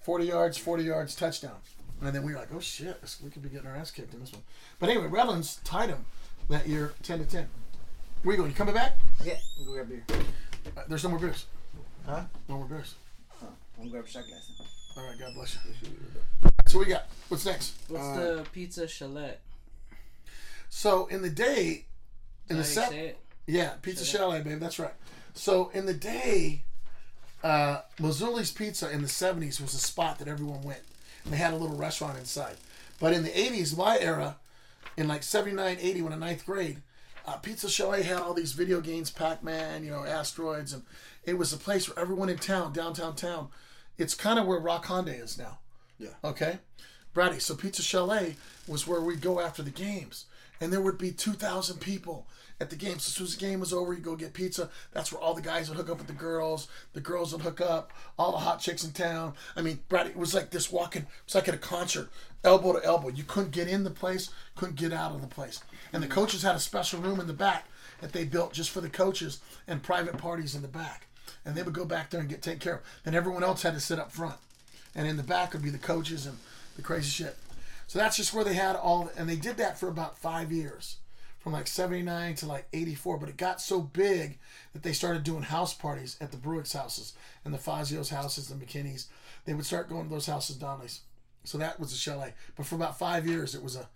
40 0.03 0.25
yards, 0.27 0.59
40 0.59 0.85
yards, 0.85 1.15
touchdown. 1.15 1.57
And 2.03 2.15
then 2.15 2.23
we 2.25 2.33
were 2.33 2.39
like, 2.41 2.53
oh 2.55 2.61
shit, 2.61 3.01
we 3.23 3.31
could 3.31 3.43
be 3.43 3.49
getting 3.49 3.67
our 3.69 3.77
ass 3.77 3.91
kicked 3.91 4.13
in 4.15 4.21
this 4.21 4.33
one. 4.33 4.43
But 4.79 4.91
anyway, 4.91 5.07
Redlands 5.07 5.61
tied 5.65 5.89
him 5.91 6.05
that 6.51 6.67
year 6.67 6.93
10 7.03 7.21
to 7.21 7.25
10. 7.25 7.47
Where 8.23 8.35
you 8.35 8.39
going? 8.39 8.51
You 8.51 8.57
coming 8.57 8.75
back? 8.75 8.99
Yeah. 9.25 9.35
I'm 9.59 9.65
gonna 9.67 9.77
grab 9.85 9.89
beer. 9.89 10.05
Uh, 10.77 10.81
there's 10.89 11.05
no 11.05 11.11
more 11.11 11.19
beers. 11.19 11.47
Huh? 12.07 12.23
No 12.49 12.57
more 12.59 12.67
beers. 12.67 12.95
Oh, 13.43 13.47
I'm 13.77 13.85
gonna 13.85 13.91
grab 13.91 14.05
a 14.05 14.09
shot 14.09 14.25
glass. 14.27 14.51
All 14.97 15.07
right, 15.09 15.19
God 15.19 15.35
bless 15.35 15.55
you. 15.55 15.91
So 16.67 16.79
we 16.79 16.87
got, 16.87 17.07
what's 17.29 17.45
next? 17.47 17.75
What's 17.89 18.03
Uh, 18.05 18.17
the 18.43 18.47
pizza 18.53 18.87
chalet? 18.89 19.39
So 20.77 21.07
in 21.07 21.23
the 21.23 21.31
day, 21.31 21.87
in 22.51 22.57
the 22.57 22.63
Is 22.63 22.75
that 22.75 22.87
how 22.87 22.91
you 22.91 23.07
set. 23.07 23.19
Yeah, 23.47 23.73
Pizza 23.81 24.05
Chalet, 24.05 24.43
babe. 24.43 24.59
That's 24.59 24.81
right. 24.81 24.93
So 25.33 25.71
in 25.73 25.87
the 25.87 25.95
day, 25.95 26.65
uh, 27.45 27.83
Mazzuli's 28.01 28.51
Pizza 28.51 28.91
in 28.91 29.01
the 29.01 29.07
'70s 29.07 29.61
was 29.61 29.73
a 29.75 29.79
spot 29.79 30.19
that 30.19 30.27
everyone 30.27 30.63
went, 30.63 30.83
and 31.23 31.33
they 31.33 31.37
had 31.37 31.55
a 31.55 31.57
little 31.57 31.77
restaurant 31.77 32.19
inside. 32.19 32.57
But 32.99 33.13
in 33.13 33.23
the 33.23 33.31
'80s, 33.31 33.77
my 33.79 33.99
era, 34.01 34.37
in 34.97 35.07
like 35.07 35.23
'79, 35.23 35.79
'80, 35.81 36.03
when 36.03 36.13
in 36.13 36.19
ninth 36.19 36.45
grade, 36.45 36.83
uh, 37.25 37.37
Pizza 37.37 37.71
Chalet 37.71 38.03
had 38.03 38.19
all 38.19 38.35
these 38.35 38.53
video 38.53 38.81
games, 38.81 39.13
Pac-Man, 39.13 39.85
you 39.85 39.93
know, 39.93 40.05
Asteroids, 40.05 40.73
and 40.73 40.83
it 41.23 41.39
was 41.39 41.53
a 41.53 41.57
place 41.57 41.89
where 41.89 42.01
everyone 42.01 42.29
in 42.29 42.37
town, 42.37 42.73
downtown 42.73 43.15
town, 43.15 43.49
it's 43.97 44.17
kind 44.17 44.41
of 44.41 44.47
where 44.47 44.59
Rock 44.59 44.87
Honda 44.87 45.15
is 45.15 45.39
now. 45.39 45.59
Yeah. 46.01 46.15
Okay, 46.25 46.59
Brady. 47.15 47.39
So 47.39 47.55
Pizza 47.55 47.81
Chalet 47.81 48.35
was 48.67 48.89
where 48.89 49.01
we'd 49.01 49.21
go 49.21 49.39
after 49.39 49.63
the 49.63 49.71
games, 49.71 50.27
and 50.61 50.73
there 50.73 50.81
would 50.81 50.99
be 50.99 51.13
two 51.13 51.33
thousand 51.33 51.81
people 51.81 52.27
at 52.61 52.71
the 52.71 52.77
games. 52.77 53.07
As 53.07 53.15
soon 53.15 53.27
as 53.27 53.37
the 53.37 53.47
game 53.47 53.61
was 53.61 53.73
over, 53.73 53.93
you 53.93 54.01
go 54.01 54.17
get 54.17 54.33
pizza. 54.33 54.71
That's 54.93 55.13
where 55.13 55.21
all 55.21 55.35
the 55.35 55.43
guys 55.43 55.69
would 55.69 55.77
hook 55.77 55.91
up 55.91 55.99
with 55.99 56.07
the 56.07 56.13
girls. 56.13 56.69
The 56.93 57.01
girls 57.01 57.33
would 57.33 57.43
hook 57.43 57.61
up. 57.61 57.93
All 58.19 58.33
the 58.33 58.39
hot 58.39 58.61
chicks 58.61 58.85
in 58.85 58.93
town. 58.93 59.35
I 59.57 59.63
mean, 59.63 59.81
Brady, 59.89 60.11
it 60.11 60.17
was 60.17 60.35
like 60.35 60.51
this 60.51 60.71
walking. 60.71 61.03
It 61.03 61.09
was 61.27 61.35
like 61.35 61.49
at 61.49 61.55
a 61.55 61.59
concert, 61.59 62.11
elbow 62.45 62.79
to 62.79 62.85
elbow. 62.85 63.09
You 63.09 63.25
couldn't 63.25 63.53
get 63.53 63.69
in 63.69 63.85
the 63.85 63.91
place, 63.91 64.31
couldn't 64.55 64.77
get 64.77 64.93
out 64.93 65.13
of 65.13 65.21
the 65.21 65.27
place. 65.27 65.63
And 65.93 66.03
the 66.03 66.07
mm. 66.07 66.13
coaches 66.13 66.43
had 66.43 66.55
a 66.55 66.61
special 66.61 67.01
room 67.01 67.21
in 67.21 67.27
the 67.27 67.33
back 67.33 67.67
that 68.01 68.13
they 68.13 68.25
built 68.25 68.53
just 68.53 68.71
for 68.71 68.81
the 68.81 68.89
coaches 68.89 69.41
and 69.67 69.83
private 69.83 70.19
parties 70.19 70.55
in 70.55 70.63
the 70.63 70.69
back. 70.69 71.07
And 71.45 71.55
they 71.55 71.63
would 71.63 71.75
go 71.75 71.85
back 71.85 72.11
there 72.11 72.21
and 72.21 72.29
get 72.29 72.43
taken 72.43 72.61
care 72.61 72.75
of. 72.77 72.81
Then 73.03 73.15
everyone 73.15 73.45
else 73.45 73.63
had 73.63 73.75
to 73.75 73.81
sit 73.81 73.99
up 73.99 74.13
front 74.13 74.37
and 74.95 75.09
in 75.09 75.17
the 75.17 75.23
back 75.23 75.53
would 75.53 75.63
be 75.63 75.71
the 75.71 75.79
coaches 75.79 76.27
and 76.27 76.39
the 76.77 76.83
crazy 76.83 77.11
shit. 77.11 77.37
So 77.87 77.99
that's 77.99 78.17
just 78.17 78.33
where 78.33 78.45
they 78.45 78.55
had 78.55 78.77
all, 78.77 79.11
and 79.17 79.29
they 79.29 79.37
did 79.37 79.57
that 79.59 79.79
for 79.79 79.89
about 79.89 80.19
five 80.19 80.51
years, 80.51 80.97
from 81.39 81.53
like 81.53 81.67
'79 81.67 82.35
to 82.37 82.47
like 82.47 82.67
'84. 82.73 83.19
But 83.19 83.29
it 83.29 83.37
got 83.37 83.61
so 83.61 83.81
big 83.81 84.39
that 84.73 84.83
they 84.83 84.93
started 84.93 85.25
doing 85.25 85.43
house 85.43 85.75
parties 85.75 86.17
at 86.21 86.31
the 86.31 86.37
Bruich's 86.37 86.73
houses 86.73 87.15
and 87.45 87.53
the 87.53 87.59
Fazio's 87.59 88.11
houses, 88.11 88.49
the 88.49 88.55
McKinney's. 88.55 89.09
They 89.45 89.55
would 89.55 89.67
start 89.67 89.89
going 89.89 90.05
to 90.05 90.11
those 90.11 90.27
houses, 90.27 90.57
Donnelly's. 90.57 91.01
So 91.45 91.59
that 91.59 91.79
was 91.79 91.93
a 91.93 91.97
chalet. 91.97 92.33
But 92.57 92.67
for 92.67 92.75
about 92.75 92.99
five 92.99 93.27
years, 93.27 93.55
it 93.55 93.63
was 93.63 93.77
a 93.77 93.89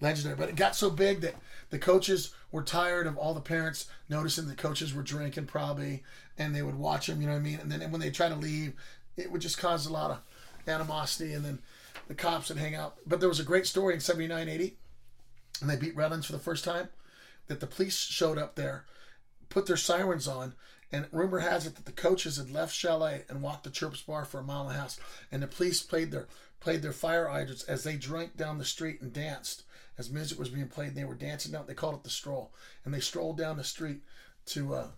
legendary. 0.00 0.36
But 0.36 0.48
it 0.48 0.56
got 0.56 0.76
so 0.76 0.90
big 0.90 1.20
that 1.20 1.36
the 1.70 1.78
coaches 1.78 2.34
were 2.50 2.62
tired 2.62 3.06
of 3.06 3.16
all 3.16 3.34
the 3.34 3.40
parents 3.40 3.86
noticing 4.08 4.46
the 4.46 4.54
coaches 4.54 4.92
were 4.92 5.02
drinking 5.02 5.46
probably, 5.46 6.02
and 6.36 6.54
they 6.54 6.62
would 6.62 6.78
watch 6.78 7.06
them. 7.06 7.20
You 7.20 7.28
know 7.28 7.34
what 7.34 7.40
I 7.40 7.42
mean? 7.42 7.60
And 7.60 7.70
then 7.70 7.90
when 7.90 8.00
they 8.00 8.10
try 8.10 8.28
to 8.28 8.34
leave, 8.34 8.74
it 9.16 9.30
would 9.30 9.40
just 9.40 9.58
cause 9.58 9.86
a 9.86 9.92
lot 9.92 10.10
of 10.10 10.18
animosity, 10.68 11.32
and 11.32 11.44
then 11.44 11.60
the 12.08 12.14
cops 12.14 12.48
would 12.48 12.58
hang 12.58 12.74
out. 12.74 12.96
But 13.06 13.20
there 13.20 13.28
was 13.28 13.40
a 13.40 13.44
great 13.44 13.66
story 13.66 13.94
in 13.94 14.00
79, 14.00 14.48
80, 14.48 14.76
and 15.60 15.70
they 15.70 15.76
beat 15.76 15.96
Redlands 15.96 16.26
for 16.26 16.32
the 16.32 16.38
first 16.38 16.64
time. 16.64 16.88
That 17.48 17.60
the 17.60 17.66
police 17.66 17.96
showed 17.96 18.38
up 18.38 18.56
there, 18.56 18.86
put 19.48 19.66
their 19.66 19.76
sirens 19.76 20.26
on, 20.26 20.54
and 20.90 21.06
rumor 21.12 21.38
has 21.40 21.66
it 21.66 21.76
that 21.76 21.84
the 21.84 21.92
coaches 21.92 22.36
had 22.36 22.50
left 22.50 22.74
Chalet 22.74 23.24
and 23.28 23.42
walked 23.42 23.64
to 23.64 23.70
Chirps 23.70 24.02
Bar 24.02 24.24
for 24.24 24.40
a 24.40 24.44
mile 24.44 24.68
and 24.68 24.76
a 24.76 24.80
half, 24.80 24.98
and 25.30 25.42
the 25.42 25.46
police 25.46 25.82
played 25.82 26.10
their 26.10 26.26
played 26.58 26.82
their 26.82 26.92
fire 26.92 27.28
hydrants 27.28 27.64
as 27.64 27.84
they 27.84 27.96
drank 27.96 28.36
down 28.36 28.58
the 28.58 28.64
street 28.64 29.00
and 29.00 29.12
danced 29.12 29.62
as 29.98 30.10
music 30.10 30.38
was 30.38 30.48
being 30.48 30.68
played. 30.68 30.88
And 30.88 30.96
they 30.96 31.04
were 31.04 31.14
dancing 31.14 31.52
down. 31.52 31.66
They 31.66 31.74
called 31.74 31.94
it 31.94 32.02
the 32.02 32.10
stroll, 32.10 32.52
and 32.84 32.92
they 32.92 33.00
strolled 33.00 33.38
down 33.38 33.56
the 33.56 33.64
street 33.64 34.00
to 34.46 34.74
uh, 34.74 34.88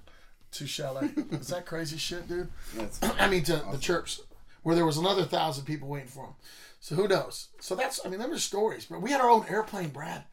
to 0.53 0.66
Chalet. 0.66 1.11
Is 1.33 1.49
that 1.49 1.66
crazy 1.66 1.99
shit, 1.99 2.29
dude? 2.29 2.49
That's 2.75 3.03
I 3.18 3.29
mean, 3.29 3.44
to 3.44 3.62
the 3.71 3.79
church, 3.79 4.21
where 4.62 4.75
there 4.75 4.87
was 4.87 4.97
another 4.97 5.25
thousand 5.25 5.64
people 5.64 5.88
waiting 5.88 6.09
for 6.09 6.25
him. 6.25 6.35
So 6.81 6.94
who 6.94 7.09
knows? 7.09 7.49
So 7.61 7.75
that's, 7.75 8.05
I 8.05 8.09
mean, 8.09 8.21
them 8.21 8.33
are 8.33 8.38
stories. 8.38 8.87
But 8.87 9.03
we 9.03 9.11
had 9.11 9.21
our 9.21 9.31
own 9.31 9.47
airplane, 9.49 9.88
Brad, 9.88 10.25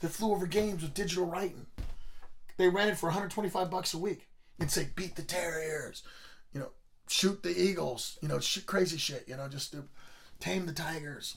that 0.00 0.08
flew 0.08 0.32
over 0.32 0.46
games 0.46 0.82
with 0.82 0.94
digital 0.94 1.26
writing. 1.26 1.66
They 2.56 2.68
rented 2.68 2.98
for 2.98 3.06
125 3.06 3.70
bucks 3.70 3.94
a 3.94 3.98
week. 3.98 4.28
It'd 4.58 4.70
say, 4.70 4.88
beat 4.96 5.16
the 5.16 5.22
Terriers, 5.22 6.02
you 6.52 6.60
know, 6.60 6.70
shoot 7.08 7.42
the 7.42 7.50
Eagles, 7.50 8.18
you 8.22 8.28
know, 8.28 8.40
shit, 8.40 8.66
crazy 8.66 8.96
shit, 8.96 9.24
you 9.28 9.36
know, 9.36 9.48
just 9.48 9.72
to 9.72 9.84
tame 10.40 10.66
the 10.66 10.72
Tigers. 10.72 11.36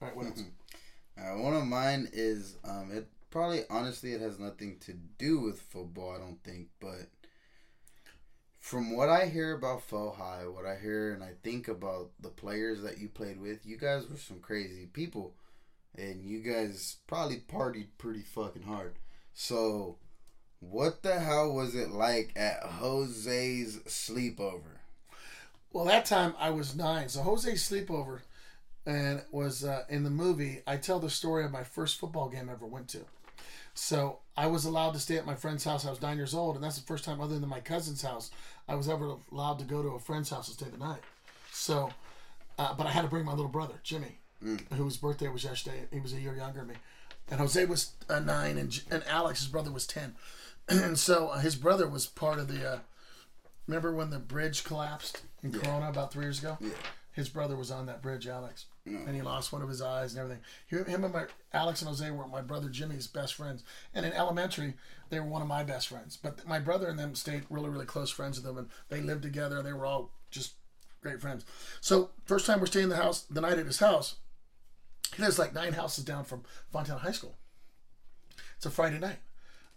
All 0.00 0.08
right, 0.08 0.16
what 0.16 0.26
else? 0.26 0.42
Uh, 1.18 1.38
one 1.40 1.56
of 1.56 1.64
mine 1.64 2.08
is 2.12 2.56
um, 2.64 2.90
it 2.92 3.08
probably 3.30 3.62
honestly 3.70 4.12
it 4.12 4.20
has 4.20 4.38
nothing 4.38 4.78
to 4.80 4.92
do 5.18 5.40
with 5.40 5.60
football. 5.60 6.14
I 6.14 6.18
don't 6.18 6.42
think, 6.44 6.68
but 6.80 7.08
from 8.66 8.96
what 8.96 9.08
I 9.08 9.26
hear 9.26 9.54
about 9.54 9.84
Faux 9.84 10.18
High, 10.18 10.42
what 10.48 10.66
I 10.66 10.74
hear 10.74 11.14
and 11.14 11.22
I 11.22 11.34
think 11.44 11.68
about 11.68 12.10
the 12.18 12.30
players 12.30 12.82
that 12.82 12.98
you 12.98 13.08
played 13.08 13.40
with, 13.40 13.64
you 13.64 13.76
guys 13.78 14.08
were 14.08 14.16
some 14.16 14.40
crazy 14.40 14.86
people, 14.92 15.34
and 15.96 16.24
you 16.24 16.40
guys 16.40 16.96
probably 17.06 17.44
partied 17.48 17.86
pretty 17.96 18.22
fucking 18.22 18.64
hard. 18.64 18.96
So, 19.32 19.98
what 20.58 21.04
the 21.04 21.20
hell 21.20 21.54
was 21.54 21.76
it 21.76 21.90
like 21.90 22.32
at 22.34 22.60
Jose's 22.64 23.78
sleepover? 23.86 24.80
Well, 25.72 25.84
that 25.84 26.04
time 26.04 26.34
I 26.36 26.50
was 26.50 26.74
nine. 26.74 27.08
So 27.08 27.22
Jose's 27.22 27.62
sleepover, 27.62 28.22
and 28.84 29.22
was 29.30 29.64
uh, 29.64 29.84
in 29.88 30.02
the 30.02 30.10
movie. 30.10 30.62
I 30.66 30.76
tell 30.78 30.98
the 30.98 31.08
story 31.08 31.44
of 31.44 31.52
my 31.52 31.62
first 31.62 32.00
football 32.00 32.28
game 32.28 32.48
I 32.48 32.54
ever 32.54 32.66
went 32.66 32.88
to. 32.88 33.04
So 33.76 34.20
I 34.38 34.46
was 34.46 34.64
allowed 34.64 34.94
to 34.94 34.98
stay 34.98 35.18
at 35.18 35.26
my 35.26 35.34
friend's 35.34 35.62
house. 35.62 35.84
I 35.86 35.90
was 35.90 36.00
nine 36.00 36.16
years 36.16 36.34
old, 36.34 36.56
and 36.56 36.64
that's 36.64 36.78
the 36.78 36.86
first 36.86 37.04
time, 37.04 37.20
other 37.20 37.38
than 37.38 37.48
my 37.48 37.60
cousin's 37.60 38.00
house, 38.00 38.30
I 38.66 38.74
was 38.74 38.88
ever 38.88 39.16
allowed 39.30 39.58
to 39.58 39.66
go 39.66 39.82
to 39.82 39.90
a 39.90 39.98
friend's 39.98 40.30
house 40.30 40.46
to 40.46 40.52
stay 40.54 40.66
the 40.70 40.78
night. 40.78 41.02
So, 41.52 41.90
uh, 42.58 42.72
but 42.74 42.86
I 42.86 42.90
had 42.90 43.02
to 43.02 43.08
bring 43.08 43.26
my 43.26 43.32
little 43.32 43.50
brother 43.50 43.74
Jimmy, 43.82 44.18
whose 44.74 44.96
birthday 44.96 45.28
was 45.28 45.44
yesterday. 45.44 45.84
He 45.92 46.00
was 46.00 46.14
a 46.14 46.20
year 46.20 46.34
younger 46.34 46.60
than 46.60 46.68
me, 46.68 46.74
and 47.30 47.38
Jose 47.38 47.62
was 47.66 47.92
uh, 48.08 48.18
nine, 48.18 48.56
and 48.56 48.82
and 48.90 49.04
Alex, 49.08 49.40
his 49.40 49.48
brother, 49.48 49.70
was 49.70 49.86
ten, 49.86 50.14
and 50.68 50.98
so 50.98 51.28
uh, 51.28 51.38
his 51.38 51.54
brother 51.54 51.86
was 51.86 52.06
part 52.06 52.38
of 52.38 52.48
the. 52.48 52.66
Uh, 52.66 52.78
remember 53.66 53.92
when 53.92 54.08
the 54.08 54.18
bridge 54.18 54.64
collapsed 54.64 55.20
in 55.42 55.52
Corona 55.52 55.90
about 55.90 56.12
three 56.12 56.24
years 56.24 56.38
ago? 56.38 56.56
Yeah. 56.60 56.70
His 57.12 57.28
brother 57.28 57.56
was 57.56 57.70
on 57.70 57.86
that 57.86 58.02
bridge, 58.02 58.26
Alex, 58.26 58.66
and 58.86 59.14
he 59.14 59.22
lost 59.22 59.52
one 59.52 59.62
of 59.62 59.68
his 59.68 59.82
eyes 59.82 60.14
and 60.14 60.22
everything. 60.22 60.42
Him 60.86 61.04
and 61.04 61.12
my 61.12 61.26
Alex 61.52 61.82
and 61.82 61.88
Jose 61.88 62.10
were 62.10 62.26
my 62.28 62.40
brother 62.40 62.68
Jimmy's 62.68 63.06
best 63.06 63.34
friends, 63.34 63.64
and 63.94 64.06
in 64.06 64.12
elementary 64.12 64.74
they 65.10 65.20
were 65.20 65.26
one 65.26 65.42
of 65.42 65.48
my 65.48 65.64
best 65.64 65.88
friends. 65.88 66.16
But 66.16 66.46
my 66.46 66.58
brother 66.58 66.86
and 66.86 66.98
them 66.98 67.14
stayed 67.14 67.44
really, 67.50 67.68
really 67.68 67.86
close 67.86 68.10
friends 68.10 68.38
with 68.38 68.44
them, 68.44 68.58
and 68.58 68.68
they 68.88 69.00
lived 69.00 69.22
together. 69.22 69.62
They 69.62 69.72
were 69.72 69.86
all 69.86 70.10
just 70.30 70.54
great 71.02 71.20
friends. 71.20 71.44
So 71.80 72.10
first 72.24 72.46
time 72.46 72.60
we're 72.60 72.66
staying 72.66 72.84
in 72.84 72.90
the 72.90 72.96
house, 72.96 73.22
the 73.22 73.40
night 73.40 73.58
at 73.58 73.66
his 73.66 73.78
house, 73.78 74.16
he 75.14 75.22
lives 75.22 75.38
like 75.38 75.54
nine 75.54 75.72
houses 75.72 76.04
down 76.04 76.24
from 76.24 76.44
Fontana 76.72 76.98
High 76.98 77.12
School. 77.12 77.36
It's 78.56 78.66
a 78.66 78.70
Friday 78.70 78.98
night, 78.98 79.18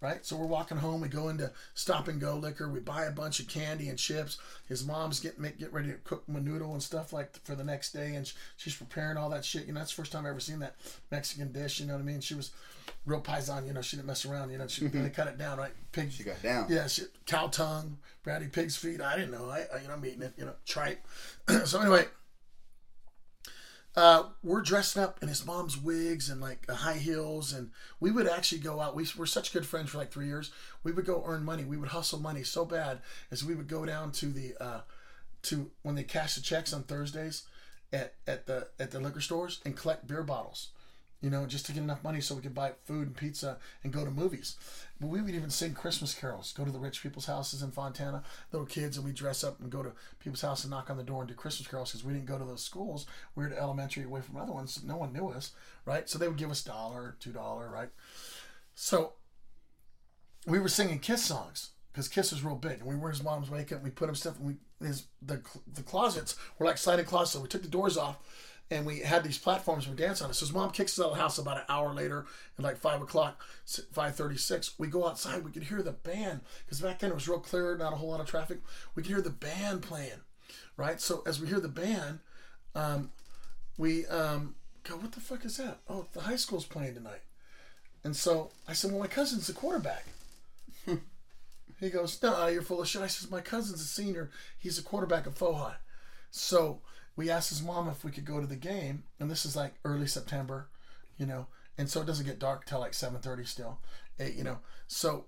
right? 0.00 0.24
So 0.24 0.36
we're 0.36 0.46
walking 0.46 0.78
home. 0.78 1.00
We 1.00 1.08
go 1.08 1.28
into 1.28 1.50
Stop 1.74 2.08
and 2.08 2.20
Go 2.20 2.36
Liquor. 2.36 2.68
We 2.68 2.80
buy 2.80 3.04
a 3.04 3.10
bunch 3.10 3.40
of 3.40 3.48
candy 3.48 3.88
and 3.88 3.98
chips. 3.98 4.38
His 4.68 4.86
mom's 4.86 5.20
getting 5.20 5.42
get 5.58 5.72
ready 5.72 5.88
to 5.88 5.98
cook 6.04 6.24
menudo 6.30 6.72
and 6.72 6.82
stuff 6.82 7.12
like 7.12 7.36
for 7.44 7.54
the 7.54 7.64
next 7.64 7.92
day, 7.92 8.14
and 8.14 8.30
she's 8.56 8.74
preparing 8.74 9.16
all 9.16 9.30
that 9.30 9.44
shit. 9.44 9.66
You 9.66 9.72
know, 9.72 9.80
that's 9.80 9.94
the 9.94 10.00
first 10.00 10.12
time 10.12 10.26
I 10.26 10.30
ever 10.30 10.40
seen 10.40 10.60
that 10.60 10.76
Mexican 11.10 11.52
dish. 11.52 11.80
You 11.80 11.86
know 11.86 11.94
what 11.94 12.02
I 12.02 12.04
mean? 12.04 12.20
She 12.20 12.34
was 12.34 12.50
real 13.06 13.20
paisan. 13.20 13.66
You 13.66 13.72
know, 13.72 13.82
she 13.82 13.96
didn't 13.96 14.06
mess 14.06 14.24
around. 14.24 14.50
You 14.50 14.58
know, 14.58 14.66
she 14.66 14.84
mm-hmm. 14.84 15.02
they 15.02 15.10
cut 15.10 15.28
it 15.28 15.38
down, 15.38 15.58
right? 15.58 15.72
Pig. 15.92 16.12
She 16.12 16.22
got 16.22 16.42
down. 16.42 16.66
Yeah, 16.68 16.86
shit, 16.86 17.10
cow 17.26 17.48
tongue, 17.48 17.98
Brady 18.22 18.46
pig's 18.46 18.76
feet. 18.76 19.00
I 19.00 19.16
didn't 19.16 19.32
know. 19.32 19.48
I, 19.50 19.66
I 19.74 19.82
you 19.82 19.88
know, 19.88 19.94
I'm 19.94 20.04
eating 20.04 20.22
it. 20.22 20.32
You 20.36 20.46
know, 20.46 20.54
tripe. 20.66 21.06
so 21.64 21.80
anyway, 21.80 22.06
uh, 23.96 24.24
we're 24.42 24.60
dressing 24.60 25.02
up 25.02 25.18
in 25.22 25.28
his 25.28 25.44
mom's 25.44 25.76
wigs 25.76 26.28
and 26.30 26.40
like 26.40 26.68
high 26.70 26.98
heels, 26.98 27.52
and 27.52 27.70
we 27.98 28.10
would 28.10 28.28
actually 28.28 28.60
go 28.60 28.80
out. 28.80 28.94
We 28.94 29.06
were 29.16 29.26
such 29.26 29.52
good 29.52 29.66
friends 29.66 29.90
for 29.90 29.98
like 29.98 30.12
three 30.12 30.26
years. 30.26 30.52
We 30.84 30.92
would 30.92 31.04
go 31.04 31.22
earn 31.26 31.44
money. 31.44 31.64
We 31.64 31.76
would 31.76 31.88
hustle 31.88 32.20
money 32.20 32.44
so 32.44 32.64
bad 32.64 33.00
as 33.30 33.44
we 33.44 33.54
would 33.54 33.68
go 33.68 33.84
down 33.84 34.12
to 34.12 34.26
the 34.26 34.54
uh, 34.60 34.80
to 35.42 35.70
when 35.82 35.96
they 35.96 36.04
cash 36.04 36.34
the 36.34 36.40
checks 36.40 36.72
on 36.72 36.84
Thursdays 36.84 37.44
at, 37.92 38.14
at 38.26 38.46
the 38.46 38.68
at 38.78 38.90
the 38.90 39.00
liquor 39.00 39.20
stores 39.20 39.60
and 39.64 39.76
collect 39.76 40.06
beer 40.06 40.22
bottles 40.22 40.68
you 41.20 41.28
know, 41.28 41.46
just 41.46 41.66
to 41.66 41.72
get 41.72 41.82
enough 41.82 42.02
money 42.02 42.20
so 42.20 42.34
we 42.34 42.42
could 42.42 42.54
buy 42.54 42.72
food 42.84 43.06
and 43.06 43.16
pizza 43.16 43.58
and 43.84 43.92
go 43.92 44.04
to 44.04 44.10
movies. 44.10 44.56
But 45.00 45.08
we 45.08 45.20
would 45.20 45.34
even 45.34 45.50
sing 45.50 45.74
Christmas 45.74 46.14
carols, 46.14 46.52
go 46.52 46.64
to 46.64 46.70
the 46.70 46.78
rich 46.78 47.02
people's 47.02 47.26
houses 47.26 47.62
in 47.62 47.70
Fontana, 47.70 48.22
little 48.52 48.66
kids, 48.66 48.96
and 48.96 49.04
we 49.04 49.12
dress 49.12 49.44
up 49.44 49.60
and 49.60 49.70
go 49.70 49.82
to 49.82 49.92
people's 50.18 50.42
house 50.42 50.64
and 50.64 50.70
knock 50.70 50.90
on 50.90 50.96
the 50.96 51.02
door 51.02 51.22
and 51.22 51.28
do 51.28 51.34
Christmas 51.34 51.68
carols 51.68 51.90
because 51.92 52.04
we 52.04 52.12
didn't 52.12 52.26
go 52.26 52.38
to 52.38 52.44
those 52.44 52.62
schools. 52.62 53.06
We 53.34 53.44
were 53.44 53.50
at 53.50 53.58
elementary 53.58 54.04
away 54.04 54.22
from 54.22 54.36
other 54.36 54.52
ones. 54.52 54.82
No 54.84 54.96
one 54.96 55.12
knew 55.12 55.28
us, 55.28 55.52
right? 55.84 56.08
So 56.08 56.18
they 56.18 56.28
would 56.28 56.38
give 56.38 56.50
us 56.50 56.62
dollar, 56.62 57.16
two 57.20 57.32
dollar, 57.32 57.68
right? 57.68 57.90
So 58.74 59.12
we 60.46 60.58
were 60.58 60.68
singing 60.68 60.98
Kiss 60.98 61.24
songs 61.24 61.70
because 61.92 62.08
Kiss 62.08 62.32
was 62.32 62.44
real 62.44 62.54
big, 62.56 62.78
and 62.80 62.86
we 62.86 62.96
were 62.96 63.10
his 63.10 63.22
mom's 63.22 63.50
makeup. 63.50 63.82
We 63.82 63.90
put 63.90 64.08
him 64.08 64.14
stuff, 64.14 64.38
and 64.38 64.46
we 64.46 64.86
his 64.86 65.04
the 65.20 65.42
the 65.72 65.82
closets 65.82 66.36
were 66.58 66.66
like 66.66 66.78
sliding 66.78 67.04
closets. 67.04 67.32
So 67.32 67.40
we 67.40 67.48
took 67.48 67.62
the 67.62 67.68
doors 67.68 67.96
off, 67.96 68.16
and 68.70 68.86
we 68.86 69.00
had 69.00 69.24
these 69.24 69.38
platforms 69.38 69.88
we 69.88 69.96
dance 69.96 70.22
on 70.22 70.30
it. 70.30 70.34
So 70.34 70.46
his 70.46 70.54
mom 70.54 70.70
kicks 70.70 70.98
us 70.98 71.04
out 71.04 71.10
of 71.10 71.16
the 71.16 71.22
house 71.22 71.38
about 71.38 71.58
an 71.58 71.64
hour 71.68 71.92
later, 71.92 72.26
at 72.56 72.64
like 72.64 72.76
five 72.76 73.02
o'clock, 73.02 73.42
five 73.92 74.14
thirty 74.14 74.36
six. 74.36 74.78
We 74.78 74.86
go 74.86 75.06
outside. 75.06 75.44
We 75.44 75.50
could 75.50 75.64
hear 75.64 75.82
the 75.82 75.92
band 75.92 76.40
because 76.64 76.80
back 76.80 77.00
then 77.00 77.10
it 77.10 77.14
was 77.14 77.28
real 77.28 77.40
clear, 77.40 77.76
not 77.76 77.92
a 77.92 77.96
whole 77.96 78.10
lot 78.10 78.20
of 78.20 78.26
traffic. 78.26 78.58
We 78.94 79.02
could 79.02 79.10
hear 79.10 79.20
the 79.20 79.30
band 79.30 79.82
playing, 79.82 80.20
right? 80.76 81.00
So 81.00 81.22
as 81.26 81.40
we 81.40 81.48
hear 81.48 81.60
the 81.60 81.68
band, 81.68 82.20
um, 82.74 83.10
we 83.76 84.06
um, 84.06 84.54
go, 84.84 84.96
"What 84.96 85.12
the 85.12 85.20
fuck 85.20 85.44
is 85.44 85.56
that? 85.56 85.78
Oh, 85.88 86.06
the 86.12 86.20
high 86.20 86.36
school's 86.36 86.66
playing 86.66 86.94
tonight." 86.94 87.22
And 88.04 88.14
so 88.14 88.50
I 88.68 88.72
said, 88.72 88.92
"Well, 88.92 89.00
my 89.00 89.08
cousin's 89.08 89.46
the 89.46 89.52
quarterback." 89.52 90.06
He 91.80 91.88
goes, 91.88 92.22
"No, 92.22 92.46
you're 92.46 92.60
full 92.60 92.82
of 92.82 92.88
shit." 92.88 93.00
I 93.00 93.06
says, 93.06 93.30
"My 93.30 93.40
cousin's 93.40 93.80
a 93.80 93.84
senior. 93.84 94.28
He's 94.58 94.78
a 94.78 94.82
quarterback 94.82 95.26
at 95.26 95.34
Fohi." 95.34 95.76
So 96.30 96.82
we 97.16 97.30
asked 97.30 97.50
his 97.50 97.62
mom 97.62 97.88
if 97.88 98.04
we 98.04 98.10
could 98.10 98.24
go 98.24 98.40
to 98.40 98.46
the 98.46 98.56
game, 98.56 99.04
and 99.18 99.30
this 99.30 99.44
is 99.44 99.56
like 99.56 99.74
early 99.84 100.06
September, 100.06 100.68
you 101.18 101.26
know, 101.26 101.46
and 101.76 101.88
so 101.88 102.00
it 102.00 102.06
doesn't 102.06 102.26
get 102.26 102.38
dark 102.38 102.64
till 102.66 102.80
like 102.80 102.94
seven 102.94 103.20
thirty 103.20 103.44
still, 103.44 103.78
eight, 104.18 104.34
you 104.34 104.44
know. 104.44 104.58
So 104.86 105.26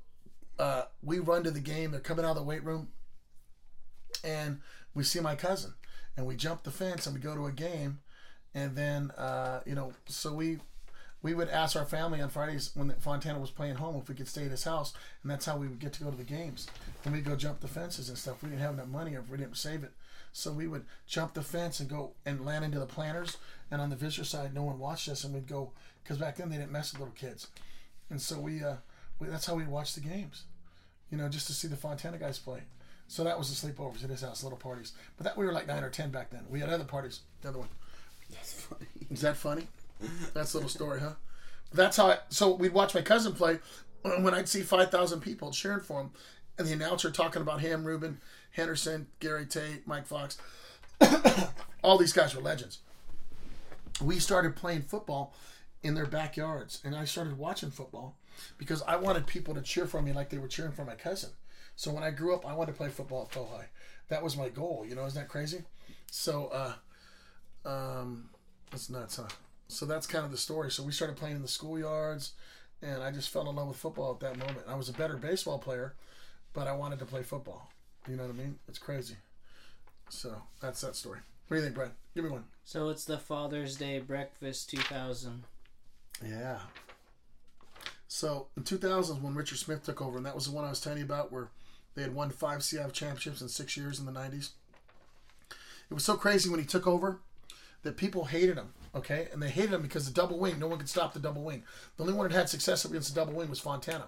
uh, 0.58 0.82
we 1.02 1.18
run 1.18 1.44
to 1.44 1.50
the 1.50 1.60
game. 1.60 1.90
They're 1.90 2.00
coming 2.00 2.24
out 2.24 2.32
of 2.32 2.36
the 2.36 2.42
weight 2.42 2.64
room, 2.64 2.88
and 4.24 4.60
we 4.94 5.04
see 5.04 5.20
my 5.20 5.34
cousin, 5.34 5.74
and 6.16 6.26
we 6.26 6.36
jump 6.36 6.62
the 6.62 6.70
fence 6.70 7.06
and 7.06 7.14
we 7.14 7.20
go 7.20 7.34
to 7.34 7.46
a 7.46 7.52
game, 7.52 8.00
and 8.54 8.76
then 8.76 9.10
uh, 9.12 9.60
you 9.66 9.74
know, 9.74 9.92
so 10.06 10.32
we 10.32 10.58
we 11.22 11.34
would 11.34 11.48
ask 11.48 11.76
our 11.76 11.84
family 11.84 12.20
on 12.20 12.28
Fridays 12.28 12.72
when 12.74 12.92
Fontana 12.98 13.38
was 13.38 13.50
playing 13.50 13.76
home 13.76 13.96
if 13.96 14.08
we 14.08 14.14
could 14.14 14.28
stay 14.28 14.44
at 14.44 14.50
his 14.50 14.64
house, 14.64 14.92
and 15.22 15.30
that's 15.30 15.46
how 15.46 15.56
we 15.56 15.68
would 15.68 15.78
get 15.78 15.92
to 15.94 16.04
go 16.04 16.10
to 16.10 16.16
the 16.16 16.24
games. 16.24 16.66
And 17.04 17.14
we'd 17.14 17.24
go 17.24 17.36
jump 17.36 17.60
the 17.60 17.68
fences 17.68 18.08
and 18.08 18.18
stuff. 18.18 18.42
We 18.42 18.48
didn't 18.48 18.62
have 18.62 18.74
enough 18.74 18.88
money, 18.88 19.14
or 19.14 19.22
we 19.30 19.38
didn't 19.38 19.56
save 19.56 19.84
it, 19.84 19.92
so 20.32 20.50
we 20.50 20.66
would 20.66 20.84
jump 21.06 21.34
the 21.34 21.42
fence 21.42 21.80
and 21.80 21.88
go 21.88 22.12
and 22.24 22.44
land 22.44 22.64
into 22.64 22.78
the 22.78 22.86
planters. 22.86 23.36
And 23.70 23.80
on 23.80 23.90
the 23.90 23.96
visitor 23.96 24.24
side, 24.24 24.54
no 24.54 24.62
one 24.64 24.78
watched 24.78 25.08
us, 25.08 25.24
and 25.24 25.32
we'd 25.32 25.48
go 25.48 25.72
because 26.02 26.18
back 26.18 26.36
then 26.36 26.50
they 26.50 26.56
didn't 26.56 26.72
mess 26.72 26.92
with 26.92 27.00
little 27.00 27.14
kids, 27.14 27.46
and 28.10 28.20
so 28.20 28.38
we, 28.38 28.62
uh, 28.62 28.74
we 29.18 29.28
that's 29.28 29.46
how 29.46 29.54
we 29.54 29.64
watched 29.64 29.94
the 29.94 30.02
games, 30.02 30.42
you 31.10 31.16
know, 31.16 31.28
just 31.28 31.46
to 31.46 31.54
see 31.54 31.68
the 31.68 31.76
Fontana 31.76 32.18
guys 32.18 32.38
play. 32.38 32.60
So 33.08 33.24
that 33.24 33.38
was 33.38 33.48
the 33.48 33.66
sleepovers 33.66 34.04
at 34.04 34.10
his 34.10 34.22
house, 34.22 34.42
little 34.42 34.58
parties. 34.58 34.92
But 35.16 35.24
that 35.24 35.36
we 35.36 35.44
were 35.44 35.52
like 35.52 35.66
nine 35.66 35.84
or 35.84 35.90
ten 35.90 36.10
back 36.10 36.30
then. 36.30 36.44
We 36.48 36.60
had 36.60 36.70
other 36.70 36.84
parties. 36.84 37.20
The 37.40 37.48
other 37.50 37.58
one. 37.58 37.68
That's 38.30 38.52
funny. 38.54 38.86
Is 39.10 39.20
that 39.20 39.36
funny? 39.36 39.66
That's 40.34 40.54
a 40.54 40.56
little 40.56 40.70
story, 40.70 41.00
huh? 41.00 41.14
That's 41.72 41.96
how. 41.96 42.08
I, 42.08 42.18
so 42.28 42.54
we'd 42.54 42.72
watch 42.72 42.94
my 42.94 43.02
cousin 43.02 43.32
play. 43.32 43.58
And 44.04 44.24
when 44.24 44.34
I'd 44.34 44.48
see 44.48 44.62
five 44.62 44.90
thousand 44.90 45.20
people 45.20 45.50
cheering 45.50 45.80
for 45.80 46.00
him, 46.00 46.10
and 46.58 46.66
the 46.66 46.72
announcer 46.72 47.10
talking 47.10 47.42
about 47.42 47.60
him, 47.60 47.84
Ruben 47.84 48.20
Henderson, 48.52 49.06
Gary 49.20 49.46
Tate, 49.46 49.86
Mike 49.86 50.06
Fox, 50.06 50.38
all 51.82 51.98
these 51.98 52.12
guys 52.12 52.34
were 52.34 52.42
legends. 52.42 52.78
We 54.00 54.18
started 54.18 54.56
playing 54.56 54.82
football 54.82 55.34
in 55.82 55.94
their 55.94 56.06
backyards, 56.06 56.80
and 56.84 56.94
I 56.94 57.04
started 57.04 57.38
watching 57.38 57.70
football 57.70 58.16
because 58.58 58.82
I 58.82 58.96
wanted 58.96 59.26
people 59.26 59.54
to 59.54 59.62
cheer 59.62 59.86
for 59.86 60.00
me 60.00 60.12
like 60.12 60.30
they 60.30 60.38
were 60.38 60.48
cheering 60.48 60.72
for 60.72 60.84
my 60.84 60.94
cousin. 60.94 61.30
So 61.76 61.90
when 61.90 62.02
I 62.02 62.10
grew 62.10 62.34
up, 62.34 62.46
I 62.46 62.54
wanted 62.54 62.72
to 62.72 62.78
play 62.78 62.88
football 62.88 63.22
at 63.22 63.36
Fohi. 63.36 63.64
That 64.08 64.22
was 64.22 64.36
my 64.36 64.48
goal. 64.48 64.84
You 64.88 64.94
know, 64.94 65.06
isn't 65.06 65.20
that 65.20 65.28
crazy? 65.28 65.62
So, 66.10 66.48
uh, 66.48 67.68
um, 67.68 68.28
that's 68.70 68.90
nuts, 68.90 69.16
huh? 69.16 69.28
So 69.68 69.86
that's 69.86 70.06
kind 70.06 70.24
of 70.24 70.30
the 70.30 70.36
story. 70.36 70.70
So 70.70 70.82
we 70.82 70.92
started 70.92 71.16
playing 71.16 71.36
in 71.36 71.42
the 71.42 71.48
schoolyards, 71.48 72.32
and 72.82 73.02
I 73.02 73.10
just 73.10 73.30
fell 73.30 73.48
in 73.48 73.56
love 73.56 73.68
with 73.68 73.76
football 73.76 74.12
at 74.12 74.20
that 74.20 74.38
moment. 74.38 74.66
I 74.68 74.74
was 74.74 74.88
a 74.88 74.92
better 74.92 75.16
baseball 75.16 75.58
player, 75.58 75.94
but 76.52 76.66
I 76.66 76.72
wanted 76.72 76.98
to 77.00 77.04
play 77.04 77.22
football. 77.22 77.70
You 78.08 78.16
know 78.16 78.24
what 78.24 78.34
I 78.34 78.36
mean? 78.36 78.58
It's 78.68 78.78
crazy. 78.78 79.16
So 80.08 80.34
that's 80.60 80.80
that 80.82 80.96
story. 80.96 81.20
What 81.48 81.56
do 81.56 81.60
you 81.60 81.62
think, 81.64 81.74
Brad? 81.74 81.90
Give 82.14 82.24
me 82.24 82.30
one. 82.30 82.44
So 82.64 82.88
it's 82.88 83.04
the 83.04 83.18
Father's 83.18 83.76
Day 83.76 83.98
breakfast 83.98 84.70
2000. 84.70 85.44
Yeah. 86.26 86.58
So 88.08 88.48
in 88.56 88.64
2000 88.64 89.22
when 89.22 89.34
Richard 89.34 89.58
Smith 89.58 89.84
took 89.84 90.02
over, 90.02 90.16
and 90.16 90.26
that 90.26 90.34
was 90.34 90.46
the 90.46 90.52
one 90.52 90.64
I 90.64 90.70
was 90.70 90.80
telling 90.80 90.98
you 90.98 91.04
about, 91.04 91.32
where 91.32 91.48
they 91.94 92.02
had 92.02 92.14
won 92.14 92.30
five 92.30 92.60
CIF 92.60 92.92
championships 92.92 93.40
in 93.40 93.48
six 93.48 93.76
years 93.76 93.98
in 93.98 94.06
the 94.06 94.12
90s. 94.12 94.50
It 95.90 95.94
was 95.94 96.04
so 96.04 96.16
crazy 96.16 96.48
when 96.48 96.60
he 96.60 96.66
took 96.66 96.86
over 96.86 97.20
that 97.82 97.96
people 97.96 98.26
hated 98.26 98.56
him. 98.56 98.72
Okay, 98.94 99.28
and 99.32 99.42
they 99.42 99.48
hated 99.48 99.72
him 99.72 99.82
because 99.82 100.06
the 100.06 100.12
double 100.12 100.38
wing, 100.38 100.58
no 100.58 100.66
one 100.66 100.78
could 100.78 100.88
stop 100.88 101.14
the 101.14 101.20
double 101.20 101.42
wing. 101.42 101.64
The 101.96 102.02
only 102.02 102.14
one 102.14 102.28
that 102.28 102.36
had 102.36 102.48
success 102.48 102.84
against 102.84 103.14
the 103.14 103.20
double 103.20 103.32
wing 103.32 103.48
was 103.48 103.60
Fontana. 103.60 104.06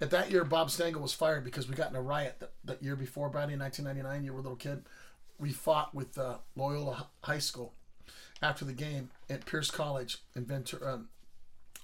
At 0.00 0.10
that 0.10 0.30
year, 0.30 0.44
Bob 0.44 0.70
Stengel 0.70 1.02
was 1.02 1.12
fired 1.12 1.44
because 1.44 1.68
we 1.68 1.74
got 1.74 1.90
in 1.90 1.96
a 1.96 2.02
riot 2.02 2.36
that, 2.40 2.52
that 2.64 2.82
year 2.82 2.96
before, 2.96 3.28
Brady, 3.28 3.52
in 3.52 3.58
1999. 3.58 4.24
You 4.24 4.32
were 4.32 4.38
a 4.38 4.42
little 4.42 4.56
kid. 4.56 4.84
We 5.38 5.52
fought 5.52 5.94
with 5.94 6.16
uh, 6.16 6.38
Loyola 6.56 7.08
High 7.22 7.38
School 7.38 7.74
after 8.42 8.64
the 8.64 8.72
game 8.72 9.10
at 9.28 9.44
Pierce 9.44 9.70
College 9.70 10.18
in 10.34 10.46
Ventura, 10.46 10.94
um, 10.94 11.08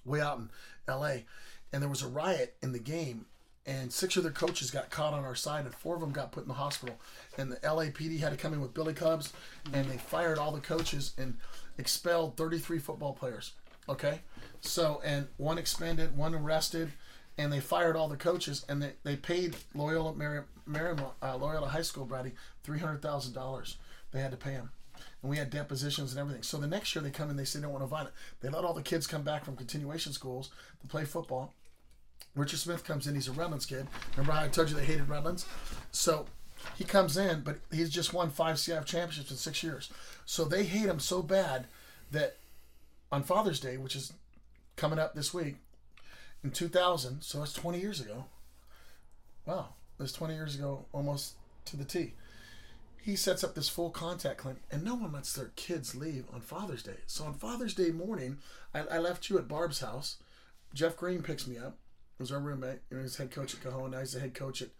way 0.04 0.20
out 0.20 0.38
in 0.38 0.50
L.A. 0.88 1.26
And 1.72 1.82
there 1.82 1.90
was 1.90 2.02
a 2.02 2.08
riot 2.08 2.56
in 2.62 2.72
the 2.72 2.78
game, 2.78 3.26
and 3.66 3.92
six 3.92 4.16
of 4.16 4.22
their 4.22 4.32
coaches 4.32 4.70
got 4.70 4.90
caught 4.90 5.12
on 5.12 5.24
our 5.24 5.34
side, 5.34 5.66
and 5.66 5.74
four 5.74 5.94
of 5.94 6.00
them 6.00 6.12
got 6.12 6.32
put 6.32 6.44
in 6.44 6.48
the 6.48 6.54
hospital. 6.54 6.98
And 7.36 7.52
the 7.52 7.56
LAPD 7.56 8.20
had 8.20 8.32
to 8.32 8.38
come 8.38 8.54
in 8.54 8.62
with 8.62 8.72
billy 8.72 8.94
clubs, 8.94 9.32
and 9.74 9.86
they 9.86 9.98
fired 9.98 10.38
all 10.38 10.52
the 10.52 10.60
coaches 10.60 11.12
and 11.18 11.36
expelled 11.76 12.36
33 12.36 12.78
football 12.78 13.12
players. 13.12 13.52
Okay, 13.88 14.20
so 14.60 15.00
and 15.04 15.28
one 15.36 15.58
expended, 15.58 16.16
one 16.16 16.34
arrested, 16.34 16.92
and 17.38 17.52
they 17.52 17.60
fired 17.60 17.96
all 17.96 18.08
the 18.08 18.16
coaches, 18.16 18.64
and 18.68 18.82
they, 18.82 18.92
they 19.02 19.16
paid 19.16 19.56
Loyola 19.74 20.14
Mary, 20.14 20.40
Marymount, 20.68 21.12
uh, 21.22 21.36
Loyola 21.36 21.68
High 21.68 21.82
School, 21.82 22.04
Brady, 22.04 22.32
three 22.62 22.78
hundred 22.78 23.02
thousand 23.02 23.34
dollars. 23.34 23.76
They 24.12 24.20
had 24.20 24.30
to 24.30 24.36
pay 24.36 24.52
him, 24.52 24.70
and 25.22 25.30
we 25.30 25.36
had 25.36 25.50
depositions 25.50 26.12
and 26.12 26.20
everything. 26.20 26.42
So 26.42 26.58
the 26.58 26.66
next 26.66 26.94
year 26.94 27.02
they 27.02 27.10
come 27.10 27.30
in, 27.30 27.36
they 27.36 27.44
say 27.44 27.58
they 27.58 27.64
don't 27.64 27.72
want 27.72 27.82
to 27.82 27.88
violent. 27.88 28.14
They 28.40 28.48
let 28.48 28.64
all 28.64 28.74
the 28.74 28.82
kids 28.82 29.06
come 29.06 29.22
back 29.22 29.44
from 29.44 29.56
continuation 29.56 30.12
schools 30.12 30.50
to 30.80 30.86
play 30.86 31.04
football. 31.04 31.52
Richard 32.34 32.58
Smith 32.58 32.84
comes 32.84 33.06
in. 33.06 33.14
He's 33.14 33.28
a 33.28 33.32
Redlands 33.32 33.66
kid. 33.66 33.86
Remember 34.12 34.32
how 34.32 34.44
I 34.44 34.48
told 34.48 34.68
you 34.68 34.76
they 34.76 34.84
hated 34.84 35.08
Redlands? 35.08 35.46
So 35.90 36.26
he 36.76 36.84
comes 36.84 37.16
in, 37.16 37.40
but 37.40 37.58
he's 37.72 37.90
just 37.90 38.12
won 38.12 38.30
five 38.30 38.56
CIF 38.56 38.84
championships 38.84 39.30
in 39.30 39.36
six 39.36 39.62
years. 39.62 39.90
So 40.24 40.44
they 40.44 40.64
hate 40.64 40.86
him 40.86 41.00
so 41.00 41.22
bad 41.22 41.66
that 42.10 42.36
on 43.10 43.22
Father's 43.22 43.60
Day, 43.60 43.76
which 43.76 43.96
is 43.96 44.12
coming 44.76 44.98
up 44.98 45.14
this 45.14 45.32
week, 45.32 45.56
in 46.44 46.50
2000, 46.50 47.22
so 47.22 47.38
that's 47.38 47.52
20 47.52 47.80
years 47.80 48.00
ago. 48.00 48.24
Wow, 49.44 49.70
that's 49.98 50.12
20 50.12 50.34
years 50.34 50.54
ago, 50.56 50.86
almost 50.92 51.34
to 51.66 51.76
the 51.76 51.84
T. 51.84 52.14
He 53.02 53.14
sets 53.14 53.44
up 53.44 53.54
this 53.54 53.68
full 53.68 53.90
contact 53.90 54.38
clinic, 54.38 54.62
and 54.70 54.82
no 54.82 54.96
one 54.96 55.12
lets 55.12 55.32
their 55.32 55.52
kids 55.54 55.94
leave 55.94 56.24
on 56.32 56.40
Father's 56.40 56.82
Day. 56.82 56.98
So 57.06 57.24
on 57.24 57.34
Father's 57.34 57.74
Day 57.74 57.90
morning, 57.90 58.38
I, 58.74 58.80
I 58.80 58.98
left 58.98 59.30
you 59.30 59.38
at 59.38 59.46
Barb's 59.46 59.80
house. 59.80 60.16
Jeff 60.74 60.96
Green 60.96 61.22
picks 61.22 61.46
me 61.46 61.56
up. 61.56 61.78
He 62.18 62.22
was 62.22 62.32
our 62.32 62.40
roommate. 62.40 62.80
He 62.88 62.96
was 62.96 63.16
head 63.16 63.30
coach 63.30 63.54
at 63.54 63.62
Cajon. 63.62 63.92
Now 63.92 64.00
he's 64.00 64.12
the 64.12 64.20
head 64.20 64.34
coach 64.34 64.62
at, 64.62 64.70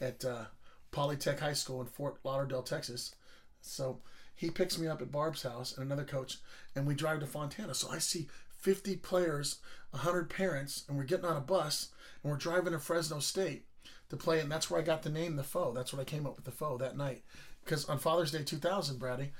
at 0.00 0.24
uh, 0.24 0.46
Polytech 0.92 1.38
High 1.38 1.52
School 1.52 1.80
in 1.80 1.86
Fort 1.86 2.16
Lauderdale, 2.24 2.62
Texas. 2.62 3.14
So 3.60 4.00
he 4.34 4.50
picks 4.50 4.78
me 4.78 4.86
up 4.86 5.00
at 5.00 5.12
Barb's 5.12 5.42
house 5.42 5.76
and 5.76 5.86
another 5.86 6.04
coach, 6.04 6.38
and 6.74 6.86
we 6.86 6.94
drive 6.94 7.20
to 7.20 7.26
Fontana. 7.26 7.74
So 7.74 7.90
I 7.90 7.98
see 7.98 8.28
50 8.66 8.96
players, 8.96 9.60
100 9.92 10.28
parents, 10.28 10.82
and 10.88 10.98
we're 10.98 11.04
getting 11.04 11.24
on 11.24 11.36
a 11.36 11.40
bus, 11.40 11.90
and 12.20 12.32
we're 12.32 12.36
driving 12.36 12.72
to 12.72 12.80
Fresno 12.80 13.20
State 13.20 13.64
to 14.08 14.16
play. 14.16 14.40
And 14.40 14.50
that's 14.50 14.68
where 14.68 14.80
I 14.80 14.82
got 14.82 15.04
the 15.04 15.08
name 15.08 15.36
The 15.36 15.44
Foe. 15.44 15.72
That's 15.72 15.92
what 15.92 16.02
I 16.02 16.04
came 16.04 16.26
up 16.26 16.34
with 16.34 16.46
The 16.46 16.50
Foe 16.50 16.76
that 16.78 16.96
night. 16.96 17.22
Because 17.64 17.84
on 17.84 18.00
Father's 18.00 18.32
Day 18.32 18.42
2000, 18.42 18.98
Brady, 18.98 19.30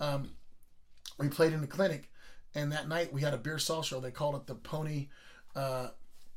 um, 0.00 0.32
we 1.18 1.28
played 1.28 1.54
in 1.54 1.62
the 1.62 1.66
clinic, 1.66 2.10
and 2.54 2.70
that 2.72 2.86
night 2.86 3.10
we 3.10 3.22
had 3.22 3.32
a 3.32 3.38
beer 3.38 3.58
salt 3.58 3.86
show. 3.86 4.00
They 4.00 4.10
called 4.10 4.34
it 4.34 4.46
the 4.46 4.54
Pony. 4.54 5.08
Uh, 5.56 5.88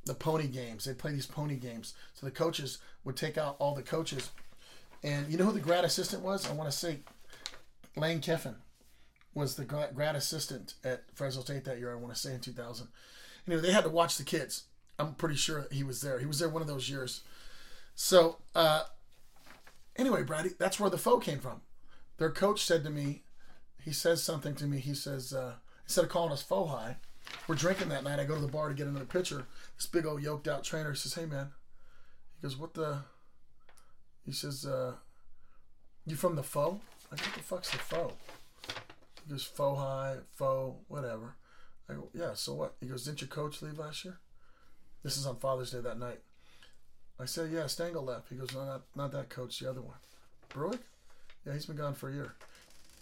the 0.05 0.13
pony 0.13 0.47
games. 0.47 0.85
They 0.85 0.93
play 0.93 1.11
these 1.11 1.25
pony 1.25 1.57
games. 1.57 1.93
So 2.13 2.25
the 2.25 2.31
coaches 2.31 2.77
would 3.03 3.17
take 3.17 3.37
out 3.37 3.57
all 3.59 3.75
the 3.75 3.83
coaches. 3.83 4.29
And 5.03 5.29
you 5.29 5.37
know 5.37 5.43
who 5.43 5.51
the 5.51 5.59
grad 5.59 5.83
assistant 5.83 6.23
was? 6.23 6.49
I 6.49 6.53
want 6.53 6.71
to 6.71 6.77
say 6.77 6.99
Lane 7.97 8.21
Kiffin 8.21 8.55
was 9.37 9.55
the 9.55 9.65
grad 9.65 10.15
assistant 10.15 10.73
at 10.83 11.03
Fresno 11.13 11.43
State 11.43 11.63
that 11.65 11.77
year. 11.77 11.91
I 11.91 11.95
want 11.95 12.13
to 12.13 12.19
say 12.19 12.33
in 12.33 12.39
2000. 12.39 12.87
Anyway, 13.45 13.61
they 13.61 13.71
had 13.71 13.83
to 13.83 13.89
watch 13.89 14.17
the 14.17 14.23
kids. 14.23 14.63
I'm 14.99 15.13
pretty 15.13 15.35
sure 15.35 15.67
he 15.71 15.83
was 15.83 16.01
there. 16.01 16.19
He 16.19 16.25
was 16.25 16.39
there 16.39 16.49
one 16.49 16.63
of 16.63 16.67
those 16.67 16.89
years. 16.89 17.21
So 17.95 18.37
uh, 18.55 18.83
anyway, 19.95 20.23
Brady, 20.23 20.49
that's 20.57 20.79
where 20.79 20.89
the 20.89 20.97
foe 20.97 21.19
came 21.19 21.39
from. 21.39 21.61
Their 22.17 22.31
coach 22.31 22.65
said 22.65 22.83
to 22.83 22.89
me, 22.89 23.21
he 23.79 23.93
says 23.93 24.23
something 24.23 24.55
to 24.55 24.65
me. 24.65 24.79
He 24.79 24.95
says 24.95 25.33
uh, 25.33 25.53
instead 25.85 26.03
of 26.03 26.09
calling 26.09 26.33
us 26.33 26.41
foe 26.41 26.65
high, 26.65 26.97
we're 27.47 27.55
drinking 27.55 27.89
that 27.89 28.03
night. 28.03 28.19
I 28.19 28.25
go 28.25 28.35
to 28.35 28.41
the 28.41 28.47
bar 28.47 28.69
to 28.69 28.75
get 28.75 28.87
another 28.87 29.05
pitcher. 29.05 29.45
This 29.77 29.85
big 29.85 30.05
old 30.05 30.23
yoked 30.23 30.47
out 30.47 30.63
trainer 30.63 30.95
says, 30.95 31.13
"Hey 31.13 31.25
man," 31.25 31.51
he 32.35 32.47
goes, 32.47 32.57
"What 32.57 32.73
the?" 32.73 32.99
He 34.25 34.31
says, 34.31 34.65
uh, 34.65 34.93
"You 36.05 36.15
from 36.15 36.35
the 36.35 36.43
foe?" 36.43 36.81
I 37.11 37.15
"What 37.15 37.33
the 37.35 37.43
fuck's 37.43 37.69
the 37.69 37.77
foe?" 37.77 38.13
He 39.27 39.33
goes, 39.33 39.43
"Foe 39.43 39.75
high, 39.75 40.17
foe, 40.35 40.77
whatever." 40.87 41.35
I 41.89 41.93
go, 41.93 42.09
"Yeah, 42.13 42.33
so 42.33 42.53
what?" 42.53 42.75
He 42.79 42.87
goes, 42.87 43.03
"Didn't 43.03 43.21
your 43.21 43.27
coach 43.27 43.61
leave 43.61 43.77
last 43.77 44.05
year?" 44.05 44.19
This 45.03 45.17
is 45.17 45.25
on 45.25 45.37
Father's 45.37 45.71
Day 45.71 45.81
that 45.81 45.99
night. 45.99 46.21
I 47.19 47.25
said, 47.25 47.51
"Yeah, 47.51 47.67
Stengel 47.67 48.03
left." 48.03 48.29
He 48.29 48.35
goes, 48.37 48.53
"No, 48.53 48.65
not 48.65 48.83
not 48.95 49.11
that 49.11 49.29
coach, 49.29 49.59
the 49.59 49.69
other 49.69 49.81
one." 49.81 49.97
Bruich? 50.49 50.79
Yeah, 51.45 51.53
he's 51.53 51.65
been 51.65 51.75
gone 51.75 51.93
for 51.93 52.09
a 52.09 52.13
year. 52.13 52.35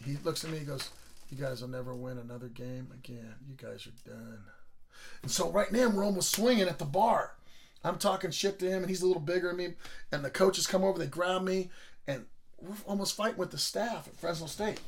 He 0.04 0.18
looks 0.18 0.44
at 0.44 0.50
me. 0.50 0.58
He 0.58 0.66
goes, 0.66 0.90
"You 1.30 1.38
guys 1.38 1.62
will 1.62 1.68
never 1.68 1.94
win 1.94 2.18
another 2.18 2.48
game 2.48 2.92
again. 2.92 3.36
You 3.48 3.56
guys 3.56 3.86
are 3.86 4.10
done." 4.10 4.46
And 5.22 5.30
so 5.30 5.52
right 5.52 5.72
now 5.72 5.90
we're 5.90 6.04
almost 6.04 6.32
swinging 6.32 6.68
at 6.68 6.80
the 6.80 6.86
bar. 6.86 7.36
I'm 7.84 8.00
talking 8.00 8.32
shit 8.32 8.58
to 8.60 8.70
him, 8.70 8.82
and 8.82 8.90
he's 8.90 9.04
a 9.04 9.08
little 9.08 9.22
bigger 9.22 9.50
than 9.50 9.58
me. 9.58 9.76
And 10.12 10.26
the 10.26 10.32
coaches 10.32 10.66
come 10.66 10.84
over, 10.84 10.98
they 10.98 11.06
grab 11.06 11.44
me, 11.44 11.70
and 12.08 12.26
we're 12.58 12.76
almost 12.88 13.16
fighting 13.16 13.38
with 13.38 13.52
the 13.52 13.60
staff 13.60 14.08
at 14.08 14.16
Fresno 14.16 14.48
State. 14.48 14.80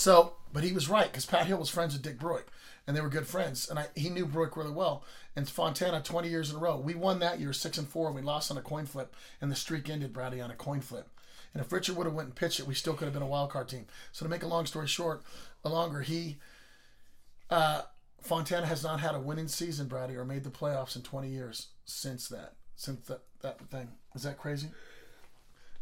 So, 0.00 0.32
but 0.50 0.64
he 0.64 0.72
was 0.72 0.88
right 0.88 1.12
because 1.12 1.26
Pat 1.26 1.44
Hill 1.44 1.58
was 1.58 1.68
friends 1.68 1.92
with 1.92 2.00
Dick 2.00 2.18
Bruich, 2.18 2.46
and 2.86 2.96
they 2.96 3.02
were 3.02 3.10
good 3.10 3.26
friends. 3.26 3.68
And 3.68 3.78
I, 3.78 3.88
he 3.94 4.08
knew 4.08 4.24
Bruich 4.24 4.56
really 4.56 4.70
well. 4.70 5.04
And 5.36 5.46
Fontana, 5.46 6.00
20 6.00 6.26
years 6.26 6.48
in 6.48 6.56
a 6.56 6.58
row, 6.58 6.78
we 6.78 6.94
won 6.94 7.18
that 7.18 7.38
year 7.38 7.52
six 7.52 7.76
and 7.76 7.86
four. 7.86 8.06
and 8.06 8.16
We 8.16 8.22
lost 8.22 8.50
on 8.50 8.56
a 8.56 8.62
coin 8.62 8.86
flip, 8.86 9.14
and 9.42 9.52
the 9.52 9.56
streak 9.56 9.90
ended, 9.90 10.14
Brady, 10.14 10.40
on 10.40 10.50
a 10.50 10.54
coin 10.54 10.80
flip. 10.80 11.06
And 11.52 11.62
if 11.62 11.70
Richard 11.70 11.96
would 11.96 12.06
have 12.06 12.14
went 12.14 12.28
and 12.28 12.34
pitched 12.34 12.60
it, 12.60 12.66
we 12.66 12.72
still 12.72 12.94
could 12.94 13.04
have 13.04 13.12
been 13.12 13.22
a 13.22 13.26
wild 13.26 13.50
card 13.50 13.68
team. 13.68 13.84
So 14.10 14.24
to 14.24 14.30
make 14.30 14.42
a 14.42 14.46
long 14.46 14.64
story 14.64 14.86
short, 14.86 15.22
a 15.66 15.68
longer 15.68 16.00
he. 16.00 16.38
Uh, 17.50 17.82
Fontana 18.22 18.64
has 18.64 18.82
not 18.82 19.00
had 19.00 19.14
a 19.14 19.20
winning 19.20 19.48
season, 19.48 19.86
Brady, 19.86 20.16
or 20.16 20.24
made 20.24 20.44
the 20.44 20.50
playoffs 20.50 20.96
in 20.96 21.02
20 21.02 21.28
years 21.28 21.66
since 21.84 22.26
that. 22.28 22.54
Since 22.74 23.06
that, 23.08 23.20
that 23.42 23.60
thing. 23.68 23.88
Is 24.14 24.22
that 24.22 24.38
crazy? 24.38 24.68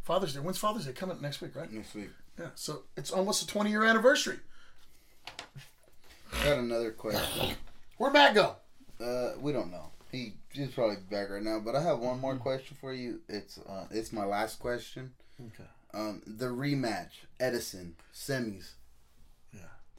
Father's 0.02 0.34
Day. 0.34 0.40
When's 0.40 0.58
Father's 0.58 0.86
Day? 0.86 0.92
Coming 0.92 1.22
next 1.22 1.40
week, 1.40 1.54
right? 1.54 1.72
Next 1.72 1.94
week. 1.94 2.10
Yeah. 2.38 2.46
So 2.54 2.82
it's 2.96 3.10
almost 3.10 3.42
a 3.42 3.46
20 3.46 3.70
year 3.70 3.84
anniversary. 3.84 4.38
I 6.40 6.44
got 6.44 6.58
another 6.58 6.90
question. 6.92 7.56
Where'd 7.98 8.12
Matt 8.12 8.34
go? 8.34 8.56
Uh, 9.00 9.32
we 9.40 9.52
don't 9.52 9.70
know. 9.70 9.90
He 10.12 10.34
he's 10.52 10.70
probably 10.70 10.96
back 11.10 11.30
right 11.30 11.42
now. 11.42 11.60
But 11.60 11.74
I 11.74 11.82
have 11.82 11.98
one 11.98 12.20
more 12.20 12.36
question 12.36 12.76
for 12.80 12.92
you. 12.92 13.20
It's 13.28 13.58
uh, 13.58 13.86
it's 13.90 14.12
my 14.12 14.24
last 14.24 14.58
question. 14.58 15.12
Okay. 15.40 15.68
Um, 15.94 16.22
the 16.26 16.46
rematch, 16.46 17.10
Edison 17.40 17.96
semis. 18.14 18.70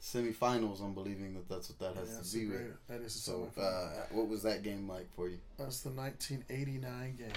Yeah. 0.02 0.20
Semifinals. 0.20 0.80
I'm 0.82 0.94
believing 0.94 1.34
that 1.34 1.48
that's 1.48 1.68
what 1.70 1.78
that 1.80 2.00
has 2.00 2.14
that's 2.16 2.32
to 2.32 2.38
be 2.38 2.46
with. 2.46 2.86
that 2.88 3.00
is 3.02 3.12
So, 3.12 3.50
so. 3.54 3.60
uh, 3.62 4.06
what 4.12 4.28
was 4.28 4.42
that 4.42 4.62
game 4.62 4.88
like 4.88 5.06
for 5.14 5.28
you? 5.28 5.38
That's 5.58 5.80
the 5.80 5.90
1989 5.90 7.16
game. 7.16 7.28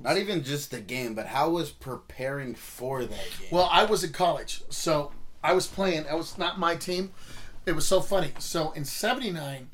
Not 0.00 0.16
even 0.16 0.42
just 0.42 0.70
the 0.70 0.80
game, 0.80 1.14
but 1.14 1.26
how 1.26 1.50
was 1.50 1.70
preparing 1.70 2.54
for 2.54 3.02
that 3.04 3.10
game? 3.10 3.48
Well, 3.50 3.68
I 3.70 3.84
was 3.84 4.02
in 4.04 4.12
college, 4.12 4.62
so 4.70 5.12
I 5.42 5.52
was 5.52 5.66
playing. 5.66 6.06
I 6.08 6.14
was 6.14 6.36
not 6.38 6.58
my 6.58 6.76
team. 6.76 7.12
It 7.66 7.72
was 7.72 7.86
so 7.86 8.00
funny. 8.00 8.32
So 8.38 8.72
in 8.72 8.84
'79, 8.84 9.68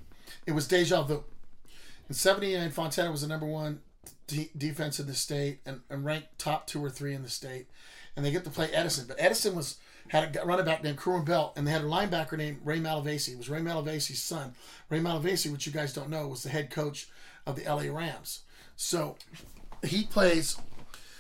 it 0.47 0.53
was 0.53 0.69
deja 0.69 1.03
vu. 1.03 1.25
In 2.09 2.15
'79, 2.15 2.71
Fontana 2.71 3.11
was 3.11 3.23
the 3.23 3.29
number 3.29 3.47
one 3.47 3.81
de- 4.27 4.51
defense 4.57 5.01
in 5.01 5.07
the 5.07 5.15
state 5.15 5.61
and, 5.65 5.81
and 5.89 6.05
ranked 6.05 6.39
top 6.39 6.67
two 6.67 6.85
or 6.85 6.91
three 6.91 7.15
in 7.15 7.23
the 7.23 7.29
state. 7.31 7.67
And 8.17 8.25
they 8.25 8.31
get 8.31 8.45
to 8.45 8.51
play 8.51 8.71
Edison, 8.73 9.07
but 9.07 9.17
Edison 9.21 9.55
was 9.55 9.77
had 10.09 10.37
a 10.37 10.47
running 10.47 10.65
back 10.65 10.83
named 10.83 10.99
Kerwin 10.99 11.25
Bell, 11.25 11.53
and 11.57 11.67
they 11.67 11.71
had 11.71 11.83
a 11.83 11.87
linebacker 11.87 12.37
named 12.37 12.61
Ray 12.65 12.79
Malavasi. 12.79 13.31
It 13.31 13.39
was 13.39 13.49
Ray 13.49 13.61
Malavasi's 13.61 14.23
son. 14.23 14.55
Ray 14.89 15.01
Malavasi, 15.01 15.51
which 15.51 15.67
you 15.67 15.73
guys 15.73 15.93
don't 15.93 16.11
know, 16.11 16.29
was 16.29 16.43
the 16.43 16.51
head 16.51 16.71
coach 16.71 17.09
of 17.47 17.57
the 17.57 17.65
LA 17.65 17.95
Rams. 17.95 18.41
So 18.77 19.17
he 19.85 20.05
plays 20.05 20.57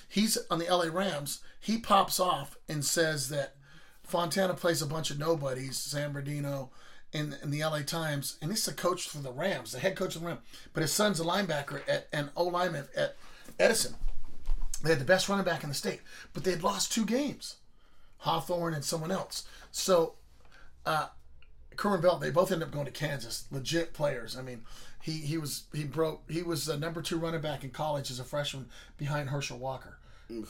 he's 0.08 0.38
on 0.50 0.58
the 0.58 0.66
LA 0.70 0.86
Rams. 0.92 1.40
He 1.60 1.78
pops 1.78 2.20
off 2.20 2.56
and 2.68 2.84
says 2.84 3.28
that 3.30 3.54
Fontana 4.02 4.54
plays 4.54 4.82
a 4.82 4.86
bunch 4.86 5.10
of 5.10 5.18
nobodies, 5.18 5.78
San 5.78 6.12
Bernardino, 6.12 6.70
in, 7.12 7.36
in 7.42 7.50
the 7.50 7.64
LA 7.64 7.80
Times, 7.80 8.36
and 8.40 8.52
is 8.52 8.68
a 8.68 8.74
coach 8.74 9.08
for 9.08 9.18
the 9.18 9.32
Rams, 9.32 9.72
the 9.72 9.78
head 9.78 9.96
coach 9.96 10.14
of 10.14 10.22
the 10.22 10.28
Rams. 10.28 10.40
But 10.72 10.82
his 10.82 10.92
son's 10.92 11.20
a 11.20 11.24
linebacker 11.24 11.80
at 11.88 12.08
and 12.12 12.30
O 12.36 12.44
lineman 12.44 12.86
at 12.96 13.16
Edison. 13.58 13.94
They 14.82 14.90
had 14.90 15.00
the 15.00 15.04
best 15.04 15.28
running 15.28 15.44
back 15.44 15.62
in 15.62 15.68
the 15.68 15.74
state, 15.74 16.00
but 16.32 16.44
they 16.44 16.50
had 16.50 16.62
lost 16.62 16.92
two 16.92 17.06
games, 17.06 17.56
Hawthorne 18.26 18.74
and 18.74 18.84
someone 18.84 19.12
else. 19.12 19.46
So, 19.70 20.14
uh, 20.84 21.08
Kerwin 21.76 22.00
Bell, 22.00 22.18
they 22.18 22.30
both 22.30 22.50
ended 22.50 22.66
up 22.66 22.74
going 22.74 22.86
to 22.86 22.90
Kansas. 22.90 23.46
Legit 23.50 23.92
players. 23.92 24.36
I 24.36 24.42
mean, 24.42 24.62
he 25.00 25.12
he 25.12 25.38
was 25.38 25.64
he 25.72 25.84
broke. 25.84 26.28
He 26.28 26.42
was 26.42 26.66
the 26.66 26.76
number 26.76 27.00
two 27.00 27.18
running 27.18 27.40
back 27.40 27.62
in 27.62 27.70
college 27.70 28.10
as 28.10 28.18
a 28.18 28.24
freshman 28.24 28.66
behind 28.98 29.30
Herschel 29.30 29.58
Walker. 29.58 29.98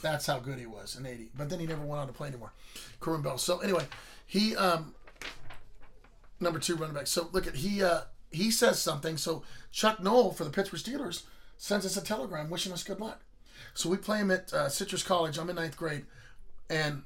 That's 0.02 0.26
how 0.26 0.38
good 0.38 0.58
he 0.58 0.66
was 0.66 0.96
in 0.96 1.04
'80. 1.04 1.30
But 1.36 1.50
then 1.50 1.60
he 1.60 1.66
never 1.66 1.84
went 1.84 2.00
on 2.00 2.06
to 2.06 2.12
play 2.12 2.28
anymore. 2.28 2.52
Kerwin 3.00 3.22
Bell. 3.22 3.38
So 3.38 3.58
anyway, 3.58 3.84
he 4.26 4.56
um 4.56 4.94
number 6.40 6.58
two 6.58 6.76
running 6.76 6.94
back. 6.94 7.06
So 7.06 7.28
look 7.32 7.46
at 7.46 7.56
he 7.56 7.82
uh 7.82 8.02
he 8.30 8.50
says 8.50 8.80
something. 8.80 9.16
So 9.16 9.42
Chuck 9.72 10.02
Noll 10.02 10.32
for 10.32 10.44
the 10.44 10.50
Pittsburgh 10.50 10.80
Steelers 10.80 11.24
sends 11.58 11.84
us 11.84 11.96
a 11.96 12.02
telegram 12.02 12.48
wishing 12.48 12.72
us 12.72 12.82
good 12.82 13.00
luck. 13.00 13.20
So 13.74 13.88
we 13.88 13.96
play 13.96 14.18
him 14.18 14.30
at 14.30 14.52
uh, 14.52 14.68
Citrus 14.68 15.02
College. 15.02 15.38
I'm 15.38 15.50
in 15.50 15.56
ninth 15.56 15.76
grade, 15.76 16.06
and 16.70 17.02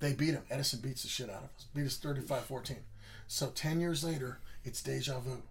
they 0.00 0.12
beat 0.12 0.34
him. 0.34 0.42
Edison 0.50 0.80
beats 0.80 1.02
the 1.02 1.08
shit 1.08 1.30
out 1.30 1.44
of 1.44 1.50
us. 1.56 1.66
Beat 1.74 1.86
us 1.86 1.98
35-14. 1.98 2.76
So 3.28 3.48
10 3.48 3.80
years 3.80 4.02
later, 4.02 4.38
it's 4.64 4.82
deja 4.82 5.20
vu. 5.20 5.42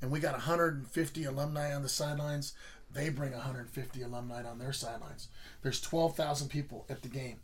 And 0.00 0.10
we 0.10 0.20
got 0.20 0.32
150 0.32 1.24
alumni 1.24 1.74
on 1.74 1.82
the 1.82 1.88
sidelines. 1.88 2.52
They 2.92 3.08
bring 3.08 3.32
150 3.32 4.02
alumni 4.02 4.44
on 4.44 4.58
their 4.58 4.72
sidelines. 4.72 5.28
There's 5.62 5.80
12,000 5.80 6.48
people 6.48 6.86
at 6.88 7.02
the 7.02 7.08
game. 7.08 7.40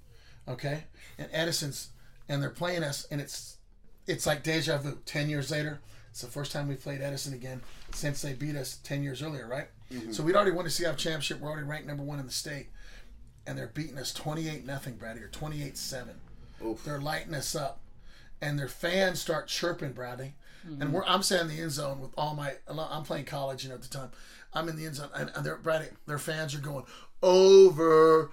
Okay? 0.47 0.85
And 1.19 1.29
Edison's 1.33 1.89
and 2.29 2.43
they're 2.43 2.51
playing 2.51 2.85
us 2.85 3.07
and 3.11 3.21
it's 3.21 3.57
it's 4.07 4.27
like 4.27 4.43
deja 4.43 4.79
vu. 4.79 4.99
10 5.05 5.29
years 5.29 5.51
later, 5.51 5.81
It's 6.11 6.23
the 6.23 6.27
first 6.27 6.53
time 6.53 6.69
we 6.69 6.75
played 6.75 7.01
Edison 7.01 7.35
again 7.35 7.61
since 7.93 8.21
they 8.21 8.33
beat 8.33 8.57
us 8.57 8.79
ten 8.83 9.03
years 9.03 9.23
earlier, 9.23 9.47
right? 9.47 9.69
Mm-hmm. 9.93 10.13
So 10.13 10.23
we'd 10.23 10.35
already 10.35 10.51
won 10.51 10.65
the 10.65 10.71
CIF 10.71 10.97
championship. 10.97 11.41
We're 11.41 11.51
already 11.51 11.67
ranked 11.67 11.87
number 11.87 12.03
one 12.03 12.19
in 12.19 12.27
the 12.27 12.33
state, 12.33 12.69
and 13.47 13.57
they're 13.59 13.69
beating 13.69 13.99
us 13.99 14.13
twenty 14.13 14.49
eight 14.49 14.67
nothing, 14.67 14.97
Brady, 14.97 15.21
or 15.21 15.29
twenty 15.29 15.63
eight 15.63 15.77
seven. 15.77 16.15
They're 16.85 17.01
lighting 17.01 17.35
us 17.35 17.55
up, 17.57 17.81
and 18.41 18.59
their 18.59 18.69
fans 18.69 19.21
start 19.21 19.49
chirping, 19.49 19.93
Bradley. 19.93 20.35
And 20.83 20.93
we're, 20.93 21.05
I'm 21.07 21.23
standing 21.23 21.49
in 21.51 21.57
the 21.57 21.63
end 21.63 21.73
zone 21.73 22.01
with 22.01 22.11
all 22.19 22.35
my. 22.35 22.53
I'm 22.69 23.03
playing 23.03 23.25
college, 23.25 23.65
you 23.65 23.71
know, 23.71 23.77
at 23.77 23.83
the 23.83 23.89
time. 23.89 24.11
I'm 24.53 24.69
in 24.69 24.77
the 24.77 24.85
end 24.85 24.97
zone, 24.97 25.09
and, 25.15 25.31
and 25.35 25.47
they're 25.47 25.57
Bradley. 25.57 25.89
Their 26.07 26.19
fans 26.19 26.55
are 26.55 26.59
going 26.59 26.85
overrated, 27.23 28.29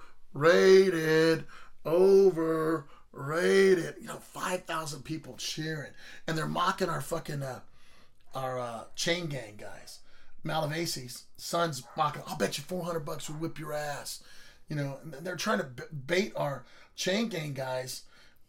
overrated. 1.86 3.94
You 3.98 4.08
know, 4.08 4.18
five 4.18 4.64
thousand 4.64 5.04
people 5.04 5.36
cheering, 5.38 5.92
and 6.26 6.36
they're 6.36 6.46
mocking 6.46 6.90
our 6.90 7.00
fucking 7.00 7.42
uh, 7.42 7.60
our 8.34 8.58
uh, 8.58 8.84
chain 8.94 9.28
gang 9.28 9.56
guys. 9.56 10.00
Malavasi's 10.44 11.24
son's 11.38 11.82
mocking. 11.96 12.20
I'll 12.26 12.36
bet 12.36 12.58
you 12.58 12.64
four 12.64 12.84
hundred 12.84 13.06
bucks 13.06 13.30
would 13.30 13.40
whip 13.40 13.58
your 13.58 13.72
ass. 13.72 14.22
You 14.68 14.76
know, 14.76 14.98
they're 15.22 15.36
trying 15.36 15.58
to 15.58 15.66
bait 15.92 16.32
our 16.36 16.64
chain 16.94 17.28
gang 17.28 17.54
guys 17.54 18.02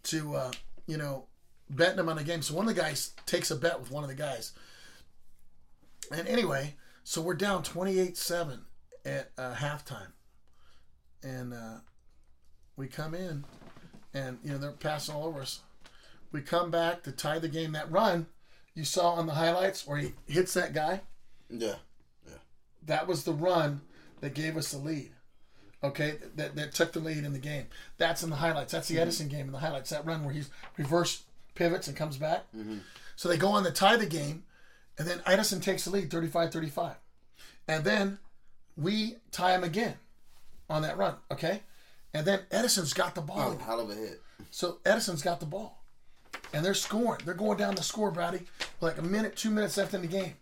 to 0.03 0.35
uh, 0.35 0.51
you 0.87 0.97
know 0.97 1.25
betting 1.69 1.97
them 1.97 2.09
on 2.09 2.17
a 2.17 2.23
game. 2.23 2.41
So 2.41 2.55
one 2.55 2.67
of 2.67 2.75
the 2.75 2.81
guys 2.81 3.13
takes 3.25 3.51
a 3.51 3.55
bet 3.55 3.79
with 3.79 3.91
one 3.91 4.03
of 4.03 4.09
the 4.09 4.15
guys. 4.15 4.53
And 6.11 6.27
anyway, 6.27 6.75
so 7.03 7.21
we're 7.21 7.35
down 7.35 7.61
28-7 7.61 8.59
at 9.05 9.29
uh, 9.37 9.53
halftime. 9.53 10.07
And 11.21 11.53
uh, 11.53 11.77
we 12.75 12.87
come 12.87 13.13
in 13.13 13.45
and 14.13 14.39
you 14.43 14.51
know 14.51 14.57
they're 14.57 14.71
passing 14.71 15.13
all 15.13 15.25
over 15.25 15.41
us. 15.41 15.59
We 16.31 16.41
come 16.41 16.71
back 16.71 17.03
to 17.03 17.11
tie 17.11 17.39
the 17.39 17.47
game. 17.49 17.73
That 17.73 17.91
run 17.91 18.27
you 18.73 18.85
saw 18.85 19.11
on 19.11 19.27
the 19.27 19.33
highlights 19.33 19.85
where 19.85 19.97
he 19.97 20.13
hits 20.27 20.53
that 20.53 20.73
guy, 20.73 21.01
Yeah. 21.49 21.75
Yeah. 22.25 22.35
that 22.85 23.07
was 23.07 23.23
the 23.23 23.33
run 23.33 23.81
that 24.21 24.33
gave 24.33 24.55
us 24.55 24.71
the 24.71 24.77
lead. 24.77 25.11
Okay, 25.81 26.15
that, 26.35 26.55
that 26.55 26.73
took 26.73 26.91
the 26.91 26.99
lead 26.99 27.23
in 27.23 27.31
the 27.31 27.39
game. 27.39 27.65
That's 27.97 28.21
in 28.21 28.29
the 28.29 28.35
highlights. 28.35 28.73
That's 28.73 28.89
the 28.89 28.95
mm-hmm. 28.95 29.03
Edison 29.03 29.27
game 29.29 29.45
in 29.45 29.53
the 29.53 29.59
highlights. 29.59 29.91
That 29.91 30.05
run 30.05 30.25
where 30.25 30.33
he's 30.33 30.49
reverse 30.77 31.23
pivots 31.55 31.87
and 31.87 31.95
comes 31.95 32.17
back. 32.17 32.45
Mm-hmm. 32.55 32.79
So 33.15 33.29
they 33.29 33.37
go 33.37 33.49
on 33.49 33.63
to 33.63 33.71
tie 33.71 33.95
the 33.95 34.05
game, 34.05 34.43
and 34.97 35.07
then 35.07 35.21
Edison 35.25 35.61
takes 35.61 35.85
the 35.85 35.91
lead 35.91 36.11
35 36.11 36.51
35. 36.51 36.95
And 37.67 37.83
then 37.83 38.17
we 38.75 39.17
tie 39.31 39.55
him 39.55 39.63
again 39.63 39.95
on 40.69 40.81
that 40.81 40.97
run. 40.97 41.15
Okay, 41.31 41.61
and 42.13 42.25
then 42.25 42.41
Edison's 42.51 42.93
got 42.93 43.15
the 43.15 43.21
ball. 43.21 43.57
Oh, 43.59 43.63
hell 43.63 43.79
of 43.79 43.89
a 43.89 43.95
hit. 43.95 44.21
So 44.51 44.79
Edison's 44.85 45.21
got 45.21 45.39
the 45.39 45.45
ball. 45.45 45.83
And 46.53 46.65
they're 46.65 46.73
scoring. 46.73 47.21
They're 47.25 47.35
going 47.35 47.57
down 47.57 47.75
the 47.75 47.83
score, 47.83 48.11
Brady. 48.11 48.41
Like 48.81 48.97
a 48.97 49.03
minute, 49.03 49.35
two 49.35 49.49
minutes 49.49 49.77
left 49.77 49.93
in 49.93 50.01
the 50.01 50.07
game. 50.07 50.33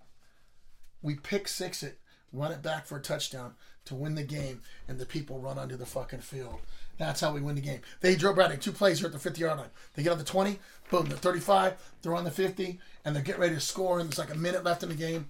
We 1.02 1.16
pick 1.16 1.48
six 1.48 1.84
it, 1.84 2.00
run 2.32 2.52
it 2.52 2.62
back 2.62 2.86
for 2.86 2.98
a 2.98 3.02
touchdown 3.02 3.56
to 3.88 3.96
win 3.96 4.16
the 4.16 4.24
game, 4.24 4.62
and 4.88 5.00
the 5.00 5.06
people 5.06 5.40
run 5.40 5.58
onto 5.58 5.76
the 5.76 5.86
fucking 5.86 6.20
field. 6.20 6.60
That's 6.98 7.22
how 7.22 7.34
we 7.34 7.42
win 7.42 7.56
the 7.56 7.62
game. 7.62 7.82
They 8.02 8.16
drove 8.16 8.36
Brady 8.36 8.58
two 8.58 8.72
plays 8.72 9.00
here 9.00 9.08
at 9.08 9.14
the 9.14 9.20
50 9.20 9.42
yard 9.42 9.60
line. 9.60 9.70
They 9.94 10.04
get 10.04 10.12
on 10.12 10.18
the 10.18 10.24
20, 10.24 10.60
boom, 10.90 11.08
they're 11.08 11.18
35, 11.18 11.74
they're 12.02 12.16
on 12.16 12.24
the 12.24 12.32
50, 12.32 12.80
and 13.06 13.16
they're 13.16 13.24
getting 13.24 13.42
ready 13.42 13.56
to 13.56 13.62
score, 13.62 14.00
and 14.00 14.10
there's 14.10 14.18
like 14.18 14.34
a 14.34 14.38
minute 14.38 14.64
left 14.64 14.84
in 14.84 14.90
the 14.90 14.96
game. 14.96 15.28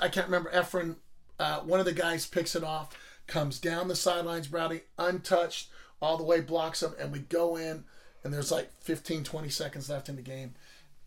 I 0.00 0.08
can't 0.08 0.26
remember, 0.26 0.50
Efren, 0.50 0.96
uh, 1.38 1.60
one 1.60 1.80
of 1.80 1.86
the 1.86 1.92
guys 1.92 2.26
picks 2.26 2.54
it 2.54 2.64
off, 2.64 2.96
comes 3.26 3.58
down 3.58 3.88
the 3.88 3.96
sidelines, 3.96 4.48
Brady, 4.48 4.82
untouched, 4.98 5.70
all 6.00 6.16
the 6.16 6.24
way 6.24 6.40
blocks 6.40 6.82
him, 6.82 6.94
and 6.98 7.12
we 7.12 7.20
go 7.20 7.56
in, 7.56 7.84
and 8.24 8.32
there's 8.32 8.52
like 8.52 8.70
15, 8.80 9.24
20 9.24 9.48
seconds 9.48 9.90
left 9.90 10.08
in 10.08 10.16
the 10.16 10.22
game. 10.22 10.54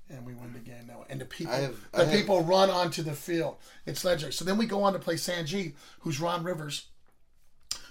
And 0.09 0.25
we 0.25 0.35
win 0.35 0.53
the 0.53 0.59
game 0.59 0.85
that 0.87 0.99
way. 0.99 1.05
And 1.09 1.19
the 1.19 1.25
people, 1.25 1.53
have- 1.53 1.75
the 1.91 2.05
people 2.05 2.43
run 2.43 2.69
onto 2.69 3.01
the 3.01 3.13
field. 3.13 3.57
It's 3.85 4.05
legendary. 4.05 4.33
So 4.33 4.45
then 4.45 4.57
we 4.57 4.65
go 4.67 4.83
on 4.83 4.93
to 4.93 4.99
play 4.99 5.17
San 5.17 5.45
G, 5.47 5.73
who's 6.01 6.19
Ron 6.19 6.43
Rivers, 6.43 6.87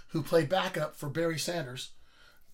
who 0.08 0.22
played 0.22 0.48
backup 0.48 0.94
for 0.96 1.08
Barry 1.08 1.38
Sanders 1.38 1.90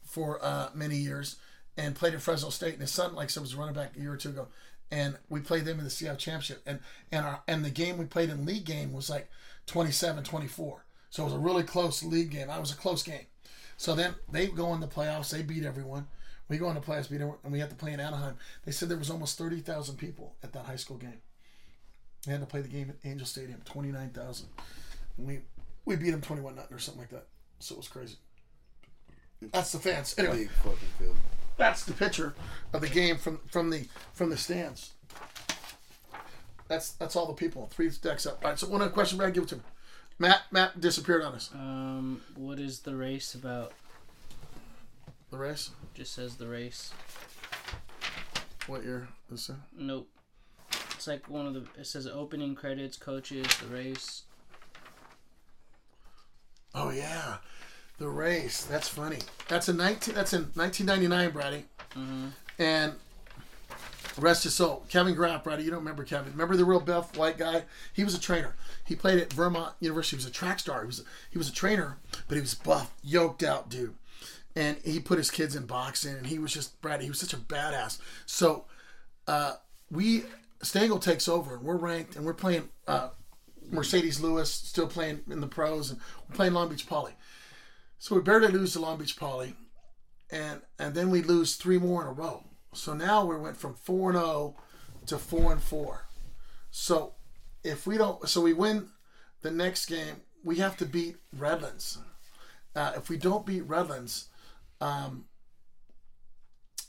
for 0.02 0.42
uh, 0.42 0.70
many 0.74 0.96
years 0.96 1.36
and 1.76 1.94
played 1.94 2.14
at 2.14 2.22
Fresno 2.22 2.48
State. 2.48 2.72
And 2.72 2.80
his 2.82 2.90
son, 2.90 3.14
like 3.14 3.24
I 3.24 3.28
said, 3.28 3.42
was 3.42 3.52
a 3.54 3.56
running 3.58 3.74
back 3.74 3.96
a 3.96 4.00
year 4.00 4.12
or 4.12 4.16
two 4.16 4.30
ago. 4.30 4.48
And 4.90 5.16
we 5.28 5.40
played 5.40 5.66
them 5.66 5.78
in 5.78 5.84
the 5.84 5.90
CIF 5.90 6.18
championship. 6.18 6.62
And 6.66 6.80
and 7.12 7.24
our 7.24 7.42
and 7.46 7.64
the 7.64 7.70
game 7.70 7.98
we 7.98 8.06
played 8.06 8.30
in 8.30 8.44
league 8.46 8.64
game 8.64 8.92
was 8.92 9.08
like 9.10 9.28
27-24. 9.66 10.80
So 11.10 11.22
it 11.22 11.26
was 11.26 11.34
a 11.34 11.38
really 11.38 11.62
close 11.62 12.02
league 12.02 12.30
game. 12.30 12.50
It 12.50 12.60
was 12.60 12.72
a 12.72 12.76
close 12.76 13.02
game. 13.02 13.26
So 13.76 13.94
then 13.94 14.14
they 14.30 14.46
go 14.46 14.74
in 14.74 14.80
the 14.80 14.88
playoffs. 14.88 15.30
They 15.30 15.42
beat 15.42 15.64
everyone. 15.64 16.06
We 16.50 16.58
go 16.58 16.68
in 16.68 16.74
the 16.74 16.80
playoffs, 16.80 17.08
beat 17.08 17.16
everyone, 17.16 17.38
and 17.44 17.52
we 17.52 17.60
had 17.60 17.70
to 17.70 17.76
play 17.76 17.92
in 17.92 18.00
Anaheim. 18.00 18.36
They 18.64 18.72
said 18.72 18.88
there 18.88 18.98
was 18.98 19.08
almost 19.08 19.38
thirty 19.38 19.60
thousand 19.60 19.96
people 19.98 20.34
at 20.42 20.52
that 20.52 20.64
high 20.64 20.76
school 20.76 20.96
game. 20.96 21.22
They 22.26 22.32
had 22.32 22.40
to 22.40 22.46
play 22.46 22.60
the 22.60 22.68
game 22.68 22.90
at 22.90 23.08
Angel 23.08 23.26
Stadium, 23.26 23.62
twenty 23.64 23.92
nine 23.92 24.10
thousand, 24.10 24.48
and 25.16 25.28
we 25.28 25.38
we 25.84 25.94
beat 25.94 26.10
them 26.10 26.20
twenty 26.20 26.42
one 26.42 26.56
nothing 26.56 26.76
or 26.76 26.80
something 26.80 27.02
like 27.02 27.10
that. 27.10 27.28
So 27.60 27.76
it 27.76 27.78
was 27.78 27.88
crazy. 27.88 28.16
That's 29.52 29.70
the 29.70 29.78
fans. 29.78 30.16
Anyway, 30.18 30.46
fucking 30.64 30.78
field. 30.98 31.16
that's 31.56 31.84
the 31.84 31.92
picture 31.92 32.34
of 32.72 32.80
the 32.80 32.88
game 32.88 33.16
from 33.16 33.38
from 33.46 33.70
the 33.70 33.86
from 34.12 34.28
the 34.28 34.36
stands. 34.36 34.92
That's 36.66 36.90
that's 36.92 37.14
all 37.14 37.26
the 37.26 37.32
people. 37.32 37.68
Three 37.72 37.90
decks 37.90 38.26
up. 38.26 38.40
All 38.42 38.50
right. 38.50 38.58
So 38.58 38.66
one 38.66 38.82
other 38.82 38.90
question, 38.90 39.18
Brad, 39.18 39.34
give 39.34 39.44
it 39.44 39.48
to 39.50 39.56
me. 39.56 39.62
Matt 40.18 40.42
Matt 40.50 40.80
disappeared 40.80 41.22
on 41.22 41.34
us. 41.34 41.50
Um, 41.54 42.22
what 42.34 42.58
is 42.58 42.80
the 42.80 42.96
race 42.96 43.36
about? 43.36 43.72
The 45.30 45.38
race. 45.38 45.70
Just 45.94 46.14
says 46.14 46.36
the 46.36 46.48
race. 46.48 46.92
What 48.66 48.84
year 48.84 49.08
is 49.32 49.48
it? 49.48 49.56
Nope. 49.76 50.08
It's 50.94 51.06
like 51.06 51.28
one 51.28 51.46
of 51.46 51.54
the. 51.54 51.64
It 51.78 51.86
says 51.86 52.06
opening 52.06 52.54
credits, 52.54 52.96
coaches, 52.96 53.46
the 53.56 53.68
race. 53.68 54.22
Oh 56.74 56.90
yeah, 56.90 57.38
the 57.98 58.08
race. 58.08 58.64
That's 58.64 58.88
funny. 58.88 59.18
That's 59.48 59.68
in 59.68 59.76
nineteen. 59.76 60.14
That's 60.14 60.32
in 60.32 60.50
nineteen 60.54 60.86
ninety 60.86 61.08
nine, 61.08 61.30
Brady. 61.30 61.64
Mm-hmm. 61.96 62.26
And 62.58 62.94
rest 64.18 64.44
his 64.44 64.54
soul, 64.54 64.84
Kevin 64.88 65.14
Graff, 65.14 65.44
Brady. 65.44 65.62
You 65.62 65.70
don't 65.70 65.80
remember 65.80 66.04
Kevin? 66.04 66.32
Remember 66.32 66.56
the 66.56 66.64
real 66.64 66.80
buff 66.80 67.16
white 67.16 67.38
guy? 67.38 67.64
He 67.92 68.04
was 68.04 68.14
a 68.14 68.20
trainer. 68.20 68.54
He 68.84 68.94
played 68.94 69.18
at 69.18 69.32
Vermont 69.32 69.74
University. 69.80 70.16
He 70.16 70.18
was 70.18 70.26
a 70.26 70.32
track 70.32 70.58
star. 70.58 70.82
He 70.82 70.86
was 70.86 71.04
he 71.30 71.38
was 71.38 71.48
a 71.48 71.52
trainer, 71.52 71.98
but 72.28 72.34
he 72.34 72.40
was 72.40 72.54
buff, 72.54 72.92
yoked 73.02 73.42
out 73.42 73.68
dude. 73.70 73.94
And 74.56 74.78
he 74.84 74.98
put 74.98 75.18
his 75.18 75.30
kids 75.30 75.54
in 75.54 75.66
boxing, 75.66 76.16
and 76.16 76.26
he 76.26 76.38
was 76.38 76.52
just 76.52 76.80
Brady. 76.80 77.04
He 77.04 77.10
was 77.10 77.20
such 77.20 77.32
a 77.32 77.36
badass. 77.36 77.98
So 78.26 78.64
uh, 79.28 79.54
we 79.90 80.24
Stengel 80.62 80.98
takes 80.98 81.28
over, 81.28 81.54
and 81.54 81.62
we're 81.62 81.76
ranked, 81.76 82.16
and 82.16 82.24
we're 82.24 82.34
playing 82.34 82.68
uh, 82.86 83.10
Marcedes 83.70 84.20
Lewis, 84.20 84.52
still 84.52 84.88
playing 84.88 85.20
in 85.30 85.40
the 85.40 85.46
pros, 85.46 85.90
and 85.90 86.00
we're 86.28 86.36
playing 86.36 86.52
Long 86.54 86.68
Beach 86.68 86.86
Poly. 86.86 87.12
So 87.98 88.16
we 88.16 88.22
barely 88.22 88.48
lose 88.48 88.72
to 88.72 88.80
Long 88.80 88.98
Beach 88.98 89.16
Poly, 89.16 89.54
and 90.30 90.62
and 90.78 90.94
then 90.94 91.10
we 91.10 91.22
lose 91.22 91.56
three 91.56 91.78
more 91.78 92.02
in 92.02 92.08
a 92.08 92.12
row. 92.12 92.44
So 92.72 92.94
now 92.94 93.24
we 93.24 93.36
went 93.36 93.56
from 93.56 93.74
four 93.74 94.10
and 94.10 94.18
zero 94.18 94.56
to 95.06 95.18
four 95.18 95.52
and 95.52 95.62
four. 95.62 96.06
So 96.70 97.14
if 97.62 97.86
we 97.86 97.98
don't, 97.98 98.28
so 98.28 98.40
we 98.40 98.52
win 98.52 98.88
the 99.42 99.50
next 99.50 99.86
game, 99.86 100.22
we 100.44 100.56
have 100.56 100.76
to 100.78 100.86
beat 100.86 101.16
Redlands. 101.36 101.98
Uh, 102.74 102.92
if 102.96 103.08
we 103.08 103.16
don't 103.16 103.44
beat 103.44 103.62
Redlands, 103.62 104.28
um, 104.80 105.24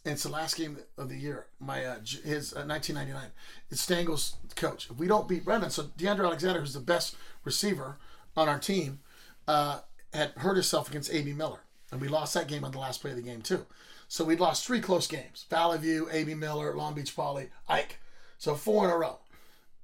it's 0.04 0.24
the 0.24 0.30
last 0.30 0.56
game 0.56 0.78
of 0.98 1.10
the 1.10 1.18
year. 1.18 1.46
My 1.60 1.86
uh, 1.86 2.00
his 2.00 2.54
uh, 2.54 2.66
1999. 2.66 3.32
It's 3.70 3.82
Stangel's 3.82 4.38
coach. 4.56 4.90
If 4.90 4.98
we 4.98 5.08
don't 5.08 5.28
beat 5.28 5.46
Redlands, 5.46 5.76
so 5.76 5.84
DeAndre 5.84 6.26
Alexander, 6.26 6.60
who's 6.60 6.74
the 6.74 6.80
best 6.80 7.16
receiver 7.44 7.98
on 8.36 8.50
our 8.50 8.60
team, 8.60 9.00
uh, 9.48 9.82
had 10.14 10.32
hurt 10.38 10.56
himself 10.56 10.90
against 10.90 11.14
AB 11.14 11.34
Miller, 11.34 11.60
and 11.92 12.02
we 12.02 12.08
lost 12.08 12.34
that 12.34 12.48
game 12.48 12.64
on 12.64 12.72
the 12.72 12.80
last 12.80 13.02
play 13.02 13.12
of 13.12 13.18
the 13.18 13.22
game 13.22 13.42
too. 13.42 13.66
So 14.08 14.26
we 14.26 14.36
lost 14.36 14.66
three 14.66 14.82
close 14.82 15.06
games: 15.06 15.46
Valley 15.50 15.78
View, 15.78 16.10
AB 16.12 16.34
Miller, 16.34 16.76
Long 16.76 16.96
Beach 16.96 17.16
Poly, 17.16 17.50
Ike. 17.70 18.00
So 18.40 18.56
four 18.56 18.86
in 18.86 18.92
a 18.92 18.98
row, 18.98 19.20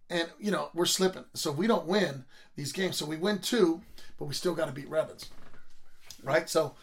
and 0.09 0.27
you 0.39 0.49
know 0.49 0.69
we're 0.73 0.85
slipping. 0.87 1.25
So 1.35 1.51
we 1.51 1.67
don't 1.67 1.85
win 1.85 2.25
these 2.55 2.71
games. 2.71 2.97
So 2.97 3.05
we 3.05 3.17
win 3.17 3.37
two, 3.37 3.81
but 4.17 4.25
we 4.25 4.33
still 4.33 4.55
got 4.55 4.65
to 4.65 4.71
beat 4.71 4.89
Redlands, 4.89 5.29
right? 6.23 6.49
So 6.49 6.73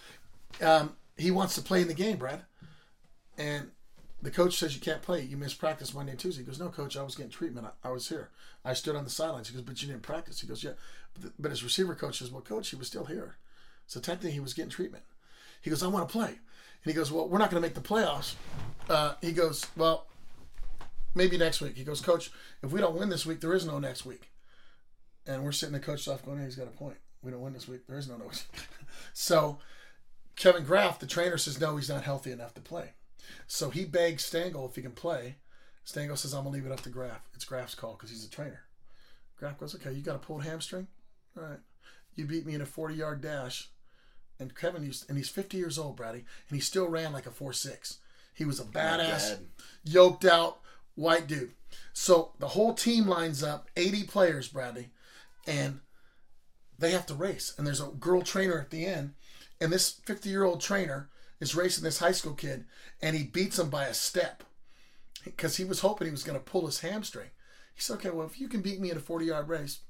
um, 0.62 0.94
he 1.16 1.30
wants 1.30 1.54
to 1.54 1.62
play 1.62 1.82
in 1.82 1.88
the 1.88 1.94
game, 1.94 2.16
Brad. 2.16 2.42
And 3.36 3.70
the 4.22 4.30
coach 4.30 4.56
says 4.56 4.74
you 4.74 4.80
can't 4.80 5.02
play. 5.02 5.22
You 5.22 5.36
missed 5.36 5.58
practice 5.58 5.92
Monday 5.92 6.12
and 6.12 6.20
Tuesday. 6.20 6.42
He 6.42 6.46
goes, 6.46 6.58
no, 6.58 6.68
coach, 6.68 6.96
I 6.96 7.02
was 7.02 7.14
getting 7.14 7.30
treatment. 7.30 7.66
I, 7.66 7.88
I 7.88 7.92
was 7.92 8.08
here. 8.08 8.30
I 8.64 8.72
stood 8.72 8.96
on 8.96 9.04
the 9.04 9.10
sidelines. 9.10 9.48
He 9.48 9.54
goes, 9.54 9.62
but 9.62 9.80
you 9.82 9.88
didn't 9.88 10.02
practice. 10.02 10.40
He 10.40 10.46
goes, 10.46 10.64
yeah. 10.64 10.72
But, 11.12 11.22
the, 11.22 11.32
but 11.38 11.50
his 11.50 11.62
receiver 11.62 11.94
coach 11.94 12.18
says, 12.18 12.30
well, 12.30 12.40
coach, 12.40 12.70
he 12.70 12.76
was 12.76 12.86
still 12.86 13.04
here. 13.04 13.36
So 13.86 14.00
technically, 14.00 14.30
he 14.30 14.40
was 14.40 14.54
getting 14.54 14.70
treatment. 14.70 15.04
He 15.60 15.70
goes, 15.70 15.82
I 15.82 15.88
want 15.88 16.08
to 16.08 16.12
play. 16.12 16.28
And 16.28 16.92
he 16.92 16.92
goes, 16.92 17.12
well, 17.12 17.28
we're 17.28 17.38
not 17.38 17.50
going 17.50 17.62
to 17.62 17.66
make 17.66 17.74
the 17.74 17.80
playoffs. 17.80 18.34
Uh, 18.88 19.14
he 19.20 19.32
goes, 19.32 19.66
well, 19.76 20.06
maybe 21.14 21.36
next 21.36 21.60
week. 21.60 21.76
He 21.76 21.84
goes, 21.84 22.00
coach, 22.00 22.30
if 22.62 22.70
we 22.70 22.80
don't 22.80 22.96
win 22.96 23.08
this 23.08 23.26
week, 23.26 23.40
there 23.40 23.54
is 23.54 23.66
no 23.66 23.78
next 23.78 24.04
week. 24.04 24.30
And 25.26 25.44
we're 25.44 25.52
sitting 25.52 25.72
the 25.72 25.80
coach's 25.80 26.08
off 26.08 26.24
going, 26.24 26.38
hey, 26.38 26.44
he's 26.44 26.56
got 26.56 26.66
a 26.66 26.70
point. 26.70 26.96
We 27.22 27.30
don't 27.30 27.40
win 27.40 27.54
this 27.54 27.68
week. 27.68 27.86
There 27.86 27.98
is 27.98 28.08
no 28.08 28.16
next 28.16 28.46
week. 28.52 28.62
so 29.14 29.58
Kevin 30.36 30.64
Graff, 30.64 30.98
the 30.98 31.06
trainer, 31.06 31.38
says, 31.38 31.60
no, 31.60 31.76
he's 31.76 31.88
not 31.88 32.04
healthy 32.04 32.32
enough 32.32 32.54
to 32.54 32.60
play. 32.60 32.92
So 33.46 33.70
he 33.70 33.84
begs 33.84 34.24
Stengel 34.24 34.66
if 34.66 34.76
he 34.76 34.82
can 34.82 34.92
play, 34.92 35.36
Stango 35.84 36.14
says, 36.14 36.32
I'm 36.32 36.44
going 36.44 36.54
to 36.54 36.60
leave 36.60 36.70
it 36.70 36.72
up 36.72 36.82
to 36.82 36.88
Graff. 36.88 37.20
It's 37.34 37.44
Graff's 37.44 37.74
call 37.74 37.92
because 37.92 38.10
he's 38.10 38.24
a 38.24 38.30
trainer. 38.30 38.62
Graff 39.38 39.58
goes, 39.58 39.74
okay, 39.74 39.92
you 39.92 40.02
got 40.02 40.16
a 40.16 40.18
pulled 40.18 40.44
hamstring? 40.44 40.88
All 41.36 41.44
right. 41.44 41.58
You 42.14 42.24
beat 42.24 42.46
me 42.46 42.54
in 42.54 42.60
a 42.60 42.66
40 42.66 42.94
yard 42.94 43.20
dash. 43.20 43.68
And 44.40 44.54
Kevin 44.56 44.84
used, 44.84 45.08
and 45.08 45.16
he's 45.16 45.28
50 45.28 45.56
years 45.56 45.78
old, 45.78 45.96
Brady, 45.96 46.24
and 46.48 46.56
he 46.56 46.60
still 46.60 46.88
ran 46.88 47.12
like 47.12 47.26
a 47.26 47.30
4 47.30 47.52
6. 47.52 47.98
He 48.34 48.44
was 48.44 48.58
a 48.58 48.64
badass, 48.64 49.30
bad. 49.30 49.38
yoked 49.84 50.24
out 50.24 50.58
white 50.96 51.28
dude. 51.28 51.52
So 51.92 52.32
the 52.40 52.48
whole 52.48 52.74
team 52.74 53.06
lines 53.06 53.44
up, 53.44 53.68
80 53.76 54.04
players, 54.04 54.48
Bradley, 54.48 54.90
and 55.46 55.80
they 56.78 56.90
have 56.90 57.06
to 57.06 57.14
race. 57.14 57.54
And 57.56 57.66
there's 57.66 57.80
a 57.80 57.86
girl 57.86 58.22
trainer 58.22 58.58
at 58.58 58.70
the 58.70 58.86
end, 58.86 59.14
and 59.60 59.72
this 59.72 60.00
50 60.04 60.28
year 60.28 60.44
old 60.44 60.60
trainer 60.60 61.08
is 61.40 61.54
racing 61.54 61.84
this 61.84 61.98
high 61.98 62.12
school 62.12 62.34
kid, 62.34 62.64
and 63.02 63.16
he 63.16 63.24
beats 63.24 63.58
him 63.58 63.70
by 63.70 63.86
a 63.86 63.94
step 63.94 64.44
because 65.24 65.56
he 65.56 65.64
was 65.64 65.80
hoping 65.80 66.06
he 66.06 66.12
was 66.12 66.24
going 66.24 66.38
to 66.38 66.44
pull 66.44 66.66
his 66.66 66.80
hamstring. 66.80 67.30
He 67.74 67.80
said, 67.80 67.94
"Okay, 67.94 68.10
well, 68.10 68.26
if 68.26 68.40
you 68.40 68.48
can 68.48 68.62
beat 68.62 68.80
me 68.80 68.90
in 68.90 68.96
a 68.96 69.00
40 69.00 69.26
yard 69.26 69.48
race," 69.48 69.80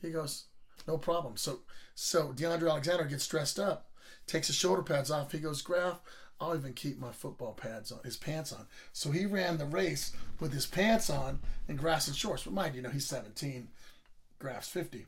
he 0.00 0.10
goes, 0.10 0.44
"No 0.86 0.98
problem." 0.98 1.36
So, 1.36 1.60
so 1.94 2.32
DeAndre 2.32 2.70
Alexander 2.70 3.04
gets 3.04 3.26
dressed 3.26 3.58
up, 3.58 3.90
takes 4.26 4.46
his 4.46 4.56
shoulder 4.56 4.82
pads 4.82 5.10
off. 5.10 5.32
He 5.32 5.38
goes, 5.38 5.62
"Graff, 5.62 6.00
I'll 6.40 6.56
even 6.56 6.72
keep 6.72 6.98
my 6.98 7.12
football 7.12 7.52
pads 7.52 7.92
on, 7.92 8.00
his 8.04 8.16
pants 8.16 8.52
on." 8.52 8.66
So 8.92 9.10
he 9.10 9.26
ran 9.26 9.58
the 9.58 9.66
race 9.66 10.12
with 10.40 10.52
his 10.52 10.66
pants 10.66 11.10
on 11.10 11.40
and 11.66 11.78
grass 11.78 12.08
and 12.08 12.16
shorts. 12.16 12.44
But 12.44 12.54
mind 12.54 12.74
you, 12.74 12.82
know 12.82 12.90
he's 12.90 13.06
17, 13.06 13.68
Graff's 14.38 14.68
50. 14.68 15.06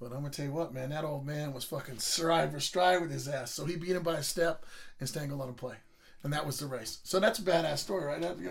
But 0.00 0.06
I'm 0.06 0.18
gonna 0.20 0.30
tell 0.30 0.44
you 0.46 0.52
what, 0.52 0.74
man, 0.74 0.90
that 0.90 1.04
old 1.04 1.24
man 1.24 1.52
was 1.52 1.64
fucking 1.64 1.98
stride 1.98 2.52
for 2.52 2.60
stride 2.60 3.00
with 3.00 3.10
his 3.10 3.28
ass. 3.28 3.52
So 3.52 3.64
he 3.64 3.76
beat 3.76 3.96
him 3.96 4.02
by 4.02 4.14
a 4.16 4.22
step, 4.22 4.64
and 5.00 5.08
Stangle 5.08 5.38
let 5.38 5.48
him 5.48 5.54
play, 5.54 5.76
and 6.22 6.32
that 6.32 6.44
was 6.46 6.58
the 6.58 6.66
race. 6.66 6.98
So 7.04 7.20
that's 7.20 7.38
a 7.38 7.42
badass 7.42 7.78
story, 7.78 8.04
right? 8.06 8.20
You 8.38 8.50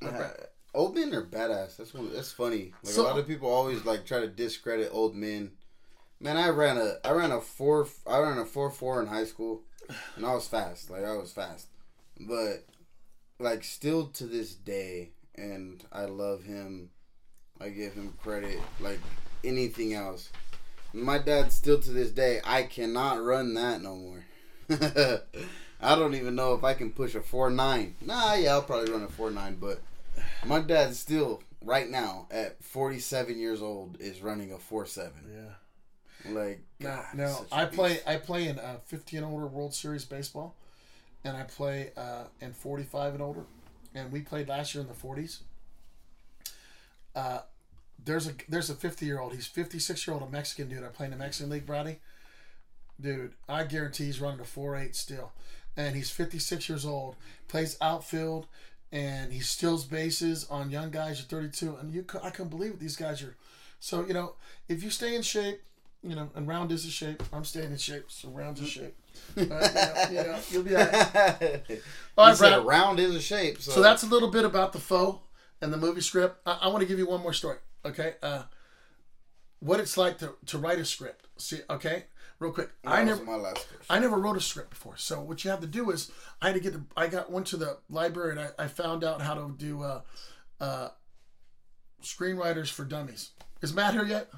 know, 0.00 0.08
Uh, 0.08 0.30
old 0.72 0.94
men 0.94 1.12
are 1.14 1.24
badass. 1.24 1.76
That's 1.76 1.92
one. 1.94 2.12
That's 2.12 2.32
funny. 2.32 2.72
Like 2.82 2.94
So- 2.94 3.02
a 3.02 3.04
lot 3.08 3.18
of 3.18 3.26
people 3.26 3.48
always 3.50 3.84
like 3.84 4.06
try 4.06 4.20
to 4.20 4.28
discredit 4.28 4.90
old 4.92 5.14
men. 5.14 5.52
Man, 6.20 6.36
I 6.36 6.48
ran 6.50 6.78
a 6.78 6.96
I 7.04 7.10
ran 7.10 7.32
a 7.32 7.40
four 7.40 7.88
I 8.06 8.18
ran 8.18 8.38
a 8.38 8.44
four 8.46 8.70
four 8.70 9.00
in 9.02 9.08
high 9.08 9.24
school, 9.24 9.62
and 10.16 10.24
I 10.24 10.32
was 10.34 10.46
fast. 10.48 10.90
Like 10.90 11.04
I 11.04 11.16
was 11.16 11.32
fast, 11.32 11.68
but 12.20 12.64
like 13.38 13.64
still 13.64 14.06
to 14.08 14.26
this 14.26 14.54
day, 14.54 15.10
and 15.34 15.84
I 15.92 16.04
love 16.04 16.44
him. 16.44 16.90
I 17.60 17.68
give 17.70 17.94
him 17.94 18.14
credit 18.22 18.60
like 18.80 19.00
anything 19.42 19.92
else. 19.94 20.30
My 20.94 21.18
dad 21.18 21.50
still 21.52 21.80
to 21.80 21.90
this 21.90 22.10
day, 22.10 22.40
I 22.44 22.62
cannot 22.62 23.22
run 23.22 23.54
that 23.54 23.82
no 23.82 23.96
more. 23.96 24.24
I 25.80 25.96
don't 25.96 26.14
even 26.14 26.36
know 26.36 26.54
if 26.54 26.62
I 26.62 26.74
can 26.74 26.92
push 26.92 27.14
a 27.14 27.20
four 27.20 27.50
nine. 27.50 27.96
Nah, 28.00 28.34
yeah, 28.34 28.52
I'll 28.52 28.62
probably 28.62 28.92
run 28.92 29.02
a 29.02 29.08
four 29.08 29.30
nine, 29.30 29.56
but 29.60 29.80
my 30.46 30.60
dad 30.60 30.94
still 30.94 31.42
right 31.62 31.90
now 31.90 32.28
at 32.30 32.62
forty 32.62 33.00
seven 33.00 33.38
years 33.38 33.60
old 33.60 33.96
is 34.00 34.22
running 34.22 34.52
a 34.52 34.58
four 34.58 34.86
seven. 34.86 35.24
yeah. 35.30 36.32
Like 36.32 36.60
Now, 36.78 36.96
God, 36.96 37.04
now 37.14 37.46
a 37.52 37.54
I 37.54 37.64
play. 37.66 37.98
I 38.06 38.16
play 38.16 38.48
in 38.48 38.58
uh, 38.58 38.78
50 38.86 39.18
and 39.18 39.26
older 39.26 39.46
World 39.46 39.74
Series 39.74 40.04
baseball, 40.06 40.54
and 41.22 41.36
I 41.36 41.42
play 41.42 41.90
uh, 41.96 42.24
in 42.40 42.52
45 42.52 43.14
and 43.14 43.22
older. 43.22 43.44
And 43.94 44.10
we 44.10 44.20
played 44.22 44.48
last 44.48 44.74
year 44.74 44.80
in 44.82 44.88
the 44.88 44.94
40s. 44.94 45.40
Uh, 47.14 47.40
there's 48.02 48.26
a 48.28 48.32
there's 48.48 48.70
a 48.70 48.74
50 48.74 49.06
year 49.06 49.20
old. 49.20 49.34
He's 49.34 49.46
56 49.46 50.06
year 50.06 50.14
old, 50.14 50.22
a 50.22 50.30
Mexican 50.30 50.68
dude. 50.68 50.84
I 50.84 50.88
play 50.88 51.06
in 51.06 51.12
the 51.12 51.18
Mexican 51.18 51.50
League, 51.50 51.66
Brady. 51.66 51.98
Dude, 53.00 53.32
I 53.48 53.64
guarantee 53.64 54.04
he's 54.04 54.20
running 54.20 54.40
a 54.40 54.44
4.8 54.44 54.94
still, 54.94 55.32
and 55.76 55.96
he's 55.96 56.10
56 56.10 56.68
years 56.68 56.86
old. 56.86 57.16
Plays 57.48 57.76
outfield, 57.80 58.46
and 58.92 59.32
he 59.32 59.40
steals 59.40 59.84
bases 59.84 60.46
on 60.48 60.70
young 60.70 60.90
guys 60.90 61.18
You're 61.18 61.40
32. 61.40 61.76
And 61.80 61.92
you, 61.92 62.04
I 62.22 62.30
couldn't 62.30 62.50
believe 62.50 62.72
it. 62.72 62.80
These 62.80 62.96
guys 62.96 63.22
are. 63.22 63.36
So 63.80 64.06
you 64.06 64.14
know, 64.14 64.34
if 64.68 64.82
you 64.82 64.90
stay 64.90 65.16
in 65.16 65.22
shape, 65.22 65.60
you 66.02 66.14
know, 66.14 66.30
and 66.34 66.46
round 66.46 66.70
is 66.70 66.84
a 66.86 66.90
shape. 66.90 67.22
I'm 67.32 67.44
staying 67.44 67.70
in 67.72 67.78
shape, 67.78 68.04
so 68.08 68.28
round's 68.28 68.60
a 68.60 68.66
shape. 68.66 68.94
Uh, 69.36 69.40
you, 69.40 69.46
know, 69.46 70.36
you 70.36 70.42
you'll 70.50 70.62
be 70.62 70.76
all 70.76 70.84
right. 70.84 71.62
All 72.18 72.26
right, 72.28 72.36
said 72.36 72.50
Brad. 72.50 72.64
round 72.66 73.00
is 73.00 73.14
a 73.14 73.20
shape. 73.20 73.60
So, 73.60 73.72
So 73.72 73.82
that's 73.82 74.02
a 74.02 74.06
little 74.06 74.30
bit 74.30 74.44
about 74.44 74.72
the 74.72 74.78
foe 74.80 75.20
and 75.60 75.72
the 75.72 75.76
movie 75.76 76.00
script. 76.00 76.40
I, 76.46 76.58
I 76.62 76.68
want 76.68 76.80
to 76.80 76.86
give 76.86 76.98
you 76.98 77.06
one 77.06 77.22
more 77.22 77.32
story, 77.32 77.58
okay? 77.84 78.14
Uh, 78.22 78.42
what 79.60 79.80
it's 79.80 79.96
like 79.96 80.18
to, 80.18 80.34
to 80.46 80.58
write 80.58 80.78
a 80.78 80.84
script. 80.84 81.26
See, 81.36 81.60
okay, 81.70 82.04
real 82.38 82.52
quick. 82.52 82.70
that 82.82 82.92
I 82.92 83.00
was 83.04 83.18
never, 83.18 83.24
my 83.24 83.36
last 83.36 83.68
question. 83.68 83.86
I 83.88 83.98
never 83.98 84.16
wrote 84.16 84.36
a 84.36 84.40
script 84.40 84.70
before. 84.70 84.96
So 84.96 85.20
what 85.20 85.44
you 85.44 85.50
have 85.50 85.60
to 85.60 85.66
do 85.66 85.90
is, 85.90 86.10
I 86.40 86.48
had 86.48 86.54
to 86.54 86.60
get 86.60 86.72
the, 86.74 86.82
I 86.96 87.06
got 87.06 87.30
went 87.30 87.46
to 87.48 87.56
the 87.56 87.78
library 87.88 88.32
and 88.32 88.40
I, 88.40 88.48
I 88.58 88.68
found 88.68 89.04
out 89.04 89.22
how 89.22 89.34
to 89.34 89.54
do 89.56 89.82
uh, 89.82 90.00
uh, 90.60 90.88
screenwriters 92.02 92.70
for 92.70 92.84
dummies. 92.84 93.30
Is 93.62 93.72
Matt 93.72 93.94
here 93.94 94.04
yet? 94.04 94.30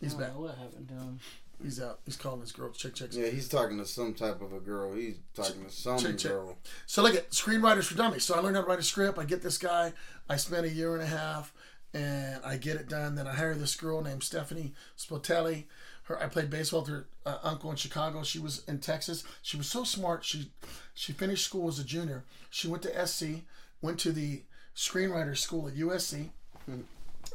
He's 0.00 0.14
I 0.14 0.20
back. 0.20 0.38
what 0.38 0.54
happened 0.56 0.88
to 0.88 0.94
him. 0.94 1.18
He's 1.60 1.80
out. 1.80 1.98
He's 2.04 2.16
calling 2.16 2.40
his 2.40 2.52
girl. 2.52 2.70
Check, 2.70 2.94
check. 2.94 3.08
Yeah, 3.10 3.26
he's 3.26 3.48
talking 3.48 3.78
to 3.78 3.84
some 3.84 4.14
type 4.14 4.40
of 4.40 4.52
a 4.52 4.60
girl. 4.60 4.94
He's 4.94 5.16
talking 5.34 5.64
to 5.64 5.72
some 5.72 5.98
check, 5.98 6.16
check. 6.16 6.30
girl. 6.30 6.56
So 6.86 7.02
look 7.02 7.16
at 7.16 7.30
screenwriters 7.30 7.84
for 7.84 7.96
dummies. 7.96 8.22
So 8.22 8.36
I 8.36 8.40
learned 8.40 8.54
how 8.54 8.62
to 8.62 8.68
write 8.68 8.78
a 8.78 8.84
script. 8.84 9.18
I 9.18 9.24
get 9.24 9.42
this 9.42 9.58
guy. 9.58 9.92
I 10.28 10.36
spent 10.36 10.66
a 10.66 10.70
year 10.70 10.94
and 10.94 11.02
a 11.02 11.06
half, 11.06 11.52
and 11.94 12.40
I 12.44 12.56
get 12.56 12.76
it 12.76 12.88
done. 12.88 13.14
Then 13.14 13.26
I 13.26 13.34
hire 13.34 13.54
this 13.54 13.74
girl 13.76 14.02
named 14.02 14.22
Stephanie 14.22 14.74
Spotelli. 14.96 15.64
Her, 16.04 16.22
I 16.22 16.26
played 16.26 16.50
baseball 16.50 16.80
with 16.80 16.90
her 16.90 17.06
uh, 17.26 17.38
uncle 17.42 17.70
in 17.70 17.76
Chicago. 17.76 18.22
She 18.22 18.38
was 18.38 18.64
in 18.66 18.78
Texas. 18.78 19.24
She 19.42 19.56
was 19.56 19.68
so 19.68 19.84
smart. 19.84 20.24
She 20.24 20.50
she 20.94 21.12
finished 21.12 21.44
school 21.44 21.68
as 21.68 21.78
a 21.78 21.84
junior. 21.84 22.24
She 22.50 22.68
went 22.68 22.82
to 22.84 23.06
SC, 23.06 23.42
went 23.82 23.98
to 24.00 24.12
the 24.12 24.42
screenwriter 24.74 25.36
school 25.36 25.68
at 25.68 25.74
USC, 25.74 26.30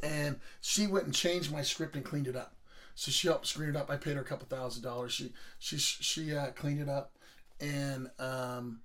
and 0.02 0.40
she 0.62 0.88
went 0.88 1.06
and 1.06 1.14
changed 1.14 1.52
my 1.52 1.62
script 1.62 1.96
and 1.96 2.06
cleaned 2.06 2.28
it 2.28 2.36
up. 2.36 2.56
So 2.96 3.12
she 3.12 3.28
helped 3.28 3.48
screen 3.48 3.70
it 3.70 3.76
up. 3.76 3.90
I 3.90 3.98
paid 3.98 4.16
her 4.16 4.22
a 4.22 4.26
couple 4.26 4.46
thousand 4.48 4.84
dollars. 4.84 5.14
She 5.14 5.34
she 5.60 5.78
she 5.78 6.36
uh, 6.36 6.48
cleaned 6.52 6.82
it 6.82 6.90
up, 6.90 7.12
and 7.60 8.10
um, 8.20 8.82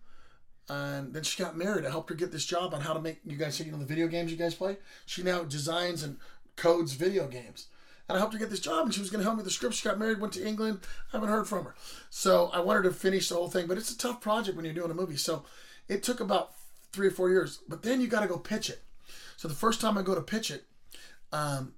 and 0.69 1.13
then 1.13 1.23
she 1.23 1.43
got 1.43 1.57
married. 1.57 1.87
I 1.87 1.91
helped 1.91 2.11
her 2.11 2.17
get 2.17 2.33
this 2.33 2.45
job 2.45 2.75
on 2.75 2.81
how 2.81 2.93
to 2.93 3.01
make 3.01 3.21
you 3.25 3.37
guys 3.37 3.59
you 3.61 3.73
know 3.73 3.79
the 3.79 3.85
video 3.85 4.07
games 4.07 4.31
you 4.31 4.37
guys 4.37 4.55
play. 4.55 4.77
She 5.07 5.23
now 5.23 5.45
designs 5.45 6.03
and 6.03 6.19
codes 6.57 6.93
video 6.93 7.27
games. 7.27 7.69
And 8.09 8.17
I 8.17 8.21
helped 8.21 8.33
her 8.33 8.39
get 8.39 8.49
this 8.49 8.61
job, 8.61 8.87
and 8.87 8.95
she 8.95 9.01
was 9.01 9.11
going 9.11 9.19
to 9.19 9.25
help 9.25 9.37
me 9.37 9.41
with 9.41 9.47
the 9.47 9.51
script. 9.51 9.75
She 9.75 9.87
got 9.87 9.99
married, 9.99 10.19
went 10.19 10.33
to 10.35 10.47
England. 10.47 10.81
I 11.13 11.17
haven't 11.17 11.29
heard 11.29 11.47
from 11.47 11.65
her. 11.65 11.75
So 12.09 12.51
I 12.55 12.61
wanted 12.61 12.85
to 12.85 12.93
finish 12.93 13.29
the 13.29 13.35
whole 13.35 13.51
thing, 13.51 13.67
but 13.67 13.77
it's 13.77 13.93
a 13.93 13.99
tough 13.99 14.23
project 14.23 14.57
when 14.57 14.65
you're 14.65 14.75
doing 14.75 14.91
a 14.91 14.95
movie. 14.95 15.17
So 15.17 15.45
it 15.89 16.03
took 16.03 16.21
about 16.21 16.53
three 16.91 17.09
or 17.09 17.11
four 17.11 17.29
years. 17.29 17.61
But 17.69 17.83
then 17.83 18.01
you 18.01 18.07
got 18.07 18.21
to 18.21 18.27
go 18.27 18.39
pitch 18.39 18.71
it. 18.71 18.83
So 19.37 19.47
the 19.47 19.55
first 19.55 19.81
time 19.81 19.99
I 19.99 20.03
go 20.03 20.15
to 20.15 20.23
pitch 20.23 20.51
it, 20.51 20.65
um, 21.33 21.75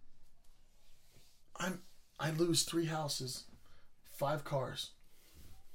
I'm 1.58 1.82
I 2.18 2.30
lose 2.30 2.62
three 2.62 2.86
houses, 2.86 3.44
five 4.10 4.44
cars, 4.44 4.90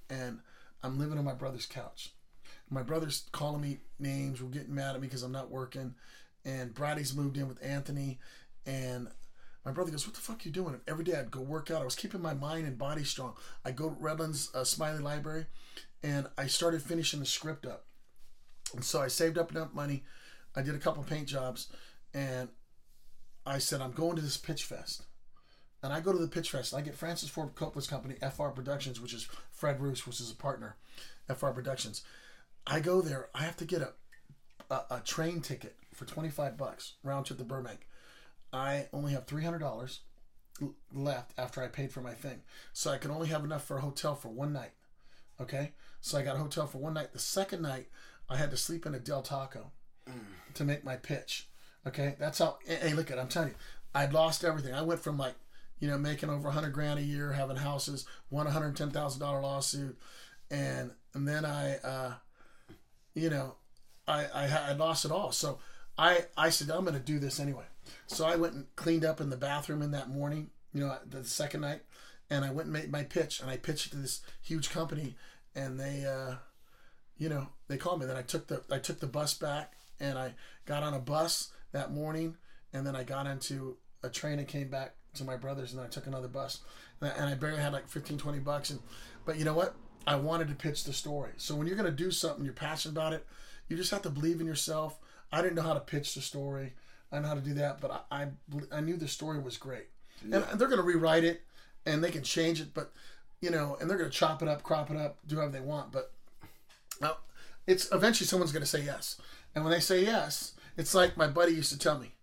and 0.09 0.39
I'm 0.84 0.99
living 0.99 1.18
on 1.18 1.26
my 1.26 1.34
brother's 1.34 1.66
couch. 1.66 2.14
My 2.70 2.82
brother's 2.84 3.28
calling 3.32 3.61
me 3.61 3.78
names. 3.99 4.41
We're 4.41 4.49
getting 4.49 4.76
mad 4.76 4.95
at 4.95 5.01
me 5.01 5.07
because 5.07 5.24
I'm 5.24 5.32
not 5.32 5.51
working. 5.51 5.95
And 6.43 6.74
Brady's 6.74 7.16
moved 7.16 7.38
in 7.38 7.47
with 7.47 7.63
Anthony. 7.63 8.20
And 8.66 9.07
my 9.63 9.72
brother 9.72 9.91
goes, 9.91 10.05
"What 10.05 10.16
the 10.16 10.22
fuck 10.22 10.38
are 10.38 10.47
you 10.47 10.51
doing?" 10.51 10.80
Every 10.88 11.03
day 11.03 11.18
I'd 11.18 11.32
go 11.32 11.41
work 11.41 11.72
out. 11.72 11.82
I 11.82 11.86
was 11.86 11.95
keeping 11.95 12.22
my 12.22 12.34
mind 12.34 12.68
and 12.68 12.78
body 12.78 13.03
strong. 13.03 13.36
I 13.63 13.72
go 13.72 13.89
to 13.89 13.95
Redlands 13.95 14.49
uh, 14.53 14.63
Smiley 14.63 14.99
Library, 14.99 15.45
and 16.03 16.28
I 16.38 16.47
started 16.47 16.82
finishing 16.84 17.20
the 17.20 17.26
script 17.26 17.66
up. 17.66 17.86
And 18.74 18.84
so 18.84 19.01
I 19.01 19.07
saved 19.07 19.38
up 19.38 19.51
enough 19.51 19.74
money. 19.74 20.03
I 20.55 20.61
did 20.61 20.76
a 20.76 20.80
couple 20.80 21.03
paint 21.03 21.28
jobs, 21.28 21.68
and 22.13 22.49
I 23.45 23.57
said, 23.57 23.82
"I'm 23.82 23.91
going 23.91 24.16
to 24.16 24.22
this 24.22 24.38
pitch 24.38 24.63
fest." 24.63 25.03
And 25.84 25.93
I 25.93 25.99
go 25.99 26.11
to 26.11 26.18
the 26.18 26.28
pitch 26.28 26.49
fest. 26.49 26.74
And 26.74 26.82
I 26.82 26.86
get 26.86 26.95
Francis 26.95 27.30
Ford 27.30 27.53
Coppola's 27.53 27.86
company, 27.86 28.16
FR 28.16 28.47
Productions, 28.47 28.99
which 28.99 29.13
is 29.13 29.28
Fred 29.51 29.80
Roos, 29.80 30.05
which 30.07 30.20
is 30.20 30.32
a 30.32 30.36
partner, 30.36 30.78
FR 31.28 31.49
Productions. 31.49 32.03
I 32.68 32.80
go 32.80 33.01
there. 33.01 33.30
I 33.34 33.43
have 33.43 33.57
to 33.57 33.66
get 33.66 33.82
a 33.82 33.93
a, 34.70 34.82
a 34.91 35.01
train 35.05 35.41
ticket 35.41 35.76
for 35.93 36.05
twenty 36.05 36.30
five 36.30 36.57
bucks 36.57 36.93
round 37.03 37.26
trip 37.26 37.39
to 37.39 37.45
Burbank. 37.45 37.88
I 38.51 38.88
only 38.93 39.13
have 39.13 39.26
three 39.26 39.43
hundred 39.43 39.59
dollars 39.59 40.01
left 40.93 41.34
after 41.38 41.61
I 41.61 41.68
paid 41.68 41.91
for 41.91 42.01
my 42.01 42.13
thing, 42.13 42.41
so 42.74 42.91
I 42.91 42.97
can 42.97 43.11
only 43.11 43.28
have 43.28 43.43
enough 43.43 43.66
for 43.66 43.78
a 43.78 43.82
hotel 43.82 44.16
for 44.16 44.30
one 44.30 44.53
night. 44.53 44.72
Okay, 45.39 45.74
so 45.99 46.18
I 46.18 46.24
got 46.24 46.38
a 46.38 46.39
hotel 46.39 46.66
for 46.66 46.78
one 46.78 46.93
night. 46.93 47.11
The 47.11 47.20
second 47.20 47.61
night, 47.61 47.88
I 48.30 48.38
had 48.38 48.51
to 48.51 48.57
sleep 48.57 48.86
in 48.86 48.95
a 48.95 48.99
Del 48.99 49.22
Taco 49.22 49.72
to 50.53 50.63
make 50.63 50.86
my 50.86 50.95
pitch. 50.95 51.49
Okay, 51.86 52.16
that's 52.18 52.39
how. 52.39 52.57
Hey, 52.66 52.76
hey, 52.82 52.93
look 52.93 53.11
at, 53.11 53.20
I'm 53.20 53.28
telling 53.28 53.49
you, 53.49 53.55
I'd 53.93 54.13
lost 54.13 54.43
everything. 54.45 54.74
I 54.74 54.82
went 54.82 55.01
from 55.01 55.18
like, 55.18 55.36
you 55.80 55.89
know, 55.89 55.97
making 55.97 56.30
over 56.30 56.49
hundred 56.49 56.72
grand 56.72 56.99
a 56.99 57.03
year, 57.03 57.34
having 57.34 57.57
houses, 57.57 58.05
won 58.30 58.47
a 58.47 58.51
hundred 58.51 58.78
ten 58.78 58.91
thousand 58.91 59.20
dollar 59.20 59.41
lawsuit, 59.41 59.99
and 60.49 60.91
and 61.13 61.28
then 61.28 61.43
I, 61.43 61.76
uh, 61.78 62.13
you 63.16 63.30
know, 63.30 63.55
I 64.07 64.28
I, 64.34 64.74
lost 64.74 65.05
it 65.05 65.11
all. 65.11 65.32
So 65.32 65.57
I 65.97 66.26
I 66.38 66.49
said 66.49 66.70
I'm 66.70 66.84
going 66.84 66.93
to 66.93 66.99
do 66.99 67.18
this 67.18 67.39
anyway. 67.39 67.66
So 68.07 68.26
I 68.26 68.36
went 68.36 68.53
and 68.53 68.76
cleaned 68.76 69.05
up 69.05 69.20
in 69.20 69.30
the 69.30 69.38
bathroom 69.38 69.82
in 69.82 69.91
that 69.91 70.09
morning, 70.09 70.49
you 70.74 70.82
know, 70.82 70.95
the 71.09 71.24
second 71.24 71.61
night, 71.61 71.82
and 72.30 72.45
I 72.45 72.51
went 72.51 72.66
and 72.66 72.74
made 72.74 72.91
my 72.91 73.03
pitch, 73.03 73.39
and 73.39 73.49
I 73.49 73.57
pitched 73.57 73.91
to 73.91 73.97
this 73.97 74.22
huge 74.41 74.70
company, 74.70 75.16
and 75.55 75.80
they, 75.80 76.05
uh, 76.05 76.36
you 77.18 77.30
know, 77.30 77.47
they 77.68 77.78
called 77.78 77.99
me. 77.99 78.05
Then 78.05 78.18
I 78.18 78.22
took 78.22 78.47
the 78.47 78.61
I 78.72 78.78
took 78.78 78.99
the 78.99 79.07
bus 79.07 79.34
back 79.34 79.74
and 79.99 80.18
I 80.18 80.34
got 80.66 80.84
on 80.84 80.93
a 80.93 80.99
bus 80.99 81.51
that 81.72 81.91
morning, 81.91 82.36
and 82.74 82.86
then 82.86 82.95
I 82.95 83.03
got 83.03 83.28
into 83.28 83.78
a 84.03 84.09
train 84.09 84.39
and 84.39 84.47
came 84.47 84.70
back 84.70 84.95
to 85.16 85.24
my 85.24 85.38
brother's, 85.38 85.72
and 85.72 85.80
then 85.80 85.88
I 85.88 85.89
took 85.89 86.07
another 86.07 86.28
bus, 86.28 86.59
and 86.99 87.09
I, 87.09 87.13
and 87.16 87.26
I 87.30 87.36
barely 87.36 87.61
had 87.61 87.74
like 87.74 87.88
15, 87.88 88.18
20 88.18 88.39
bucks, 88.39 88.70
and 88.70 88.80
but 89.26 89.38
you 89.38 89.45
know 89.45 89.53
what? 89.53 89.76
I 90.08 90.16
wanted 90.16 90.47
to 90.49 90.56
pitch 90.56 90.84
the 90.84 90.93
story. 90.93 91.32
So 91.38 91.56
when 91.56 91.68
you're 91.68 91.78
gonna 91.78 91.91
do 91.91 92.12
something, 92.12 92.43
you're 92.43 92.53
passionate 92.53 92.93
about 92.93 93.14
it. 93.14 93.26
You 93.68 93.78
just 93.78 93.91
have 93.91 94.03
to 94.03 94.10
believe 94.10 94.39
in 94.39 94.47
yourself. 94.47 94.99
I 95.32 95.41
didn't 95.41 95.56
know 95.56 95.64
how 95.64 95.74
to 95.74 95.80
pitch 95.80 96.14
the 96.14 96.22
story. 96.22 96.74
I 97.12 97.20
know 97.20 97.28
how 97.28 97.36
to 97.36 97.41
do 97.41 97.53
that, 97.56 97.82
but 97.82 98.06
I 98.12 98.24
I, 98.24 98.28
I 98.72 98.82
knew 98.82 98.97
the 98.97 99.08
story 99.08 99.39
was 99.39 99.58
great, 99.58 99.88
and 100.22 100.43
they're 100.60 100.68
gonna 100.68 100.82
rewrite 100.82 101.24
it, 101.24 101.43
and 101.86 102.03
they 102.03 102.12
can 102.12 102.24
change 102.24 102.62
it, 102.62 102.74
but 102.74 102.91
you 103.41 103.49
know, 103.49 103.78
and 103.80 103.89
they're 103.89 103.97
gonna 103.97 104.10
chop 104.10 104.41
it 104.41 104.47
up, 104.47 104.64
crop 104.64 104.91
it 104.91 104.97
up, 104.97 105.18
do 105.28 105.36
whatever 105.38 105.53
they 105.53 105.60
want, 105.60 105.91
but 105.91 106.12
now, 107.01 107.18
it's 107.68 107.91
eventually 107.91 108.28
someone's 108.28 108.51
going 108.51 108.64
to 108.64 108.70
say 108.70 108.82
yes. 108.82 109.20
And 109.53 109.64
when 109.64 109.72
they 109.72 109.80
say 109.80 110.03
yes, 110.03 110.53
it's 110.78 110.93
like 110.93 111.18
my 111.18 111.28
buddy 111.28 111.53
used 111.53 111.72
to 111.72 111.80
tell 111.80 111.97
me 111.97 112.14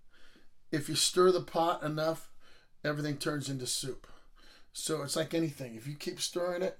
if 0.71 0.89
you 0.89 0.95
stir 0.95 1.33
the 1.33 1.41
pot 1.41 1.83
enough, 1.83 2.31
everything 2.85 3.17
turns 3.17 3.49
into 3.49 3.67
soup. 3.67 4.07
So 4.73 5.03
it's 5.03 5.17
like 5.17 5.35
anything. 5.35 5.75
If 5.75 5.87
you 5.87 5.95
keep 5.95 6.21
stirring 6.21 6.63
it, 6.63 6.79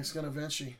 it's 0.00 0.12
going 0.12 0.24
to 0.24 0.30
eventually 0.30 0.76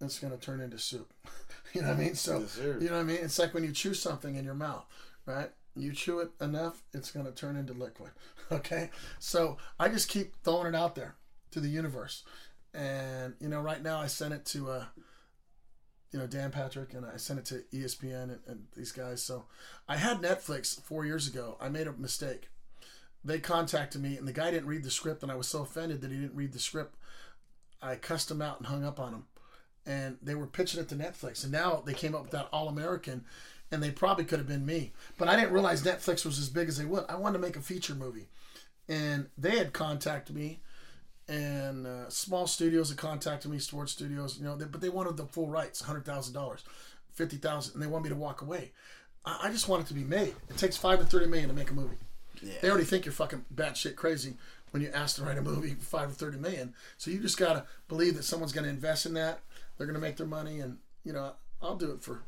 it's 0.00 0.18
to 0.18 0.36
turn 0.36 0.60
into 0.60 0.78
soup. 0.78 1.12
you 1.72 1.82
know 1.82 1.88
what 1.88 1.96
I 1.96 2.00
mean? 2.00 2.14
So 2.14 2.40
Yes, 2.40 2.58
you 2.58 2.88
know 2.88 2.96
what 2.96 3.00
I 3.00 3.02
mean? 3.04 3.18
It's 3.22 3.38
like 3.38 3.54
when 3.54 3.64
you 3.64 3.72
chew 3.72 3.94
something 3.94 4.34
in 4.36 4.44
your 4.44 4.54
mouth, 4.54 4.84
right? 5.24 5.50
You 5.74 5.92
chew 5.92 6.20
it 6.20 6.30
enough, 6.40 6.82
it's 6.92 7.10
going 7.10 7.26
to 7.26 7.32
turn 7.32 7.56
into 7.56 7.72
liquid. 7.72 8.10
Okay? 8.52 8.90
So 9.18 9.56
I 9.80 9.88
just 9.88 10.08
keep 10.08 10.40
throwing 10.44 10.68
it 10.68 10.76
out 10.76 10.94
there 10.94 11.16
to 11.50 11.58
the 11.58 11.66
universe. 11.68 12.22
And 12.72 13.34
you 13.40 13.48
know, 13.48 13.60
right 13.60 13.82
now 13.82 13.98
I 13.98 14.06
sent 14.06 14.32
it 14.32 14.44
to 14.44 14.70
uh 14.70 14.84
you 16.12 16.20
know 16.20 16.28
Dan 16.28 16.52
Patrick 16.52 16.94
and 16.94 17.04
I 17.04 17.16
sent 17.16 17.40
it 17.40 17.44
to 17.46 17.64
ESPN 17.76 18.22
and, 18.22 18.38
and 18.46 18.66
these 18.76 18.92
guys. 18.92 19.20
So 19.20 19.46
I 19.88 19.96
had 19.96 20.22
Netflix 20.22 20.80
four 20.80 21.04
years 21.04 21.26
ago. 21.26 21.56
I 21.60 21.68
made 21.68 21.88
a 21.88 21.92
mistake. 21.94 22.50
They 23.24 23.40
contacted 23.40 24.00
me 24.00 24.16
and 24.16 24.28
the 24.28 24.32
guy 24.32 24.52
didn't 24.52 24.68
read 24.68 24.84
the 24.84 24.92
script 24.92 25.24
and 25.24 25.32
I 25.32 25.34
was 25.34 25.48
so 25.48 25.62
offended 25.62 26.02
that 26.02 26.12
he 26.12 26.18
didn't 26.18 26.36
read 26.36 26.52
the 26.52 26.60
script. 26.60 26.94
I 27.82 27.96
cussed 27.96 28.28
them 28.28 28.42
out 28.42 28.58
and 28.58 28.66
hung 28.66 28.84
up 28.84 29.00
on 29.00 29.12
them. 29.12 29.26
And 29.84 30.18
they 30.22 30.34
were 30.34 30.46
pitching 30.46 30.80
it 30.80 30.88
to 30.88 30.96
Netflix. 30.96 31.44
And 31.44 31.52
now 31.52 31.82
they 31.84 31.94
came 31.94 32.14
up 32.14 32.22
with 32.22 32.32
that 32.32 32.48
All 32.52 32.68
American 32.68 33.24
and 33.70 33.82
they 33.82 33.90
probably 33.90 34.24
could 34.24 34.38
have 34.38 34.48
been 34.48 34.66
me. 34.66 34.92
But 35.18 35.28
I 35.28 35.36
didn't 35.36 35.52
realize 35.52 35.82
Netflix 35.82 36.24
was 36.24 36.38
as 36.38 36.48
big 36.48 36.68
as 36.68 36.78
they 36.78 36.84
would. 36.84 37.04
I 37.08 37.16
wanted 37.16 37.38
to 37.38 37.44
make 37.44 37.56
a 37.56 37.60
feature 37.60 37.94
movie. 37.94 38.28
And 38.88 39.28
they 39.36 39.58
had 39.58 39.72
contacted 39.72 40.34
me 40.34 40.60
and 41.28 41.86
uh, 41.86 42.08
small 42.08 42.46
studios 42.46 42.88
had 42.88 42.98
contacted 42.98 43.50
me, 43.50 43.58
storage 43.58 43.90
studios, 43.90 44.38
you 44.38 44.44
know, 44.44 44.56
they, 44.56 44.64
but 44.64 44.80
they 44.80 44.88
wanted 44.88 45.16
the 45.16 45.26
full 45.26 45.48
rights, 45.48 45.80
hundred 45.80 46.04
thousand 46.04 46.34
dollars, 46.34 46.62
fifty 47.12 47.36
thousand, 47.36 47.74
and 47.74 47.82
they 47.82 47.86
want 47.86 48.04
me 48.04 48.10
to 48.10 48.16
walk 48.16 48.42
away. 48.42 48.72
I, 49.24 49.40
I 49.44 49.50
just 49.50 49.68
want 49.68 49.84
it 49.84 49.88
to 49.88 49.94
be 49.94 50.04
made. 50.04 50.34
It 50.48 50.56
takes 50.56 50.76
five 50.76 50.98
to 51.00 51.04
thirty 51.04 51.26
million 51.26 51.48
to 51.48 51.54
make 51.54 51.70
a 51.70 51.74
movie. 51.74 51.96
Yeah. 52.42 52.52
They 52.62 52.68
already 52.68 52.84
think 52.84 53.04
you're 53.04 53.12
fucking 53.12 53.44
batshit 53.54 53.96
crazy 53.96 54.34
when 54.70 54.82
you 54.82 54.90
ask 54.92 55.16
to 55.16 55.22
write 55.22 55.38
a 55.38 55.42
movie 55.42 55.74
five 55.80 56.10
or 56.10 56.14
thirty 56.14 56.38
million. 56.38 56.74
So 56.98 57.10
you 57.10 57.20
just 57.20 57.38
gotta 57.38 57.64
believe 57.88 58.16
that 58.16 58.24
someone's 58.24 58.52
gonna 58.52 58.68
invest 58.68 59.06
in 59.06 59.14
that. 59.14 59.40
They're 59.76 59.86
gonna 59.86 59.98
make 59.98 60.16
their 60.16 60.26
money, 60.26 60.60
and 60.60 60.78
you 61.04 61.12
know, 61.12 61.32
I'll 61.62 61.76
do 61.76 61.92
it 61.92 62.02
for 62.02 62.22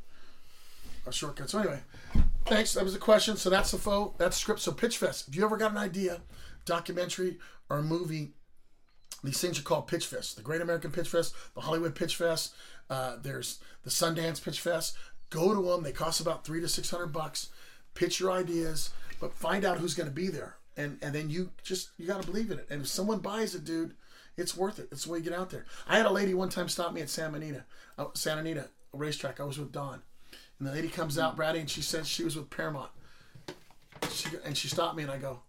a 1.06 1.12
shortcut. 1.12 1.50
So 1.50 1.58
anyway, 1.58 1.80
thanks. 2.46 2.74
That 2.74 2.84
was 2.84 2.94
a 2.94 2.98
question. 2.98 3.36
So 3.36 3.50
that's 3.50 3.70
the 3.70 3.78
Foe. 3.78 4.14
That's 4.18 4.36
script. 4.36 4.60
So 4.60 4.72
Pitch 4.72 4.98
Fest. 4.98 5.28
If 5.28 5.36
you 5.36 5.44
ever 5.44 5.56
got 5.56 5.72
an 5.72 5.78
idea, 5.78 6.20
documentary 6.64 7.38
or 7.70 7.82
movie 7.82 8.32
these 9.24 9.40
things 9.40 9.58
are 9.58 9.62
called 9.62 9.88
Pitch 9.88 10.06
Fest. 10.06 10.36
The 10.36 10.42
Great 10.42 10.60
American 10.60 10.90
Pitch 10.90 11.08
Fest, 11.08 11.34
the 11.54 11.62
Hollywood 11.62 11.94
Pitch 11.94 12.16
Fest. 12.16 12.54
Uh, 12.88 13.16
there's 13.20 13.58
the 13.82 13.90
Sundance 13.90 14.42
Pitch 14.42 14.60
Fest. 14.60 14.96
Go 15.30 15.54
to 15.54 15.62
them. 15.70 15.82
They 15.82 15.92
cost 15.92 16.20
about 16.20 16.44
three 16.44 16.60
to 16.60 16.68
six 16.68 16.90
hundred 16.90 17.08
bucks. 17.08 17.48
Pitch 17.94 18.20
your 18.20 18.30
ideas, 18.30 18.90
but 19.20 19.34
find 19.34 19.64
out 19.64 19.78
who's 19.78 19.94
going 19.94 20.08
to 20.08 20.14
be 20.14 20.28
there, 20.28 20.56
and 20.78 20.98
and 21.02 21.14
then 21.14 21.28
you 21.28 21.50
just 21.62 21.90
you 21.98 22.06
got 22.06 22.22
to 22.22 22.26
believe 22.26 22.50
in 22.50 22.58
it. 22.58 22.66
And 22.70 22.82
if 22.82 22.88
someone 22.88 23.18
buys 23.18 23.54
it, 23.54 23.64
dude, 23.64 23.94
it's 24.36 24.56
worth 24.56 24.78
it. 24.78 24.88
It's 24.90 25.04
the 25.04 25.12
way 25.12 25.18
you 25.18 25.24
get 25.24 25.34
out 25.34 25.50
there. 25.50 25.66
I 25.86 25.96
had 25.96 26.06
a 26.06 26.10
lady 26.10 26.32
one 26.32 26.48
time 26.48 26.68
stop 26.68 26.94
me 26.94 27.02
at 27.02 27.10
San 27.10 27.34
Anita, 27.34 27.64
uh, 27.98 28.06
Santa 28.14 28.40
Anita 28.40 28.68
racetrack. 28.92 29.40
I 29.40 29.44
was 29.44 29.58
with 29.58 29.72
Don, 29.72 30.00
and 30.58 30.68
the 30.68 30.72
lady 30.72 30.88
comes 30.88 31.18
out, 31.18 31.36
Brady, 31.36 31.58
and 31.58 31.68
she 31.68 31.82
said 31.82 32.06
she 32.06 32.24
was 32.24 32.36
with 32.36 32.48
Paramount. 32.48 32.90
She 34.10 34.30
and 34.44 34.56
she 34.56 34.68
stopped 34.68 34.96
me, 34.96 35.02
and 35.02 35.12
I 35.12 35.18
go, 35.18 35.40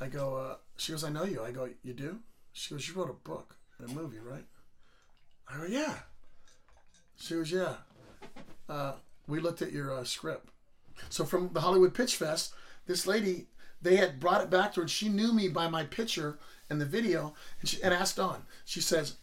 I 0.00 0.08
go. 0.08 0.36
Uh, 0.36 0.56
she 0.76 0.92
goes, 0.92 1.04
I 1.04 1.08
know 1.08 1.24
you. 1.24 1.42
I 1.42 1.52
go, 1.52 1.70
you 1.82 1.94
do? 1.94 2.18
She 2.52 2.74
goes, 2.74 2.86
you 2.86 2.94
wrote 2.94 3.08
a 3.10 3.28
book 3.28 3.56
a 3.84 3.88
movie, 3.88 4.18
right? 4.18 4.44
I 5.48 5.58
go, 5.58 5.64
yeah. 5.66 5.94
She 7.16 7.34
goes, 7.34 7.50
yeah. 7.50 7.74
Uh, 8.68 8.94
we 9.26 9.40
looked 9.40 9.62
at 9.62 9.72
your 9.72 9.92
uh, 9.92 10.04
script. 10.04 10.48
So 11.08 11.24
from 11.24 11.50
the 11.52 11.60
Hollywood 11.60 11.94
Pitch 11.94 12.16
Fest, 12.16 12.54
this 12.86 13.06
lady, 13.06 13.46
they 13.82 13.96
had 13.96 14.20
brought 14.20 14.42
it 14.42 14.50
back 14.50 14.72
to 14.72 14.80
her. 14.80 14.82
And 14.82 14.90
she 14.90 15.08
knew 15.08 15.32
me 15.32 15.48
by 15.48 15.68
my 15.68 15.84
picture 15.84 16.38
and 16.68 16.80
the 16.80 16.86
video, 16.86 17.34
and, 17.60 17.68
she, 17.68 17.82
and 17.82 17.94
asked 17.94 18.18
on. 18.18 18.42
She 18.64 18.80
says, 18.80 19.16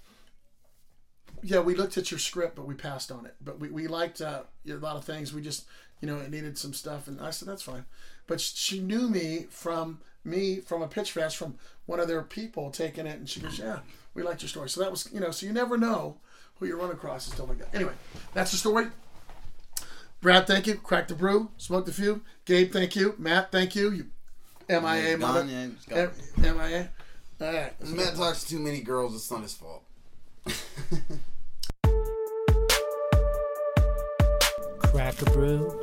yeah, 1.41 1.59
we 1.59 1.75
looked 1.75 1.97
at 1.97 2.09
your 2.09 2.19
script, 2.19 2.55
but 2.55 2.65
we 2.65 2.73
passed 2.73 3.11
on 3.11 3.25
it. 3.25 3.35
But 3.41 3.59
we, 3.59 3.69
we 3.69 3.87
liked 3.87 4.21
uh, 4.21 4.43
a 4.69 4.73
lot 4.75 4.95
of 4.95 5.03
things. 5.03 5.33
We 5.33 5.41
just, 5.41 5.65
you 5.99 6.07
know, 6.07 6.19
it 6.19 6.31
needed 6.31 6.57
some 6.57 6.73
stuff. 6.73 7.07
And 7.07 7.19
I 7.19 7.31
said, 7.31 7.49
that's 7.49 7.63
fine. 7.63 7.85
But 8.27 8.39
she 8.39 8.79
knew 8.79 9.09
me 9.09 9.47
from 9.49 9.99
me 10.23 10.61
from 10.61 10.81
a 10.81 10.87
pitch 10.87 11.11
fest 11.11 11.35
from 11.35 11.55
one 11.85 11.99
of 11.99 12.07
their 12.07 12.21
people 12.21 12.71
taking 12.71 13.05
it. 13.05 13.19
And 13.19 13.29
she 13.29 13.41
goes, 13.41 13.59
yeah, 13.59 13.79
we 14.13 14.23
liked 14.23 14.41
your 14.41 14.47
story. 14.47 14.69
So 14.69 14.79
that 14.79 14.91
was, 14.91 15.09
you 15.13 15.19
know, 15.19 15.31
so 15.31 15.45
you 15.45 15.51
never 15.51 15.77
know 15.77 16.17
who 16.55 16.65
you 16.65 16.79
run 16.79 16.91
across 16.91 17.27
and 17.27 17.35
stuff 17.35 17.49
like 17.49 17.57
that. 17.59 17.75
Anyway, 17.75 17.91
that's 18.33 18.51
the 18.51 18.57
story. 18.57 18.87
Brad, 20.21 20.47
thank 20.47 20.65
you. 20.65 20.75
Crack 20.75 21.09
the 21.09 21.15
brew. 21.15 21.49
Smoked 21.57 21.89
a 21.89 21.91
few. 21.91 22.21
Gabe, 22.45 22.71
thank 22.71 22.95
you. 22.95 23.15
Matt, 23.17 23.51
thank 23.51 23.75
you. 23.75 23.91
You 23.91 24.05
MIA, 24.69 25.17
Gone, 25.17 25.19
mother. 25.19 25.45
yeah, 25.45 25.67
just 25.75 25.89
got- 25.89 25.97
M- 26.37 26.57
MIA. 26.57 26.89
All 27.41 27.53
right. 27.53 27.73
Matt 27.89 28.15
talks 28.15 28.43
to 28.43 28.49
too 28.51 28.59
many 28.59 28.81
girls. 28.81 29.15
It's 29.15 29.29
not 29.31 29.41
his 29.41 29.53
fault. 29.53 29.83
Crack 34.79 35.21
a 35.21 35.25
Brew. 35.31 35.82